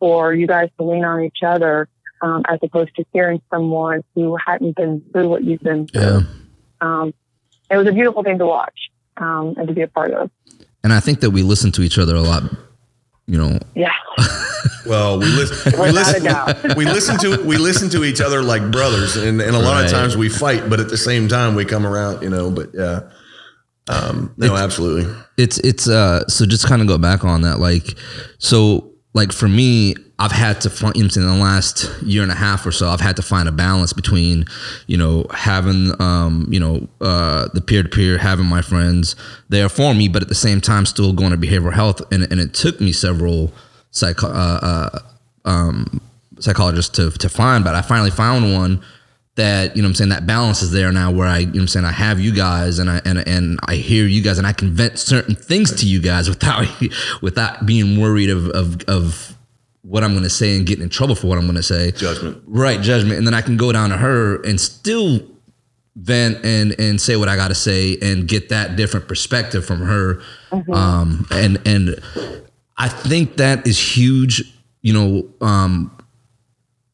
for 0.00 0.34
you 0.34 0.46
guys 0.46 0.68
to 0.78 0.84
lean 0.84 1.04
on 1.04 1.22
each 1.22 1.38
other 1.46 1.88
um, 2.22 2.42
as 2.48 2.58
opposed 2.62 2.94
to 2.96 3.04
hearing 3.12 3.40
someone 3.50 4.02
who 4.14 4.36
hadn't 4.44 4.74
been 4.76 5.02
through 5.12 5.28
what 5.28 5.44
you've 5.44 5.60
been 5.62 5.86
through. 5.86 6.00
Yeah. 6.02 6.20
Um, 6.80 7.14
it 7.70 7.76
was 7.76 7.86
a 7.86 7.92
beautiful 7.92 8.22
thing 8.24 8.38
to 8.38 8.46
watch 8.46 8.74
um, 9.16 9.54
and 9.56 9.68
to 9.68 9.72
be 9.74 9.82
a 9.82 9.88
part 9.88 10.10
of. 10.12 10.30
And 10.84 10.92
I 10.92 10.98
think 11.00 11.20
that 11.20 11.30
we 11.30 11.42
listen 11.42 11.70
to 11.72 11.82
each 11.82 11.98
other 11.98 12.16
a 12.16 12.20
lot. 12.20 12.42
You 13.28 13.38
know, 13.38 13.58
Yeah, 13.76 13.92
well, 14.86 15.18
we 15.20 15.26
listen. 15.26 15.80
we 15.80 15.90
listen. 15.92 16.24
we 16.76 16.84
listen 16.84 17.16
to 17.18 17.42
we 17.44 17.56
listen 17.56 17.88
to 17.90 18.02
each 18.02 18.20
other 18.20 18.42
like 18.42 18.68
brothers, 18.72 19.16
and, 19.16 19.40
and 19.40 19.54
a 19.54 19.58
lot 19.60 19.74
Right. 19.76 19.84
of 19.84 19.90
times 19.92 20.16
we 20.16 20.28
fight, 20.28 20.68
but 20.68 20.80
at 20.80 20.88
the 20.88 20.96
same 20.98 21.28
time 21.28 21.54
we 21.54 21.64
come 21.64 21.86
around, 21.86 22.22
you 22.22 22.28
know. 22.28 22.50
But 22.50 22.70
yeah, 22.74 23.10
um, 23.88 24.32
no, 24.36 24.56
absolutely. 24.56 25.12
it's 25.36 25.58
it's 25.58 25.88
uh 25.88 26.26
so 26.28 26.46
just 26.46 26.66
kind 26.66 26.80
of 26.80 26.88
go 26.88 26.98
back 26.98 27.24
on 27.24 27.42
that 27.42 27.58
like 27.58 27.96
so 28.38 28.92
like 29.12 29.32
for 29.32 29.48
me 29.48 29.94
i've 30.18 30.30
had 30.30 30.60
to 30.60 30.70
find 30.70 30.96
in 30.96 31.08
the 31.08 31.34
last 31.34 31.90
year 32.02 32.22
and 32.22 32.30
a 32.30 32.34
half 32.36 32.64
or 32.64 32.70
so 32.70 32.88
i've 32.88 33.00
had 33.00 33.16
to 33.16 33.22
find 33.22 33.48
a 33.48 33.52
balance 33.52 33.92
between 33.92 34.44
you 34.86 34.96
know 34.96 35.26
having 35.32 35.90
um 36.00 36.46
you 36.48 36.60
know 36.60 36.86
uh 37.00 37.48
the 37.54 37.60
peer-to-peer 37.60 38.18
having 38.18 38.46
my 38.46 38.62
friends 38.62 39.16
there 39.48 39.68
for 39.68 39.94
me 39.94 40.06
but 40.06 40.22
at 40.22 40.28
the 40.28 40.34
same 40.34 40.60
time 40.60 40.86
still 40.86 41.12
going 41.12 41.32
to 41.32 41.36
behavioral 41.36 41.72
health 41.72 42.00
and, 42.12 42.22
and 42.30 42.40
it 42.40 42.54
took 42.54 42.80
me 42.80 42.92
several 42.92 43.52
psycho 43.90 44.28
uh, 44.28 44.90
uh 44.94 44.98
um 45.44 46.00
psychologists 46.38 46.94
to 46.94 47.10
to 47.10 47.28
find 47.28 47.64
but 47.64 47.74
i 47.74 47.82
finally 47.82 48.10
found 48.10 48.52
one 48.52 48.80
that 49.36 49.74
you 49.74 49.82
know 49.82 49.86
what 49.86 49.90
I'm 49.90 49.94
saying 49.94 50.10
that 50.10 50.26
balance 50.26 50.62
is 50.62 50.72
there 50.72 50.92
now 50.92 51.10
where 51.10 51.26
I 51.26 51.38
you 51.38 51.46
know 51.46 51.52
what 51.52 51.60
I'm 51.62 51.68
saying 51.68 51.86
I 51.86 51.92
have 51.92 52.20
you 52.20 52.34
guys 52.34 52.78
and 52.78 52.90
I 52.90 53.00
and 53.04 53.26
and 53.26 53.58
I 53.66 53.76
hear 53.76 54.06
you 54.06 54.22
guys 54.22 54.36
and 54.38 54.46
I 54.46 54.52
can 54.52 54.72
vent 54.72 54.98
certain 54.98 55.34
things 55.34 55.74
to 55.80 55.86
you 55.86 56.00
guys 56.02 56.28
without 56.28 56.66
without 57.22 57.64
being 57.64 58.00
worried 58.00 58.30
of 58.30 58.48
of 58.50 58.82
of 58.88 59.36
what 59.82 60.04
I'm 60.04 60.12
going 60.12 60.22
to 60.22 60.30
say 60.30 60.56
and 60.56 60.64
getting 60.64 60.84
in 60.84 60.90
trouble 60.90 61.16
for 61.16 61.26
what 61.26 61.38
I'm 61.38 61.44
going 61.44 61.56
to 61.56 61.62
say. 61.62 61.90
Judgment. 61.90 62.40
Right, 62.46 62.80
judgment 62.80 63.18
and 63.18 63.26
then 63.26 63.34
I 63.34 63.40
can 63.40 63.56
go 63.56 63.72
down 63.72 63.90
to 63.90 63.96
her 63.96 64.40
and 64.42 64.60
still 64.60 65.20
vent 65.96 66.44
and 66.44 66.78
and 66.78 67.00
say 67.00 67.16
what 67.16 67.28
I 67.28 67.36
got 67.36 67.48
to 67.48 67.54
say 67.54 67.96
and 68.02 68.28
get 68.28 68.50
that 68.50 68.76
different 68.76 69.08
perspective 69.08 69.64
from 69.64 69.80
her. 69.80 70.20
Um 70.72 71.26
and 71.30 71.58
and 71.66 72.00
I 72.76 72.88
think 72.88 73.36
that 73.38 73.66
is 73.66 73.78
huge, 73.78 74.42
you 74.82 74.92
know, 74.92 75.28
um 75.46 75.96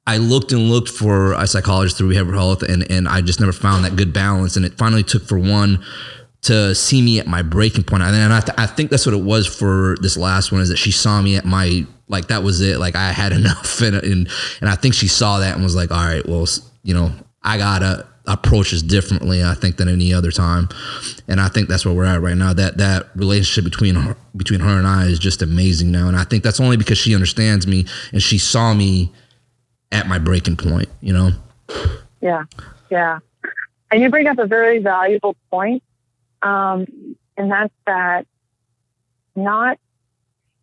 I 0.09 0.17
looked 0.17 0.53
and 0.53 0.71
looked 0.71 0.89
for 0.89 1.35
a 1.35 1.47
psychologist 1.47 1.99
through 1.99 2.15
behavioral 2.15 2.37
health, 2.37 2.63
and 2.63 2.91
and 2.91 3.07
I 3.07 3.21
just 3.21 3.41
never 3.41 3.53
found 3.53 3.85
that 3.85 3.95
good 3.95 4.15
balance. 4.15 4.57
And 4.57 4.65
it 4.65 4.79
finally 4.79 5.03
took 5.03 5.23
for 5.23 5.39
one 5.39 5.85
to 6.41 6.75
see 6.75 7.03
me 7.03 7.19
at 7.21 7.27
my 7.27 7.43
breaking 7.43 7.85
point. 7.85 8.03
and 8.03 8.15
then 8.15 8.33
I, 8.33 8.41
th- 8.41 8.57
I 8.57 8.67
think 8.67 8.91
that's 8.91 9.05
what 9.05 9.15
it 9.15 9.23
was 9.23 9.47
for 9.47 9.97
this 10.01 10.17
last 10.17 10.51
one 10.51 10.61
is 10.63 10.71
that 10.71 10.79
she 10.79 10.93
saw 10.93 11.21
me 11.21 11.37
at 11.37 11.45
my 11.45 11.85
like 12.07 12.29
that 12.29 12.43
was 12.43 12.63
it, 12.63 12.79
like 12.79 12.97
I 12.97 13.13
had 13.13 13.33
enough, 13.41 13.83
and 13.83 13.97
and 13.97 14.29
and 14.63 14.71
I 14.71 14.77
think 14.77 14.95
she 14.95 15.09
saw 15.09 15.41
that 15.41 15.55
and 15.55 15.63
was 15.63 15.77
like, 15.77 15.91
all 15.91 16.03
right, 16.03 16.27
well, 16.27 16.47
you 16.83 16.95
know, 16.95 17.13
I 17.43 17.59
gotta 17.59 18.07
approach 18.27 18.71
this 18.71 18.81
differently, 18.81 19.45
I 19.45 19.53
think 19.55 19.77
than 19.77 19.89
any 19.91 20.15
other 20.15 20.31
time, 20.31 20.71
and 21.29 21.39
I 21.39 21.49
think 21.49 21.69
that's 21.69 21.85
where 21.85 21.95
we're 21.95 22.07
at 22.07 22.23
right 22.23 22.37
now. 22.37 22.55
That 22.55 22.79
that 22.79 23.11
relationship 23.15 23.71
between 23.71 23.95
her, 23.97 24.17
between 24.35 24.61
her 24.61 24.79
and 24.79 24.87
I 24.87 25.05
is 25.05 25.19
just 25.19 25.43
amazing 25.43 25.91
now, 25.91 26.09
and 26.09 26.17
I 26.17 26.25
think 26.25 26.45
that's 26.45 26.61
only 26.61 26.79
because 26.79 26.97
she 26.97 27.15
understands 27.15 27.67
me 27.67 27.85
and 28.11 28.23
she 28.23 28.39
saw 28.39 28.73
me 28.73 29.13
at 29.93 30.07
my 30.07 30.19
breaking 30.19 30.57
point, 30.57 30.89
you 31.01 31.13
know? 31.13 31.31
Yeah, 32.21 32.45
yeah. 32.91 33.21
And 33.91 34.03
you 34.03 34.11
bring 34.11 34.27
up 34.27 34.39
a 34.39 34.47
very 34.47 34.79
valuable 34.81 35.37
point, 35.51 35.83
um, 36.43 36.87
and 37.37 37.51
that's 37.51 37.73
that 37.87 38.27
not 39.35 39.79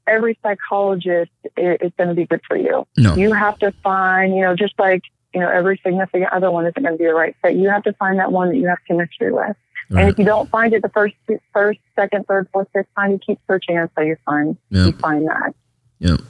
every 0.05 0.37
psychologist 0.43 1.31
is, 1.57 1.77
is 1.81 1.91
going 1.97 2.09
to 2.09 2.13
be 2.13 2.25
good 2.25 2.41
for 2.47 2.55
you. 2.55 2.85
No. 2.97 3.15
You 3.15 3.33
have 3.33 3.57
to 3.59 3.71
find, 3.83 4.35
you 4.35 4.41
know, 4.41 4.55
just 4.55 4.77
like 4.77 5.01
you 5.35 5.41
know, 5.41 5.49
every 5.49 5.79
significant 5.83 6.31
other 6.31 6.49
one 6.49 6.65
isn't 6.65 6.81
going 6.81 6.93
to 6.93 6.97
be 6.97 7.05
the 7.05 7.13
right 7.13 7.35
fit. 7.41 7.55
You 7.55 7.69
have 7.69 7.83
to 7.83 7.93
find 7.93 8.17
that 8.19 8.31
one 8.31 8.49
that 8.49 8.55
you 8.55 8.67
have 8.67 8.77
chemistry 8.87 9.33
with. 9.33 9.55
Right. 9.89 10.01
And 10.01 10.09
if 10.09 10.17
you 10.17 10.23
don't 10.23 10.49
find 10.49 10.73
it 10.73 10.81
the 10.81 10.89
first, 10.89 11.13
first, 11.53 11.79
second, 11.93 12.25
third, 12.25 12.47
fourth, 12.53 12.69
fifth 12.73 12.87
time, 12.97 13.11
you 13.11 13.19
keep 13.19 13.39
searching 13.45 13.77
until 13.77 14.05
you 14.05 14.15
find 14.25 14.57
yep. 14.69 14.85
you 14.87 14.91
find 14.93 15.27
that. 15.27 15.53
Yep. 15.99 16.21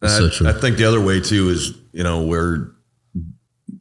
That's 0.00 0.16
so 0.16 0.28
true. 0.28 0.48
I 0.48 0.52
think 0.52 0.76
the 0.76 0.84
other 0.84 1.00
way 1.00 1.20
too 1.20 1.48
is 1.48 1.76
you 1.92 2.02
know 2.02 2.22
where 2.24 2.72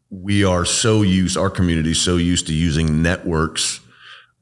we 0.10 0.44
are 0.44 0.66
so 0.66 1.02
used, 1.02 1.38
our 1.38 1.50
community 1.50 1.94
so 1.94 2.18
used 2.18 2.48
to 2.48 2.54
using 2.54 3.02
networks 3.02 3.82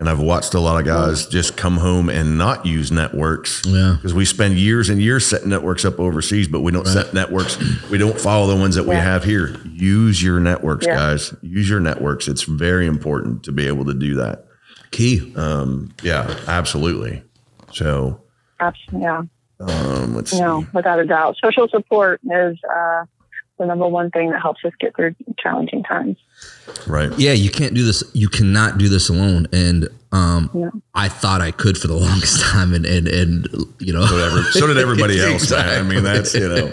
and 0.04 0.10
I've 0.10 0.20
watched 0.20 0.54
a 0.54 0.60
lot 0.60 0.80
of 0.80 0.86
guys 0.86 1.28
just 1.28 1.56
come 1.56 1.78
home 1.78 2.10
and 2.10 2.38
not 2.38 2.66
use 2.66 2.92
networks. 2.92 3.62
Yeah. 3.66 3.94
Because 3.96 4.14
we 4.14 4.26
spend 4.26 4.58
years 4.58 4.90
and 4.90 5.02
years 5.02 5.26
setting 5.26 5.48
networks 5.48 5.86
up 5.86 5.98
overseas, 5.98 6.50
but 6.50 6.60
we 6.60 6.74
don't 6.74 6.86
right. 6.86 7.06
set 7.06 7.14
networks. 7.14 7.58
We 7.90 7.98
don't 7.98 8.20
follow 8.20 8.48
the 8.48 8.56
ones 8.58 8.76
that 8.76 8.84
yeah. 8.84 8.90
we 8.90 8.96
have 8.96 9.24
here. 9.24 9.56
Use 9.66 10.22
your 10.22 10.42
networks, 10.42 10.86
yeah. 10.86 10.96
guys. 10.96 11.34
Use 11.42 11.70
your 11.70 11.80
networks. 11.80 12.28
It's 12.28 12.44
very 12.44 12.86
important 12.86 13.44
to 13.44 13.54
be 13.54 13.66
able 13.66 13.86
to 13.86 13.94
do 13.94 14.16
that. 14.16 14.46
Key. 14.92 15.34
Um, 15.38 15.94
yeah, 16.04 16.38
absolutely. 16.48 17.24
So, 17.72 18.22
absolutely. 18.60 19.04
Yeah. 19.04 19.22
Um, 19.68 20.16
let's 20.16 20.34
no, 20.34 20.62
see. 20.62 20.68
without 20.74 21.00
a 21.00 21.06
doubt. 21.06 21.38
Social 21.44 21.68
support 21.68 22.20
is 22.24 22.58
uh, 22.64 23.06
the 23.58 23.66
number 23.66 23.88
one 23.88 24.10
thing 24.12 24.32
that 24.32 24.42
helps 24.42 24.64
us 24.66 24.74
get 24.80 24.96
through 24.96 25.16
challenging 25.38 25.84
times. 25.84 26.18
Right. 26.88 27.12
Yeah, 27.18 27.34
you 27.34 27.50
can't 27.50 27.74
do 27.74 27.86
this. 27.86 28.04
You 28.14 28.28
cannot 28.28 28.78
do 28.78 28.90
this 28.90 29.10
alone. 29.10 29.48
And 29.54 29.90
um, 30.12 30.50
yeah. 30.54 30.70
I 30.94 31.10
thought 31.10 31.42
I 31.42 31.52
could 31.52 31.78
for 31.78 31.88
the 31.88 31.96
longest 31.96 32.42
time, 32.42 32.74
and 32.74 32.86
and 32.86 33.08
and 33.08 33.48
you 33.80 33.94
know, 33.94 34.06
so, 34.06 34.18
ever, 34.18 34.44
so 34.52 34.68
did 34.68 34.78
everybody 34.78 35.20
else. 35.24 35.44
exactly. 35.44 35.76
I 35.76 35.82
mean, 35.84 36.04
that's 36.04 36.34
you 36.34 36.48
know. 36.48 36.72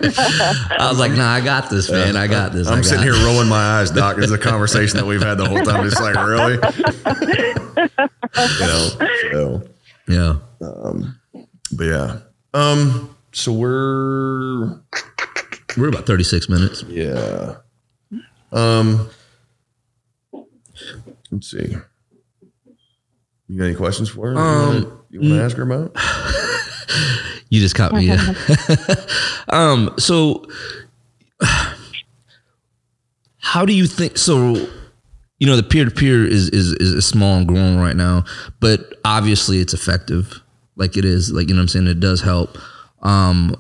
I 0.79 0.89
was 0.89 0.99
like, 0.99 1.13
nah, 1.13 1.31
I 1.31 1.41
got 1.41 1.71
this, 1.71 1.91
man. 1.91 2.17
I 2.17 2.27
got 2.27 2.53
this. 2.53 2.69
I'm 2.69 2.83
sitting 2.83 3.03
here 3.03 3.15
rolling 3.25 3.49
my 3.49 3.81
eyes, 3.81 3.91
Doc. 3.91 4.19
It's 4.19 4.33
a 4.33 4.39
conversation 4.39 4.99
that 4.99 5.07
we've 5.07 5.23
had 5.23 5.39
the 5.39 5.49
whole 5.49 5.63
time. 5.63 5.87
It's 5.87 6.01
like, 6.01 6.17
really, 6.17 6.55
you 8.51 8.67
know. 8.67 8.89
So 9.33 9.63
yeah. 10.09 10.37
Um, 10.61 11.19
but 11.73 11.85
yeah. 11.85 12.19
Um. 12.55 13.17
So 13.33 13.53
we're 13.53 14.81
we're 15.77 15.89
about 15.89 16.07
36 16.07 16.49
minutes. 16.49 16.83
Yeah. 16.85 17.57
Um, 18.53 19.09
let's 21.31 21.51
see. 21.51 21.77
You 23.49 23.59
got 23.59 23.65
any 23.65 23.75
questions 23.75 24.09
for 24.09 24.31
her? 24.31 24.39
Um, 24.39 25.03
you 25.11 25.21
want 25.21 25.33
to 25.33 25.43
ask 25.43 25.57
her 25.57 25.63
about? 25.63 25.97
you 27.51 27.61
just 27.61 27.75
caught 27.75 27.93
me. 27.93 28.11
um, 29.49 29.95
so 29.99 30.45
how 33.39 33.65
do 33.65 33.73
you 33.73 33.87
think? 33.87 34.19
So, 34.19 34.55
you 35.39 35.47
know, 35.47 35.57
the 35.57 35.63
peer 35.63 35.85
to 35.85 35.91
peer 35.91 36.25
is 36.25 36.49
is 36.51 36.73
is 36.75 37.07
small 37.07 37.37
and 37.37 37.47
growing 37.47 37.79
right 37.79 37.97
now, 37.97 38.25
but 38.61 38.95
obviously 39.05 39.59
it's 39.59 39.75
effective. 39.75 40.41
Like 40.81 40.97
it 40.97 41.05
is, 41.05 41.31
like 41.31 41.49
you 41.49 41.55
know, 41.55 41.61
what 41.61 41.65
I'm 41.65 41.69
saying 41.69 41.87
it 41.87 42.01
does 42.01 42.21
help. 42.21 42.59
Um, 43.03 43.55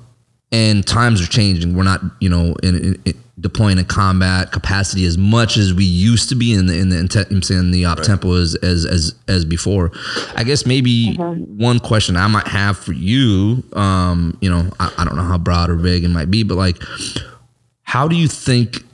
and 0.52 0.84
times 0.84 1.22
are 1.22 1.28
changing. 1.28 1.76
We're 1.76 1.84
not, 1.84 2.00
you 2.18 2.28
know, 2.28 2.56
in, 2.62 2.74
in, 2.76 3.02
in 3.04 3.14
deploying 3.40 3.78
a 3.78 3.84
combat 3.84 4.52
capacity 4.52 5.04
as 5.06 5.16
much 5.16 5.56
as 5.56 5.72
we 5.72 5.84
used 5.84 6.28
to 6.28 6.34
be 6.34 6.52
in 6.52 6.66
the 6.66 6.78
in 6.78 6.90
the 6.90 7.26
I'm 7.30 7.42
saying 7.42 7.70
the 7.70 7.84
op 7.84 7.98
right. 7.98 8.06
tempo 8.06 8.34
as, 8.34 8.54
as 8.56 8.84
as 8.84 9.14
as 9.28 9.44
before. 9.44 9.92
I 10.36 10.44
guess 10.44 10.66
maybe 10.66 11.16
mm-hmm. 11.16 11.58
one 11.58 11.80
question 11.80 12.16
I 12.16 12.26
might 12.26 12.48
have 12.48 12.78
for 12.78 12.92
you, 12.92 13.64
um, 13.72 14.36
you 14.40 14.50
know, 14.50 14.70
I, 14.78 14.92
I 14.98 15.04
don't 15.04 15.16
know 15.16 15.22
how 15.22 15.38
broad 15.38 15.70
or 15.70 15.76
big 15.76 16.04
it 16.04 16.08
might 16.08 16.30
be, 16.30 16.42
but 16.42 16.56
like, 16.56 16.76
how 17.82 18.08
do 18.08 18.16
you 18.16 18.28
think 18.28 18.84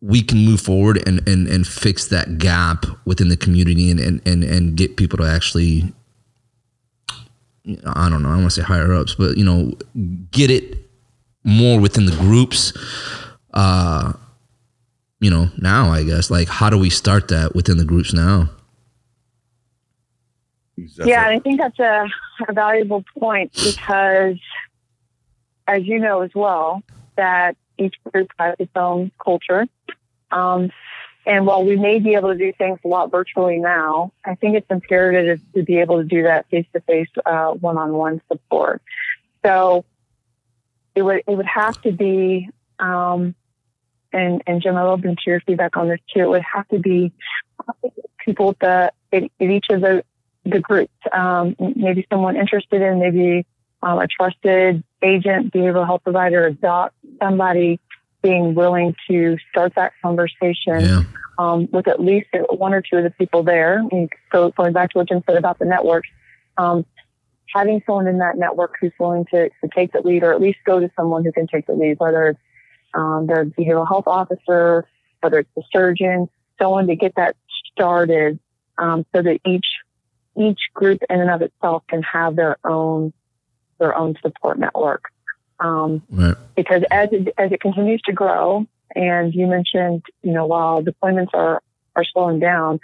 we 0.00 0.22
can 0.22 0.38
move 0.38 0.60
forward 0.60 1.06
and 1.06 1.26
and 1.28 1.46
and 1.46 1.66
fix 1.66 2.08
that 2.08 2.38
gap 2.38 2.86
within 3.04 3.28
the 3.28 3.36
community 3.36 3.90
and 3.90 4.00
and 4.00 4.20
and, 4.26 4.42
and 4.42 4.76
get 4.76 4.96
people 4.96 5.18
to 5.18 5.24
actually 5.24 5.92
I 7.86 8.08
don't 8.08 8.22
know, 8.22 8.28
I 8.28 8.32
don't 8.32 8.42
want 8.42 8.44
to 8.44 8.50
say 8.50 8.62
higher 8.62 8.92
ups, 8.92 9.14
but 9.14 9.36
you 9.36 9.44
know, 9.44 9.72
get 10.30 10.50
it 10.50 10.78
more 11.44 11.78
within 11.78 12.06
the 12.06 12.16
groups. 12.16 12.72
Uh, 13.54 14.12
you 15.20 15.30
know, 15.30 15.48
now 15.58 15.90
I 15.90 16.02
guess 16.02 16.30
like 16.30 16.48
how 16.48 16.70
do 16.70 16.78
we 16.78 16.90
start 16.90 17.28
that 17.28 17.54
within 17.54 17.78
the 17.78 17.84
groups 17.84 18.12
now? 18.12 18.50
Yeah, 20.76 21.26
I 21.26 21.38
think 21.38 21.60
that's 21.60 21.78
a, 21.78 22.08
a 22.48 22.52
valuable 22.52 23.04
point 23.18 23.52
because, 23.52 24.38
as 25.68 25.84
you 25.84 25.98
know 26.00 26.22
as 26.22 26.30
well, 26.34 26.82
that 27.16 27.56
each 27.78 27.94
group 28.10 28.28
has 28.38 28.56
its 28.58 28.72
own 28.74 29.12
culture. 29.22 29.66
Um, 30.30 30.70
and 31.24 31.46
while 31.46 31.64
we 31.64 31.76
may 31.76 31.98
be 31.98 32.14
able 32.14 32.32
to 32.32 32.38
do 32.38 32.52
things 32.52 32.78
a 32.84 32.88
lot 32.88 33.10
virtually 33.10 33.58
now, 33.58 34.12
I 34.24 34.34
think 34.34 34.56
it's 34.56 34.70
imperative 34.70 35.40
to 35.54 35.62
be 35.62 35.78
able 35.78 35.98
to 35.98 36.04
do 36.04 36.24
that 36.24 36.48
face 36.50 36.66
to 36.72 36.80
face, 36.80 37.08
one 37.24 37.78
on 37.78 37.92
one 37.92 38.20
support. 38.30 38.82
So 39.44 39.84
it 40.94 41.02
would 41.02 41.22
it 41.26 41.36
would 41.36 41.46
have 41.46 41.80
to 41.82 41.92
be, 41.92 42.48
um, 42.78 43.34
and 44.12 44.42
and 44.46 44.60
Jim, 44.60 44.76
I 44.76 44.82
love 44.82 45.02
to 45.02 45.16
your 45.26 45.40
feedback 45.40 45.76
on 45.76 45.88
this 45.88 46.00
too. 46.12 46.20
It 46.20 46.28
would 46.28 46.42
have 46.42 46.68
to 46.68 46.78
be 46.78 47.12
people 48.24 48.56
that 48.60 48.94
in, 49.10 49.30
in 49.38 49.50
each 49.50 49.66
of 49.70 49.80
the 49.80 50.04
the 50.44 50.58
groups, 50.58 50.92
um, 51.12 51.54
maybe 51.76 52.04
someone 52.10 52.36
interested 52.36 52.82
in 52.82 52.98
maybe 52.98 53.46
um, 53.82 53.98
a 54.00 54.08
trusted 54.08 54.82
agent, 55.02 55.52
behavioral 55.52 55.86
health 55.86 56.02
provider, 56.02 56.46
a 56.46 56.52
doc, 56.52 56.92
somebody 57.20 57.78
being 58.22 58.54
willing 58.54 58.94
to 59.08 59.36
start 59.50 59.74
that 59.74 59.92
conversation 60.00 60.80
yeah. 60.80 61.02
um, 61.38 61.68
with 61.72 61.88
at 61.88 62.00
least 62.00 62.28
one 62.50 62.72
or 62.72 62.80
two 62.82 62.96
of 62.96 63.04
the 63.04 63.10
people 63.10 63.42
there. 63.42 63.78
And 63.90 64.08
so 64.30 64.50
going 64.52 64.72
back 64.72 64.90
to 64.90 64.98
what 64.98 65.08
Jim 65.08 65.22
said 65.26 65.36
about 65.36 65.58
the 65.58 65.64
networks, 65.64 66.08
um, 66.56 66.86
having 67.54 67.82
someone 67.84 68.06
in 68.06 68.18
that 68.18 68.36
network 68.36 68.76
who's 68.80 68.92
willing 68.98 69.26
to, 69.26 69.48
to 69.48 69.68
take 69.74 69.92
the 69.92 70.00
lead 70.00 70.22
or 70.22 70.32
at 70.32 70.40
least 70.40 70.58
go 70.64 70.80
to 70.80 70.90
someone 70.96 71.24
who 71.24 71.32
can 71.32 71.46
take 71.46 71.66
the 71.66 71.74
lead, 71.74 71.98
whether 71.98 72.28
it's 72.28 72.40
um, 72.94 73.26
the 73.26 73.52
behavioral 73.58 73.86
health 73.86 74.06
officer, 74.06 74.86
whether 75.20 75.40
it's 75.40 75.50
the 75.56 75.62
surgeon, 75.72 76.28
someone 76.60 76.86
to 76.86 76.96
get 76.96 77.14
that 77.16 77.36
started 77.72 78.38
um, 78.78 79.04
so 79.14 79.22
that 79.22 79.40
each 79.46 79.66
each 80.34 80.60
group 80.72 81.00
in 81.10 81.20
and 81.20 81.30
of 81.30 81.42
itself 81.42 81.82
can 81.88 82.02
have 82.02 82.36
their 82.36 82.56
own 82.64 83.12
their 83.78 83.94
own 83.94 84.14
support 84.22 84.58
network. 84.58 85.11
Um, 85.62 86.02
right. 86.10 86.34
Because 86.56 86.82
as 86.90 87.08
it, 87.12 87.32
as 87.38 87.52
it 87.52 87.60
continues 87.60 88.02
to 88.02 88.12
grow, 88.12 88.66
and 88.94 89.34
you 89.34 89.46
mentioned, 89.46 90.02
you 90.22 90.32
know, 90.32 90.46
while 90.46 90.82
deployments 90.82 91.30
are, 91.32 91.62
are 91.96 92.04
slowing 92.04 92.40
down, 92.40 92.80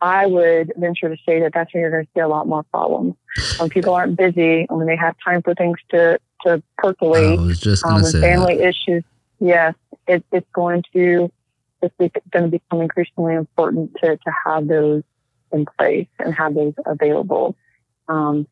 I 0.00 0.26
would 0.26 0.72
venture 0.76 1.08
to 1.08 1.16
say 1.26 1.40
that 1.40 1.52
that's 1.54 1.72
when 1.72 1.82
you're 1.82 1.90
going 1.90 2.04
to 2.04 2.10
see 2.14 2.20
a 2.20 2.28
lot 2.28 2.46
more 2.46 2.62
problems. 2.64 3.14
When 3.58 3.68
people 3.68 3.94
aren't 3.94 4.16
busy 4.16 4.66
and 4.68 4.78
when 4.78 4.86
they 4.86 4.96
have 4.96 5.14
time 5.24 5.42
for 5.42 5.54
things 5.54 5.78
to, 5.90 6.18
to 6.42 6.62
percolate, 6.78 7.38
um, 7.38 7.48
and 7.96 8.12
family 8.12 8.56
that. 8.56 8.68
issues, 8.68 9.04
yes, 9.40 9.74
it, 10.06 10.24
it's 10.32 10.46
going 10.52 10.82
to 10.92 11.30
it's 11.82 11.94
going 12.30 12.44
to 12.44 12.50
become 12.50 12.80
increasingly 12.80 13.34
important 13.34 13.94
to, 14.02 14.16
to 14.16 14.32
have 14.46 14.66
those 14.68 15.02
in 15.52 15.66
place 15.78 16.08
and 16.18 16.34
have 16.34 16.54
those 16.54 16.72
available. 16.86 17.56
Um, 18.08 18.46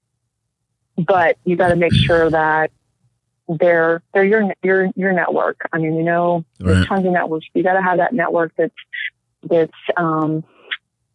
but 0.99 1.39
you 1.45 1.57
got 1.57 1.68
to 1.68 1.76
make 1.76 1.95
sure 1.95 2.28
that 2.30 2.70
they're 3.49 4.03
they're 4.14 4.24
your 4.24 4.55
your 4.62 4.90
your 4.95 5.12
network. 5.12 5.61
I 5.72 5.78
mean, 5.78 5.95
you 5.97 6.03
know, 6.03 6.45
there's 6.59 6.78
right. 6.78 6.88
tons 6.88 7.07
of 7.07 7.12
networks. 7.12 7.47
You 7.55 7.62
got 7.62 7.74
to 7.74 7.82
have 7.82 7.99
that 7.99 8.12
network 8.12 8.53
that's 8.57 8.74
that's 9.43 9.72
um, 9.97 10.45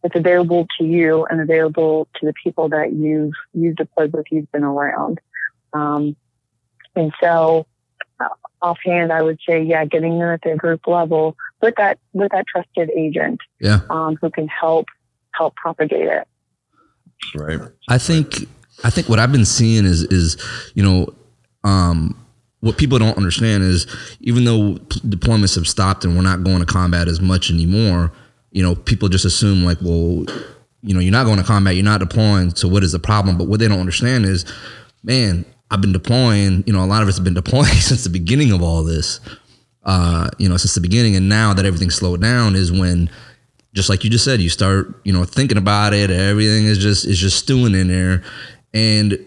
that's 0.02 0.16
available 0.16 0.66
to 0.78 0.84
you 0.84 1.26
and 1.26 1.40
available 1.40 2.08
to 2.20 2.26
the 2.26 2.34
people 2.42 2.68
that 2.70 2.92
you've 2.92 3.32
you've 3.52 3.76
deployed 3.76 4.12
with, 4.12 4.26
you've 4.30 4.50
been 4.52 4.64
around. 4.64 5.20
Um, 5.72 6.16
and 6.94 7.12
so, 7.20 7.66
uh, 8.20 8.28
offhand, 8.60 9.12
I 9.12 9.22
would 9.22 9.38
say, 9.46 9.62
yeah, 9.62 9.84
getting 9.84 10.18
them 10.18 10.28
at 10.28 10.42
the 10.42 10.56
group 10.56 10.86
level 10.86 11.36
with 11.62 11.74
that 11.76 11.98
with 12.12 12.32
that 12.32 12.46
trusted 12.46 12.90
agent, 12.90 13.40
yeah, 13.60 13.80
um, 13.90 14.16
who 14.20 14.30
can 14.30 14.48
help 14.48 14.86
help 15.32 15.54
propagate 15.56 16.08
it. 16.08 16.28
Right. 17.34 17.60
I 17.88 17.98
think 17.98 18.48
I 18.84 18.90
think 18.90 19.08
what 19.08 19.18
I've 19.18 19.32
been 19.32 19.44
seeing 19.44 19.84
is 19.84 20.02
is 20.04 20.36
you 20.74 20.82
know 20.82 21.14
um, 21.68 22.16
what 22.60 22.78
people 22.78 22.98
don't 22.98 23.16
understand 23.16 23.62
is 23.62 23.86
even 24.20 24.44
though 24.44 24.74
deployments 25.06 25.54
have 25.54 25.68
stopped 25.68 26.04
and 26.04 26.16
we're 26.16 26.22
not 26.22 26.42
going 26.42 26.60
to 26.60 26.66
combat 26.66 27.06
as 27.08 27.20
much 27.20 27.50
anymore, 27.50 28.12
you 28.50 28.62
know, 28.62 28.74
people 28.74 29.08
just 29.08 29.24
assume 29.24 29.64
like, 29.64 29.78
well, 29.80 30.24
you 30.82 30.94
know, 30.94 31.00
you're 31.00 31.12
not 31.12 31.24
going 31.24 31.38
to 31.38 31.44
combat, 31.44 31.74
you're 31.74 31.84
not 31.84 32.00
deploying. 32.00 32.54
So 32.54 32.66
what 32.66 32.82
is 32.82 32.92
the 32.92 32.98
problem? 32.98 33.36
But 33.36 33.48
what 33.48 33.60
they 33.60 33.68
don't 33.68 33.80
understand 33.80 34.24
is, 34.24 34.44
man, 35.02 35.44
I've 35.70 35.80
been 35.80 35.92
deploying. 35.92 36.64
You 36.66 36.72
know, 36.72 36.82
a 36.82 36.86
lot 36.86 37.02
of 37.02 37.08
us 37.08 37.16
have 37.16 37.24
been 37.24 37.34
deploying 37.42 37.66
since 37.66 38.04
the 38.04 38.10
beginning 38.10 38.52
of 38.52 38.62
all 38.62 38.82
this. 38.82 39.20
Uh, 39.84 40.28
you 40.38 40.48
know, 40.48 40.56
since 40.56 40.74
the 40.74 40.80
beginning, 40.80 41.16
and 41.16 41.28
now 41.28 41.54
that 41.54 41.64
everything's 41.64 41.94
slowed 41.94 42.20
down, 42.20 42.54
is 42.56 42.70
when, 42.70 43.08
just 43.72 43.88
like 43.88 44.04
you 44.04 44.10
just 44.10 44.24
said, 44.24 44.40
you 44.40 44.50
start, 44.50 45.00
you 45.04 45.12
know, 45.12 45.24
thinking 45.24 45.56
about 45.56 45.94
it. 45.94 46.10
Everything 46.10 46.66
is 46.66 46.78
just 46.78 47.06
is 47.06 47.18
just 47.18 47.38
stewing 47.38 47.74
in 47.74 47.88
there, 47.88 48.22
and 48.74 49.18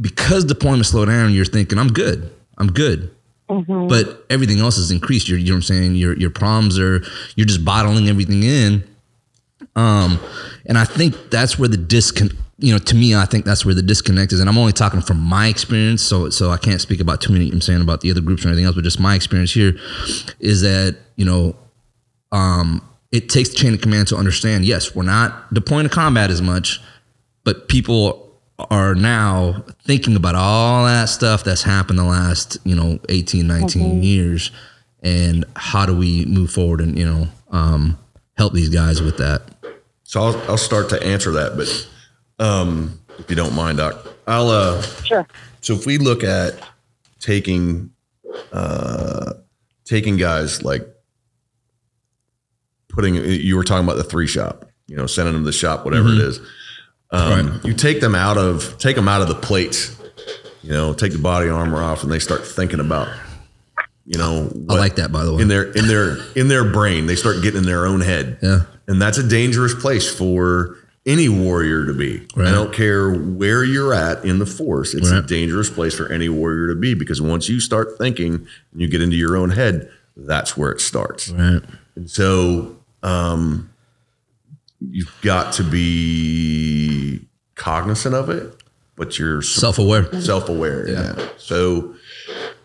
because 0.00 0.44
deployment 0.44 0.86
slowed 0.86 1.08
down, 1.08 1.32
you're 1.32 1.44
thinking, 1.44 1.78
I'm 1.78 1.92
good. 1.92 2.32
I'm 2.58 2.72
good. 2.72 3.14
Mm-hmm. 3.48 3.88
But 3.88 4.24
everything 4.30 4.60
else 4.60 4.76
has 4.76 4.90
increased. 4.90 5.28
You're, 5.28 5.38
you 5.38 5.46
know 5.46 5.54
what 5.54 5.56
I'm 5.56 5.62
saying? 5.62 5.94
Your 5.96 6.16
your 6.16 6.30
problems 6.30 6.78
are 6.78 7.02
you're 7.34 7.46
just 7.46 7.64
bottling 7.64 8.08
everything 8.08 8.44
in. 8.44 8.84
Um, 9.74 10.20
and 10.66 10.78
I 10.78 10.84
think 10.84 11.30
that's 11.30 11.58
where 11.58 11.68
the 11.68 11.76
disconnect. 11.76 12.36
You 12.58 12.72
know, 12.72 12.78
to 12.78 12.94
me, 12.94 13.14
I 13.14 13.24
think 13.24 13.46
that's 13.46 13.64
where 13.64 13.74
the 13.74 13.82
disconnect 13.82 14.32
is. 14.32 14.38
And 14.38 14.48
I'm 14.48 14.58
only 14.58 14.72
talking 14.72 15.00
from 15.00 15.18
my 15.18 15.48
experience, 15.48 16.02
so 16.02 16.30
so 16.30 16.50
I 16.50 16.58
can't 16.58 16.80
speak 16.80 17.00
about 17.00 17.20
too 17.20 17.32
many. 17.32 17.50
I'm 17.50 17.60
saying 17.60 17.80
about 17.80 18.02
the 18.02 18.10
other 18.10 18.20
groups 18.20 18.44
or 18.44 18.48
anything 18.48 18.66
else, 18.66 18.76
but 18.76 18.84
just 18.84 19.00
my 19.00 19.16
experience 19.16 19.52
here 19.52 19.76
is 20.38 20.60
that 20.60 20.96
you 21.16 21.24
know, 21.24 21.56
um, 22.30 22.86
it 23.10 23.28
takes 23.30 23.48
the 23.48 23.56
chain 23.56 23.74
of 23.74 23.80
command 23.80 24.08
to 24.08 24.16
understand. 24.16 24.64
Yes, 24.64 24.94
we're 24.94 25.02
not 25.02 25.52
deploying 25.52 25.88
to 25.88 25.90
combat 25.92 26.30
as 26.30 26.40
much, 26.40 26.80
but 27.42 27.66
people 27.66 28.29
are 28.70 28.94
now 28.94 29.64
thinking 29.84 30.16
about 30.16 30.34
all 30.34 30.84
that 30.84 31.08
stuff 31.08 31.44
that's 31.44 31.62
happened 31.62 31.98
the 31.98 32.04
last 32.04 32.58
you 32.64 32.74
know 32.74 32.98
18 33.08 33.46
19 33.46 34.02
years 34.02 34.50
and 35.02 35.44
how 35.56 35.86
do 35.86 35.96
we 35.96 36.24
move 36.26 36.50
forward 36.50 36.80
and 36.80 36.98
you 36.98 37.04
know 37.06 37.26
um, 37.50 37.98
help 38.36 38.52
these 38.52 38.68
guys 38.68 39.00
with 39.02 39.16
that 39.18 39.42
So 40.04 40.20
I'll, 40.22 40.50
I'll 40.50 40.56
start 40.58 40.88
to 40.90 41.02
answer 41.02 41.30
that, 41.32 41.56
but 41.56 42.44
um, 42.44 42.98
if 43.18 43.28
you 43.30 43.36
don't 43.36 43.54
mind, 43.54 43.78
Doc, 43.78 44.06
I'll. 44.26 44.48
Uh, 44.48 44.82
Sure. 45.04 45.26
so 45.60 45.74
if 45.74 45.86
we 45.86 45.98
look 45.98 46.24
at 46.24 46.54
taking, 47.20 47.90
uh, 48.52 49.34
taking 49.84 50.16
guys 50.16 50.62
like 50.64 50.82
putting, 52.88 53.14
you 53.16 53.56
were 53.56 53.64
talking 53.64 53.84
about 53.84 53.96
the 53.98 54.04
three 54.04 54.26
shop, 54.26 54.64
you 54.86 54.96
know, 54.96 55.06
sending 55.06 55.34
them 55.34 55.42
to 55.42 55.46
the 55.46 55.52
shop, 55.52 55.84
whatever 55.84 56.08
it 56.08 56.18
is. 56.18 56.40
Um, 57.12 57.60
You 57.64 57.74
take 57.74 58.00
them 58.00 58.14
out 58.14 58.38
of, 58.38 58.78
take 58.78 58.96
them 58.96 59.08
out 59.08 59.22
of 59.22 59.28
the 59.28 59.34
plate. 59.34 59.94
you 60.62 60.70
know, 60.70 60.92
take 60.92 61.12
the 61.12 61.18
body 61.18 61.48
armor 61.48 61.82
off, 61.82 62.02
and 62.02 62.12
they 62.12 62.18
start 62.18 62.46
thinking 62.46 62.80
about, 62.80 63.08
you 64.06 64.18
know, 64.18 64.50
i 64.68 64.74
like 64.74 64.96
that 64.96 65.10
by 65.10 65.24
the 65.24 65.34
way 65.34 65.42
in 65.42 65.48
their 65.48 65.64
in 65.72 65.86
their 65.88 66.16
in 66.34 66.48
their 66.48 66.64
brain. 66.70 67.06
They 67.06 67.16
start 67.16 67.42
getting 67.42 67.58
in 67.60 67.66
their 67.66 67.86
own 67.86 68.00
head. 68.00 68.38
Yeah. 68.42 68.62
And 68.86 69.00
that's 69.00 69.18
a 69.18 69.26
dangerous 69.26 69.74
place 69.74 70.12
for 70.12 70.76
any 71.06 71.28
warrior 71.28 71.86
to 71.86 71.92
be. 71.94 72.26
Right. 72.36 72.48
I 72.48 72.50
don't 72.52 72.72
care 72.72 73.10
where 73.12 73.64
you're 73.64 73.94
at 73.94 74.24
in 74.24 74.38
the 74.38 74.46
force. 74.46 74.94
It's 74.94 75.10
a 75.10 75.22
dangerous 75.22 75.70
place 75.70 75.94
for 75.94 76.12
any 76.12 76.28
warrior 76.28 76.68
to 76.68 76.74
be 76.74 76.94
because 76.94 77.22
once 77.22 77.48
you 77.48 77.58
start 77.60 77.96
thinking 77.98 78.34
and 78.72 78.80
you 78.80 78.88
get 78.88 79.00
into 79.00 79.16
your 79.16 79.36
own 79.36 79.50
head, 79.50 79.90
that's 80.16 80.56
where 80.56 80.70
it 80.72 80.80
starts. 80.80 81.30
right 81.30 81.62
And 81.96 82.10
so 82.10 82.76
um, 83.02 83.69
you've 84.80 85.14
got 85.22 85.52
to 85.54 85.62
be 85.62 87.26
cognizant 87.54 88.14
of 88.14 88.30
it, 88.30 88.62
but 88.96 89.18
you're 89.18 89.42
self-aware 89.42 90.20
self-aware. 90.20 90.88
Yeah. 90.88 91.28
So, 91.36 91.94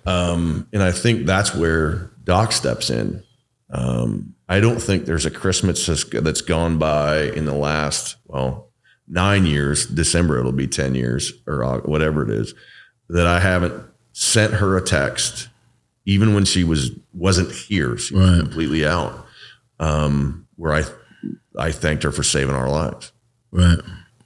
um, 0.05 0.67
and 0.71 0.81
I 0.81 0.91
think 0.91 1.25
that's 1.25 1.53
where 1.53 2.11
Doc 2.23 2.51
steps 2.51 2.89
in. 2.89 3.23
Um, 3.69 4.35
I 4.47 4.59
don't 4.59 4.79
think 4.79 5.05
there's 5.05 5.25
a 5.25 5.31
Christmas 5.31 5.85
that's, 5.85 6.41
gone 6.41 6.77
by 6.77 7.23
in 7.23 7.45
the 7.45 7.55
last 7.55 8.15
well 8.25 8.69
nine 9.07 9.45
years. 9.45 9.85
December 9.85 10.39
it'll 10.39 10.51
be 10.51 10.67
ten 10.67 10.95
years 10.95 11.33
or 11.47 11.81
whatever 11.81 12.23
it 12.23 12.29
is 12.29 12.53
that 13.09 13.27
I 13.27 13.39
haven't 13.39 13.83
sent 14.13 14.53
her 14.53 14.77
a 14.77 14.81
text, 14.81 15.49
even 16.05 16.33
when 16.33 16.45
she 16.45 16.63
was 16.63 16.91
wasn't 17.13 17.51
here. 17.51 17.97
She 17.97 18.15
was 18.15 18.39
completely 18.39 18.85
out. 18.85 19.25
Um, 19.79 20.47
where 20.55 20.73
I 20.73 20.83
I 21.57 21.71
thanked 21.71 22.03
her 22.03 22.11
for 22.11 22.23
saving 22.23 22.55
our 22.55 22.69
lives, 22.69 23.11
right 23.51 23.79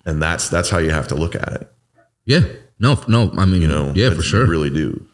and 0.05 0.21
that's 0.21 0.49
that's 0.49 0.69
how 0.69 0.77
you 0.79 0.91
have 0.91 1.07
to 1.09 1.15
look 1.15 1.35
at 1.35 1.53
it. 1.53 1.71
yeah 2.25 2.41
no 2.79 2.99
no 3.07 3.31
i 3.37 3.45
mean 3.45 3.61
You 3.61 3.67
know, 3.67 3.91
yeah 3.95 4.09
for 4.11 4.21
sure 4.23 4.45
you 4.45 4.49
really 4.51 4.69
do. 4.69 5.05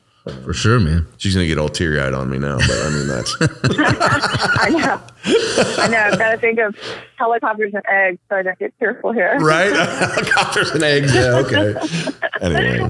for 0.43 0.53
sure 0.53 0.79
man 0.79 1.07
She's 1.17 1.33
gonna 1.35 1.47
get 1.47 1.57
all 1.57 1.69
teary 1.69 1.99
eyed 1.99 2.13
on 2.13 2.29
me 2.29 2.37
now, 2.39 2.57
but 2.57 2.69
I 2.85 2.89
mean 2.91 3.07
that's 3.07 3.35
I 3.41 4.69
know. 4.69 5.01
I 5.83 5.87
know. 5.87 5.97
I've 5.97 6.17
got 6.19 6.31
to 6.31 6.37
think 6.37 6.59
of 6.59 6.75
helicopters 7.17 7.73
and 7.73 7.83
eggs, 7.89 8.19
so 8.29 8.35
I 8.37 8.41
don't 8.43 8.57
get 8.59 8.73
tearful 8.79 9.11
here. 9.13 9.37
right. 9.39 9.71
Helicopters 9.75 10.71
and 10.71 10.83
eggs. 10.83 11.13
Yeah. 11.13 11.37
Okay. 11.37 11.75
Anyway, 12.41 12.89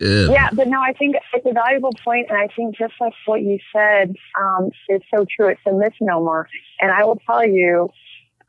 yeah, 0.00 0.28
Yeah, 0.30 0.48
but 0.52 0.68
no, 0.68 0.80
I 0.80 0.92
think 0.92 1.16
it's 1.34 1.46
a 1.46 1.52
valuable 1.52 1.92
point, 2.04 2.26
and 2.30 2.38
I 2.38 2.48
think 2.54 2.76
just 2.76 2.94
like 3.00 3.12
what 3.26 3.42
you 3.42 3.58
said 3.74 4.14
um, 4.40 4.70
is 4.88 5.02
so 5.14 5.24
true. 5.36 5.48
It's 5.48 5.60
a 5.66 5.72
misnomer, 5.72 6.48
and 6.80 6.90
I 6.90 7.04
will 7.04 7.20
tell 7.26 7.46
you, 7.46 7.90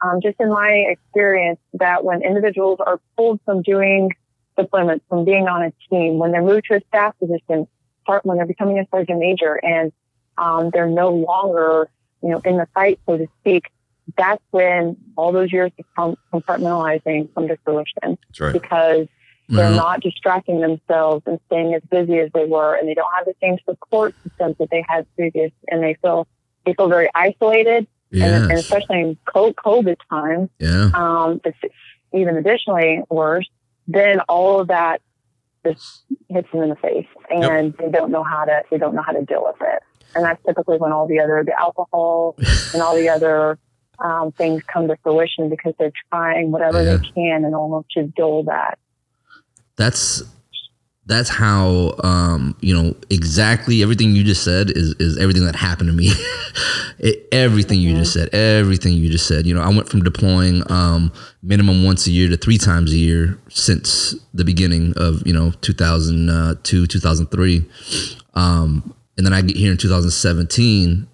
um, 0.02 0.22
just 0.22 0.40
in 0.40 0.50
my 0.50 0.70
experience, 0.90 1.60
that 1.74 2.04
when 2.04 2.22
individuals 2.24 2.80
are 2.86 3.00
pulled 3.18 3.40
from 3.46 3.62
doing 3.62 4.12
deployments, 4.58 5.02
from 5.10 5.26
being 5.26 5.48
on 5.48 5.64
a 5.64 5.72
team, 5.90 6.18
when 6.20 6.32
they're 6.32 6.44
moved 6.44 6.66
to 6.70 6.76
a 6.76 6.82
staff 6.88 7.14
position, 7.20 7.68
start 8.04 8.26
when 8.26 8.38
they're 8.38 8.46
becoming 8.46 8.80
a 8.80 8.86
sergeant 8.92 9.20
major, 9.20 9.56
and 9.64 9.92
um, 10.38 10.70
they're 10.72 10.88
no 10.88 11.10
longer, 11.10 11.90
you 12.24 12.30
know, 12.30 12.42
in 12.46 12.58
the 12.58 12.68
fight, 12.74 13.00
so 13.08 13.18
to 13.18 13.28
speak. 13.42 13.64
That's 14.18 14.42
when 14.52 14.98
all 15.16 15.32
those 15.32 15.52
years 15.54 15.72
of 15.98 16.18
compartmentalizing 16.34 17.34
come 17.36 17.48
to 17.48 17.58
fruition 17.64 18.18
that's 18.28 18.40
right. 18.40 18.54
because 18.54 19.08
they're 19.50 19.70
Mhm. 19.72 19.76
not 19.76 20.02
distracting 20.02 20.62
themselves 20.62 21.24
and 21.26 21.40
staying 21.48 21.74
as 21.74 21.82
busy 21.90 22.20
as 22.20 22.30
they 22.34 22.46
were, 22.46 22.76
and 22.76 22.88
they 22.88 22.94
don't 22.94 23.12
have 23.16 23.26
the 23.26 23.36
same 23.42 23.58
support 23.68 24.16
systems 24.24 24.56
that 24.60 24.70
they 24.70 24.84
had 24.88 25.06
previous, 25.16 25.52
and 25.70 25.84
they 25.84 25.96
feel 25.96 26.28
they 26.66 26.74
feel 26.74 26.88
very 26.88 27.10
isolated, 27.16 27.88
and, 28.12 28.22
and 28.52 28.60
especially 28.60 29.02
in 29.02 29.18
co- 29.26 29.54
COVID 29.54 29.98
times, 30.10 30.50
yeah 30.60 30.90
um, 30.94 31.42
it's 31.46 31.58
even 32.14 32.38
additionally 32.38 33.02
worse. 33.10 33.48
Then 33.88 34.20
all 34.22 34.60
of 34.62 34.68
that 34.70 35.02
just 35.66 36.04
hits 36.30 36.48
them 36.52 36.64
in 36.64 36.70
the 36.70 36.76
face, 36.76 37.08
and 37.30 37.74
they 37.78 37.90
don't 37.92 38.12
know 38.12 38.24
how 38.24 38.46
to 38.46 38.64
they 38.72 38.78
don't 38.78 38.96
know 38.96 39.02
how 39.04 39.12
to 39.12 39.24
deal 39.26 39.44
with 39.46 39.58
it, 39.62 39.84
and 40.16 40.24
that's 40.26 40.42
typically 40.46 40.78
when 40.78 40.92
all 40.92 41.08
the 41.08 41.20
other 41.20 41.44
the 41.46 41.58
alcohol 41.60 42.36
and 42.74 42.82
all 42.82 42.96
the 42.96 43.10
other 43.10 43.58
um, 44.00 44.32
things 44.32 44.64
come 44.72 44.88
to 44.88 44.96
fruition 45.04 45.50
because 45.50 45.74
they're 45.78 45.92
trying 46.12 46.52
whatever 46.52 46.82
Yeah. 46.84 46.98
they 46.98 47.08
can 47.14 47.44
in 47.46 47.54
order 47.54 47.86
to 47.96 48.04
dull 48.16 48.44
that. 48.44 48.80
that's 49.76 50.24
that's 51.10 51.28
how 51.28 51.96
um 52.04 52.56
you 52.62 52.74
know 52.74 52.96
exactly 53.10 53.82
everything 53.82 54.12
you 54.16 54.24
just 54.24 54.44
said 54.44 54.70
is 54.70 54.96
is 55.00 55.18
everything 55.18 55.44
that 55.46 55.56
happened 55.56 55.90
to 55.90 55.96
me. 55.96 56.12
It, 57.02 57.30
everything 57.32 57.80
you 57.80 57.96
just 57.96 58.12
said 58.12 58.28
everything 58.34 58.92
you 58.92 59.10
just 59.10 59.26
said. 59.26 59.48
You 59.48 59.54
know 59.54 59.62
i 59.62 59.70
went 59.70 59.88
from 59.88 60.04
deploying 60.04 60.70
um 60.70 61.14
minimum 61.42 61.86
once 61.86 62.06
a 62.08 62.12
year 62.12 62.28
to 62.28 62.36
three 62.36 62.58
times 62.58 62.92
a 62.92 62.98
year 62.98 63.40
since 63.48 64.16
the 64.34 64.44
beginning 64.44 64.94
of 64.98 65.26
you 65.26 65.32
know 65.32 65.52
2002 65.62 66.88
2003 66.88 67.66
um 68.34 68.94
and 69.16 69.26
then 69.26 69.32
i 69.32 69.42
get 69.42 69.56
here 69.56 69.72
in 69.72 69.78
2017 69.78 71.08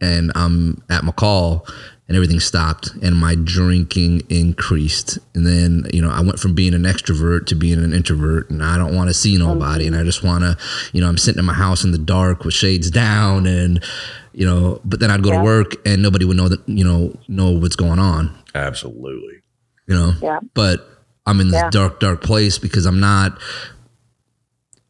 and 0.00 0.32
i'm 0.34 0.82
at 0.88 1.02
mackall 1.02 1.68
and 2.08 2.16
everything 2.16 2.38
stopped 2.38 2.90
and 3.02 3.16
my 3.16 3.34
drinking 3.34 4.22
increased 4.28 5.18
and 5.34 5.46
then 5.46 5.84
you 5.92 6.00
know 6.00 6.10
i 6.10 6.20
went 6.20 6.38
from 6.38 6.54
being 6.54 6.74
an 6.74 6.82
extrovert 6.82 7.46
to 7.46 7.54
being 7.54 7.82
an 7.82 7.92
introvert 7.92 8.48
and 8.50 8.62
i 8.62 8.76
don't 8.78 8.94
want 8.94 9.08
to 9.08 9.14
see 9.14 9.36
nobody 9.36 9.86
and 9.86 9.96
i 9.96 10.02
just 10.04 10.22
want 10.22 10.42
to 10.42 10.56
you 10.92 11.00
know 11.00 11.08
i'm 11.08 11.18
sitting 11.18 11.38
in 11.38 11.44
my 11.44 11.52
house 11.52 11.84
in 11.84 11.90
the 11.92 11.98
dark 11.98 12.44
with 12.44 12.54
shades 12.54 12.90
down 12.90 13.46
and 13.46 13.82
you 14.32 14.46
know 14.46 14.80
but 14.84 15.00
then 15.00 15.10
i'd 15.10 15.22
go 15.22 15.30
Yeah. 15.30 15.38
to 15.38 15.44
work 15.44 15.74
and 15.86 16.02
nobody 16.02 16.24
would 16.24 16.36
know 16.36 16.48
that 16.48 16.66
you 16.68 16.84
know 16.84 17.12
know 17.28 17.50
what's 17.50 17.76
going 17.76 17.98
on 17.98 18.36
Absolutely. 18.54 19.42
you 19.88 19.94
know 19.94 20.12
Yeah. 20.22 20.40
but 20.54 20.88
i'm 21.26 21.40
in 21.40 21.48
this 21.48 21.60
Yeah. 21.60 21.70
dark 21.70 22.00
dark 22.00 22.22
place 22.22 22.58
because 22.58 22.86
i'm 22.86 23.00
not 23.00 23.38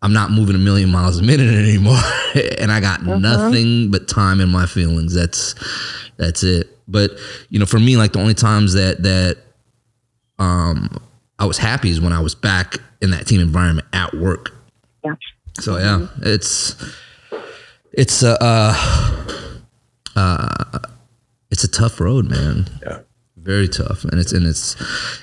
i'm 0.02 0.12
not 0.12 0.30
moving 0.30 0.54
a 0.54 0.58
million 0.58 0.90
miles 0.90 1.18
a 1.18 1.22
minute 1.22 1.54
anymore 1.54 1.98
and 2.58 2.70
i 2.70 2.80
got 2.80 3.00
mm-hmm. 3.00 3.20
nothing 3.22 3.90
but 3.90 4.06
time 4.06 4.40
in 4.40 4.50
my 4.50 4.66
feelings 4.66 5.14
that's 5.14 5.54
that's 6.18 6.42
it 6.42 6.75
but 6.88 7.10
you 7.50 7.58
know 7.58 7.66
for 7.66 7.78
me 7.80 7.96
like 7.96 8.12
the 8.12 8.18
only 8.20 8.34
times 8.34 8.72
that 8.74 9.02
that 9.02 9.38
um 10.38 10.88
i 11.38 11.44
was 11.44 11.58
happy 11.58 11.90
is 11.90 12.00
when 12.00 12.12
i 12.12 12.20
was 12.20 12.34
back 12.34 12.76
in 13.00 13.10
that 13.10 13.26
team 13.26 13.40
environment 13.40 13.86
at 13.92 14.12
work 14.14 14.52
Yeah. 15.04 15.14
so 15.58 15.78
yeah 15.78 16.06
it's 16.22 16.76
it's 17.92 18.22
a 18.22 18.36
uh, 18.42 18.74
uh 20.16 20.78
it's 21.50 21.64
a 21.64 21.68
tough 21.68 22.00
road 22.00 22.28
man 22.28 22.66
Yeah. 22.82 23.00
very 23.36 23.68
tough 23.68 24.04
and 24.04 24.18
it's 24.20 24.32
and 24.32 24.46
it's 24.46 24.76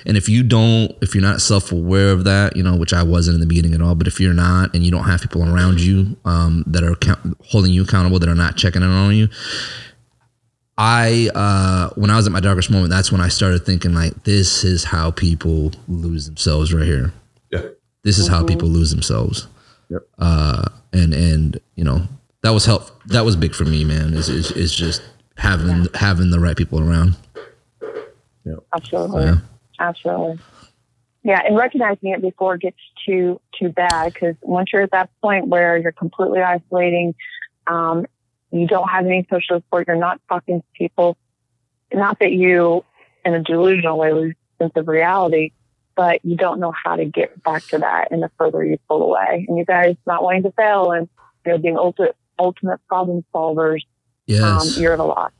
and 0.06 0.16
if 0.16 0.28
you 0.28 0.42
don't 0.42 0.92
if 1.02 1.14
you're 1.14 1.22
not 1.22 1.40
self-aware 1.40 2.10
of 2.10 2.24
that 2.24 2.56
you 2.56 2.62
know 2.62 2.76
which 2.76 2.92
i 2.92 3.02
wasn't 3.02 3.34
in 3.34 3.40
the 3.40 3.46
beginning 3.46 3.74
at 3.74 3.82
all 3.82 3.94
but 3.94 4.06
if 4.06 4.20
you're 4.20 4.34
not 4.34 4.74
and 4.74 4.84
you 4.84 4.90
don't 4.90 5.04
have 5.04 5.20
people 5.20 5.42
around 5.42 5.80
you 5.80 6.16
um, 6.24 6.64
that 6.66 6.82
are 6.82 6.92
account- 6.92 7.36
holding 7.46 7.72
you 7.72 7.82
accountable 7.82 8.18
that 8.18 8.28
are 8.28 8.34
not 8.34 8.56
checking 8.56 8.82
in 8.82 8.88
on 8.88 9.14
you 9.14 9.28
i 10.78 11.28
uh, 11.34 11.88
when 11.94 12.10
i 12.10 12.16
was 12.16 12.26
at 12.26 12.32
my 12.32 12.40
darkest 12.40 12.70
moment 12.70 12.90
that's 12.90 13.12
when 13.12 13.20
i 13.20 13.28
started 13.28 13.64
thinking 13.64 13.94
like 13.94 14.24
this 14.24 14.64
is 14.64 14.84
how 14.84 15.10
people 15.10 15.70
lose 15.88 16.26
themselves 16.26 16.72
right 16.74 16.84
here 16.86 17.12
Yeah. 17.50 17.60
this 18.02 18.18
is 18.18 18.26
how 18.28 18.44
people 18.44 18.68
lose 18.68 18.90
themselves 18.90 19.46
Yep. 19.90 20.02
uh, 20.18 20.64
and 20.92 21.12
and 21.14 21.60
you 21.76 21.84
know 21.84 22.02
that 22.42 22.50
was 22.50 22.64
help 22.64 23.02
that 23.06 23.24
was 23.24 23.36
big 23.36 23.54
for 23.54 23.64
me 23.64 23.84
man 23.84 24.14
is 24.14 24.28
is, 24.28 24.50
is 24.52 24.74
just 24.74 25.02
having 25.36 25.86
having 25.94 26.30
the 26.30 26.40
right 26.40 26.56
people 26.56 26.80
around 26.80 27.16
Yep. 28.46 28.58
Absolutely. 28.74 29.24
Yeah. 29.24 29.36
Absolutely. 29.80 30.38
Yeah, 31.22 31.40
and 31.46 31.56
recognizing 31.56 32.10
it 32.10 32.20
before 32.20 32.56
it 32.56 32.60
gets 32.60 32.76
too 33.06 33.40
too 33.58 33.70
bad 33.70 34.12
because 34.12 34.34
once 34.42 34.68
you're 34.72 34.82
at 34.82 34.90
that 34.90 35.08
point 35.22 35.48
where 35.48 35.78
you're 35.78 35.92
completely 35.92 36.42
isolating, 36.42 37.14
um, 37.66 38.04
you 38.54 38.66
don't 38.66 38.88
have 38.88 39.04
any 39.06 39.26
social 39.30 39.58
support, 39.58 39.86
you're 39.88 39.96
not 39.96 40.20
talking 40.28 40.60
to 40.60 40.66
people. 40.76 41.16
Not 41.92 42.18
that 42.20 42.32
you, 42.32 42.84
in 43.24 43.34
a 43.34 43.42
delusional 43.42 43.98
way, 43.98 44.12
lose 44.12 44.34
sense 44.60 44.72
of 44.76 44.88
reality, 44.88 45.50
but 45.96 46.24
you 46.24 46.36
don't 46.36 46.58
know 46.60 46.72
how 46.72 46.96
to 46.96 47.04
get 47.04 47.42
back 47.42 47.64
to 47.68 47.78
that. 47.78 48.10
And 48.10 48.22
the 48.22 48.30
further 48.38 48.64
you 48.64 48.78
pull 48.88 49.02
away, 49.02 49.44
and 49.48 49.58
you 49.58 49.64
guys 49.64 49.96
not 50.06 50.22
wanting 50.22 50.42
to 50.44 50.52
fail 50.52 50.90
and 50.92 51.08
you 51.46 51.52
know 51.52 51.58
being 51.58 51.76
ultimate 51.76 52.16
ultimate 52.38 52.80
problem 52.88 53.24
solvers, 53.34 53.80
Yes. 54.26 54.42
um, 54.42 54.68
you're 54.82 54.92
at 54.94 54.98
a 54.98 55.04
loss. 55.04 55.30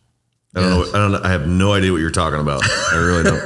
I 0.56 0.60
don't 0.60 0.70
know. 0.70 0.82
I 0.88 0.92
don't. 0.98 1.12
know. 1.12 1.20
I 1.24 1.30
have 1.30 1.48
no 1.48 1.72
idea 1.72 1.90
what 1.90 1.98
you're 2.00 2.10
talking 2.12 2.38
about. 2.38 2.62
I 2.92 2.96
really 2.96 3.24
don't. 3.24 3.42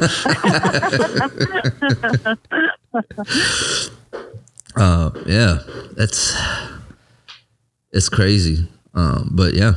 Uh, 4.77 5.11
yeah, 5.27 5.59
that's 5.97 6.37
it's 7.91 8.09
crazy. 8.09 8.69
Um, 8.95 9.31
but 9.33 9.55
yeah, 9.55 9.75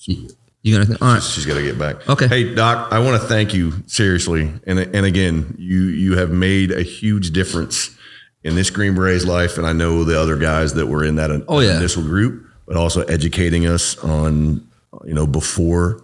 you, 0.00 0.28
you 0.62 0.74
got 0.76 0.86
anything? 0.86 0.96
All 1.06 1.14
right. 1.14 1.22
She's 1.22 1.46
got 1.46 1.54
to 1.54 1.62
get 1.62 1.78
back. 1.78 2.08
Okay. 2.08 2.26
Hey, 2.28 2.54
Doc, 2.54 2.92
I 2.92 2.98
want 2.98 3.20
to 3.20 3.26
thank 3.28 3.54
you 3.54 3.72
seriously, 3.86 4.52
and 4.66 4.78
and 4.78 5.06
again, 5.06 5.54
you 5.58 5.82
you 5.84 6.16
have 6.18 6.30
made 6.30 6.72
a 6.72 6.82
huge 6.82 7.30
difference 7.32 7.96
in 8.42 8.54
this 8.54 8.70
Green 8.70 8.94
Berets 8.94 9.24
life, 9.24 9.58
and 9.58 9.66
I 9.66 9.72
know 9.72 10.04
the 10.04 10.20
other 10.20 10.36
guys 10.36 10.74
that 10.74 10.86
were 10.86 11.04
in 11.04 11.16
that 11.16 11.30
Oh, 11.48 11.60
yeah. 11.60 11.76
initial 11.76 12.02
group, 12.02 12.46
but 12.66 12.76
also 12.76 13.02
educating 13.02 13.66
us 13.66 13.96
on 13.98 14.66
you 15.04 15.14
know 15.14 15.26
before 15.26 16.02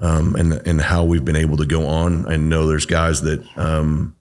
um, 0.00 0.34
and 0.36 0.52
and 0.66 0.80
how 0.80 1.04
we've 1.04 1.24
been 1.24 1.36
able 1.36 1.56
to 1.58 1.66
go 1.66 1.86
on. 1.86 2.26
I 2.26 2.36
know 2.36 2.66
there's 2.66 2.86
guys 2.86 3.22
that 3.22 3.44
um, 3.56 4.16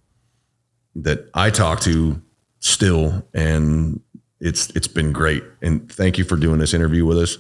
that 0.96 1.30
I 1.34 1.50
talk 1.50 1.80
to 1.82 2.22
still, 2.60 3.28
and 3.34 4.00
it's 4.44 4.70
it's 4.72 4.88
been 4.88 5.12
great. 5.12 5.44
And 5.62 5.92
thank 5.92 6.18
you 6.18 6.24
for 6.24 6.36
doing 6.36 6.60
this 6.60 6.74
interview 6.74 7.06
with 7.06 7.18
us. 7.18 7.38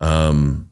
Um, 0.00 0.70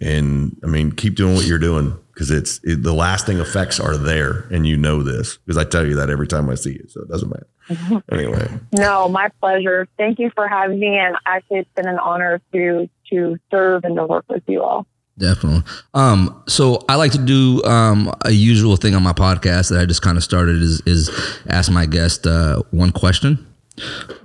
and 0.00 0.56
I 0.64 0.66
mean, 0.66 0.92
keep 0.92 1.14
doing 1.16 1.34
what 1.34 1.46
you're 1.46 1.58
doing 1.58 1.96
because 2.12 2.30
it's 2.30 2.60
it, 2.64 2.82
the 2.82 2.92
lasting 2.92 3.38
effects 3.38 3.78
are 3.78 3.96
there, 3.96 4.46
and 4.50 4.66
you 4.66 4.76
know 4.76 5.02
this 5.02 5.36
because 5.38 5.58
I 5.58 5.64
tell 5.64 5.86
you 5.86 5.96
that 5.96 6.10
every 6.10 6.26
time 6.26 6.48
I 6.48 6.54
see 6.54 6.72
you, 6.72 6.86
so 6.88 7.02
it 7.02 7.08
doesn't 7.08 7.30
matter. 7.30 8.02
anyway, 8.12 8.48
No, 8.72 9.08
my 9.08 9.28
pleasure. 9.40 9.88
Thank 9.98 10.18
you 10.18 10.30
for 10.34 10.48
having 10.48 10.78
me, 10.78 10.98
and 10.98 11.16
actually, 11.26 11.60
it's 11.60 11.70
been 11.74 11.88
an 11.88 11.98
honor 11.98 12.40
to 12.52 12.88
to 13.10 13.36
serve 13.50 13.84
and 13.84 13.96
to 13.96 14.04
work 14.04 14.24
with 14.28 14.42
you 14.46 14.62
all. 14.62 14.86
Definitely. 15.18 15.62
Um, 15.94 16.42
so 16.46 16.84
I 16.90 16.96
like 16.96 17.12
to 17.12 17.18
do 17.18 17.62
um, 17.64 18.12
a 18.22 18.32
usual 18.32 18.76
thing 18.76 18.94
on 18.94 19.02
my 19.02 19.14
podcast 19.14 19.70
that 19.70 19.80
I 19.80 19.86
just 19.86 20.02
kind 20.02 20.18
of 20.18 20.24
started 20.24 20.62
is 20.62 20.82
is 20.84 21.10
ask 21.48 21.70
my 21.70 21.86
guest 21.86 22.26
uh, 22.26 22.62
one 22.70 22.92
question. 22.92 23.46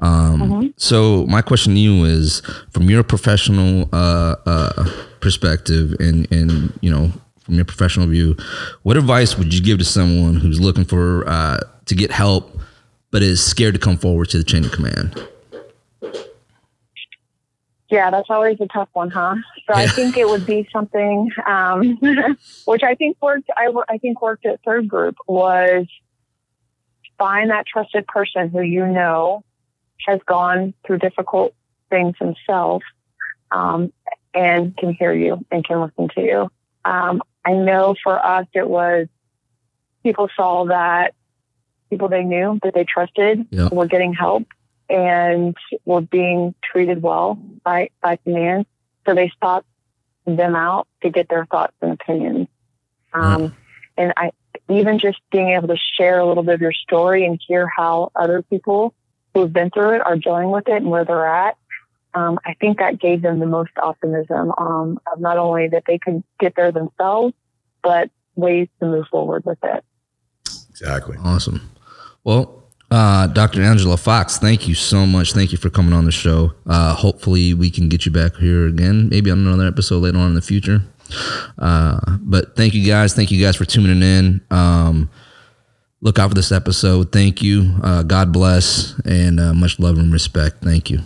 Um, 0.01 0.73
So 0.77 1.25
my 1.27 1.41
question 1.41 1.73
to 1.73 1.79
you 1.79 2.05
is, 2.05 2.41
from 2.71 2.89
your 2.89 3.03
professional 3.03 3.89
uh, 3.93 4.35
uh, 4.45 4.89
perspective, 5.19 5.95
and 5.99 6.31
and 6.31 6.73
you 6.81 6.89
know 6.89 7.11
from 7.41 7.55
your 7.55 7.65
professional 7.65 8.07
view, 8.07 8.35
what 8.83 8.97
advice 8.97 9.37
would 9.37 9.53
you 9.53 9.61
give 9.61 9.79
to 9.79 9.85
someone 9.85 10.35
who's 10.35 10.59
looking 10.59 10.85
for 10.85 11.27
uh, 11.27 11.59
to 11.85 11.95
get 11.95 12.11
help, 12.11 12.57
but 13.11 13.21
is 13.21 13.43
scared 13.43 13.73
to 13.73 13.79
come 13.79 13.97
forward 13.97 14.29
to 14.29 14.37
the 14.37 14.43
chain 14.43 14.65
of 14.65 14.71
command? 14.71 15.27
Yeah, 17.89 18.09
that's 18.09 18.29
always 18.29 18.57
a 18.61 18.67
tough 18.67 18.87
one, 18.93 19.09
huh? 19.09 19.35
So 19.67 19.73
I 19.73 19.85
think 19.85 20.15
it 20.15 20.25
would 20.25 20.45
be 20.45 20.65
something, 20.71 21.29
um, 21.45 21.97
which 22.65 22.83
I 22.83 22.95
think 22.95 23.17
worked. 23.21 23.49
I, 23.57 23.67
I 23.89 23.97
think 23.97 24.21
worked 24.21 24.45
at 24.45 24.63
Third 24.63 24.87
Group 24.87 25.17
was 25.27 25.87
find 27.21 27.51
that 27.51 27.67
trusted 27.67 28.07
person 28.07 28.49
who 28.49 28.61
you 28.61 28.87
know 28.87 29.43
has 30.07 30.19
gone 30.25 30.73
through 30.83 30.97
difficult 30.97 31.53
things 31.91 32.15
himself, 32.17 32.81
um, 33.51 33.93
and 34.33 34.75
can 34.75 34.91
hear 34.91 35.13
you 35.13 35.45
and 35.51 35.63
can 35.63 35.81
listen 35.81 36.09
to 36.15 36.21
you. 36.21 36.49
Um, 36.83 37.21
I 37.45 37.53
know 37.53 37.95
for 38.03 38.17
us 38.25 38.47
it 38.53 38.67
was 38.67 39.07
people 40.01 40.29
saw 40.35 40.65
that 40.65 41.13
people 41.91 42.07
they 42.07 42.23
knew 42.23 42.57
that 42.63 42.73
they 42.73 42.85
trusted 42.85 43.45
Yeah. 43.51 43.69
were 43.71 43.85
getting 43.85 44.13
help 44.13 44.47
and 44.89 45.55
were 45.85 46.01
being 46.01 46.55
treated 46.63 47.03
well 47.03 47.35
by 47.63 47.89
by 48.01 48.15
command. 48.15 48.65
So 49.05 49.13
they 49.13 49.31
sought 49.39 49.63
them 50.25 50.55
out 50.55 50.87
to 51.03 51.11
get 51.11 51.29
their 51.29 51.45
thoughts 51.45 51.75
and 51.81 51.91
opinions. 51.91 52.47
Um, 53.13 53.53
And 53.97 54.13
I 54.17 54.31
even 54.69 54.99
just 54.99 55.19
being 55.31 55.49
able 55.49 55.67
to 55.67 55.77
share 55.97 56.19
a 56.19 56.25
little 56.25 56.43
bit 56.43 56.55
of 56.55 56.61
your 56.61 56.73
story 56.73 57.25
and 57.25 57.39
hear 57.47 57.67
how 57.67 58.11
other 58.15 58.41
people 58.41 58.93
who 59.33 59.41
have 59.41 59.53
been 59.53 59.69
through 59.69 59.95
it 59.95 60.01
are 60.05 60.17
dealing 60.17 60.51
with 60.51 60.67
it 60.67 60.75
and 60.75 60.89
where 60.89 61.05
they're 61.05 61.27
at. 61.27 61.57
Um, 62.13 62.39
I 62.45 62.55
think 62.55 62.79
that 62.79 62.99
gave 62.99 63.21
them 63.21 63.39
the 63.39 63.45
most 63.45 63.71
optimism 63.81 64.51
um, 64.57 64.99
of 65.11 65.19
not 65.19 65.37
only 65.37 65.69
that 65.69 65.83
they 65.87 65.97
could 65.97 66.23
get 66.39 66.55
there 66.55 66.71
themselves, 66.71 67.33
but 67.81 68.09
ways 68.35 68.67
to 68.79 68.85
move 68.85 69.05
forward 69.09 69.43
with 69.45 69.59
it. 69.63 69.83
exactly. 70.69 71.17
Awesome. 71.23 71.71
Well, 72.23 72.61
uh, 72.91 73.27
Dr. 73.27 73.61
Angela 73.61 73.95
Fox, 73.95 74.37
thank 74.37 74.67
you 74.67 74.75
so 74.75 75.05
much. 75.05 75.31
Thank 75.31 75.53
you 75.53 75.57
for 75.57 75.69
coming 75.69 75.93
on 75.93 76.03
the 76.03 76.11
show. 76.11 76.53
Uh, 76.65 76.93
hopefully, 76.93 77.53
we 77.53 77.69
can 77.69 77.87
get 77.87 78.05
you 78.05 78.11
back 78.11 78.35
here 78.35 78.67
again, 78.67 79.07
maybe 79.07 79.31
on 79.31 79.39
another 79.39 79.65
episode 79.65 79.99
later 79.99 80.17
on 80.17 80.27
in 80.27 80.33
the 80.35 80.41
future. 80.41 80.81
Uh, 81.57 81.99
but 82.19 82.55
thank 82.55 82.73
you 82.73 82.85
guys. 82.85 83.13
Thank 83.13 83.31
you 83.31 83.43
guys 83.43 83.55
for 83.55 83.65
tuning 83.65 84.01
in. 84.01 84.41
Um, 84.49 85.09
look 86.01 86.19
out 86.19 86.29
for 86.29 86.35
this 86.35 86.51
episode. 86.51 87.11
Thank 87.11 87.41
you. 87.41 87.75
Uh, 87.83 88.03
God 88.03 88.31
bless 88.31 88.99
and 89.05 89.39
uh, 89.39 89.53
much 89.53 89.79
love 89.79 89.97
and 89.97 90.11
respect. 90.11 90.57
Thank 90.63 90.89
you. 90.89 90.99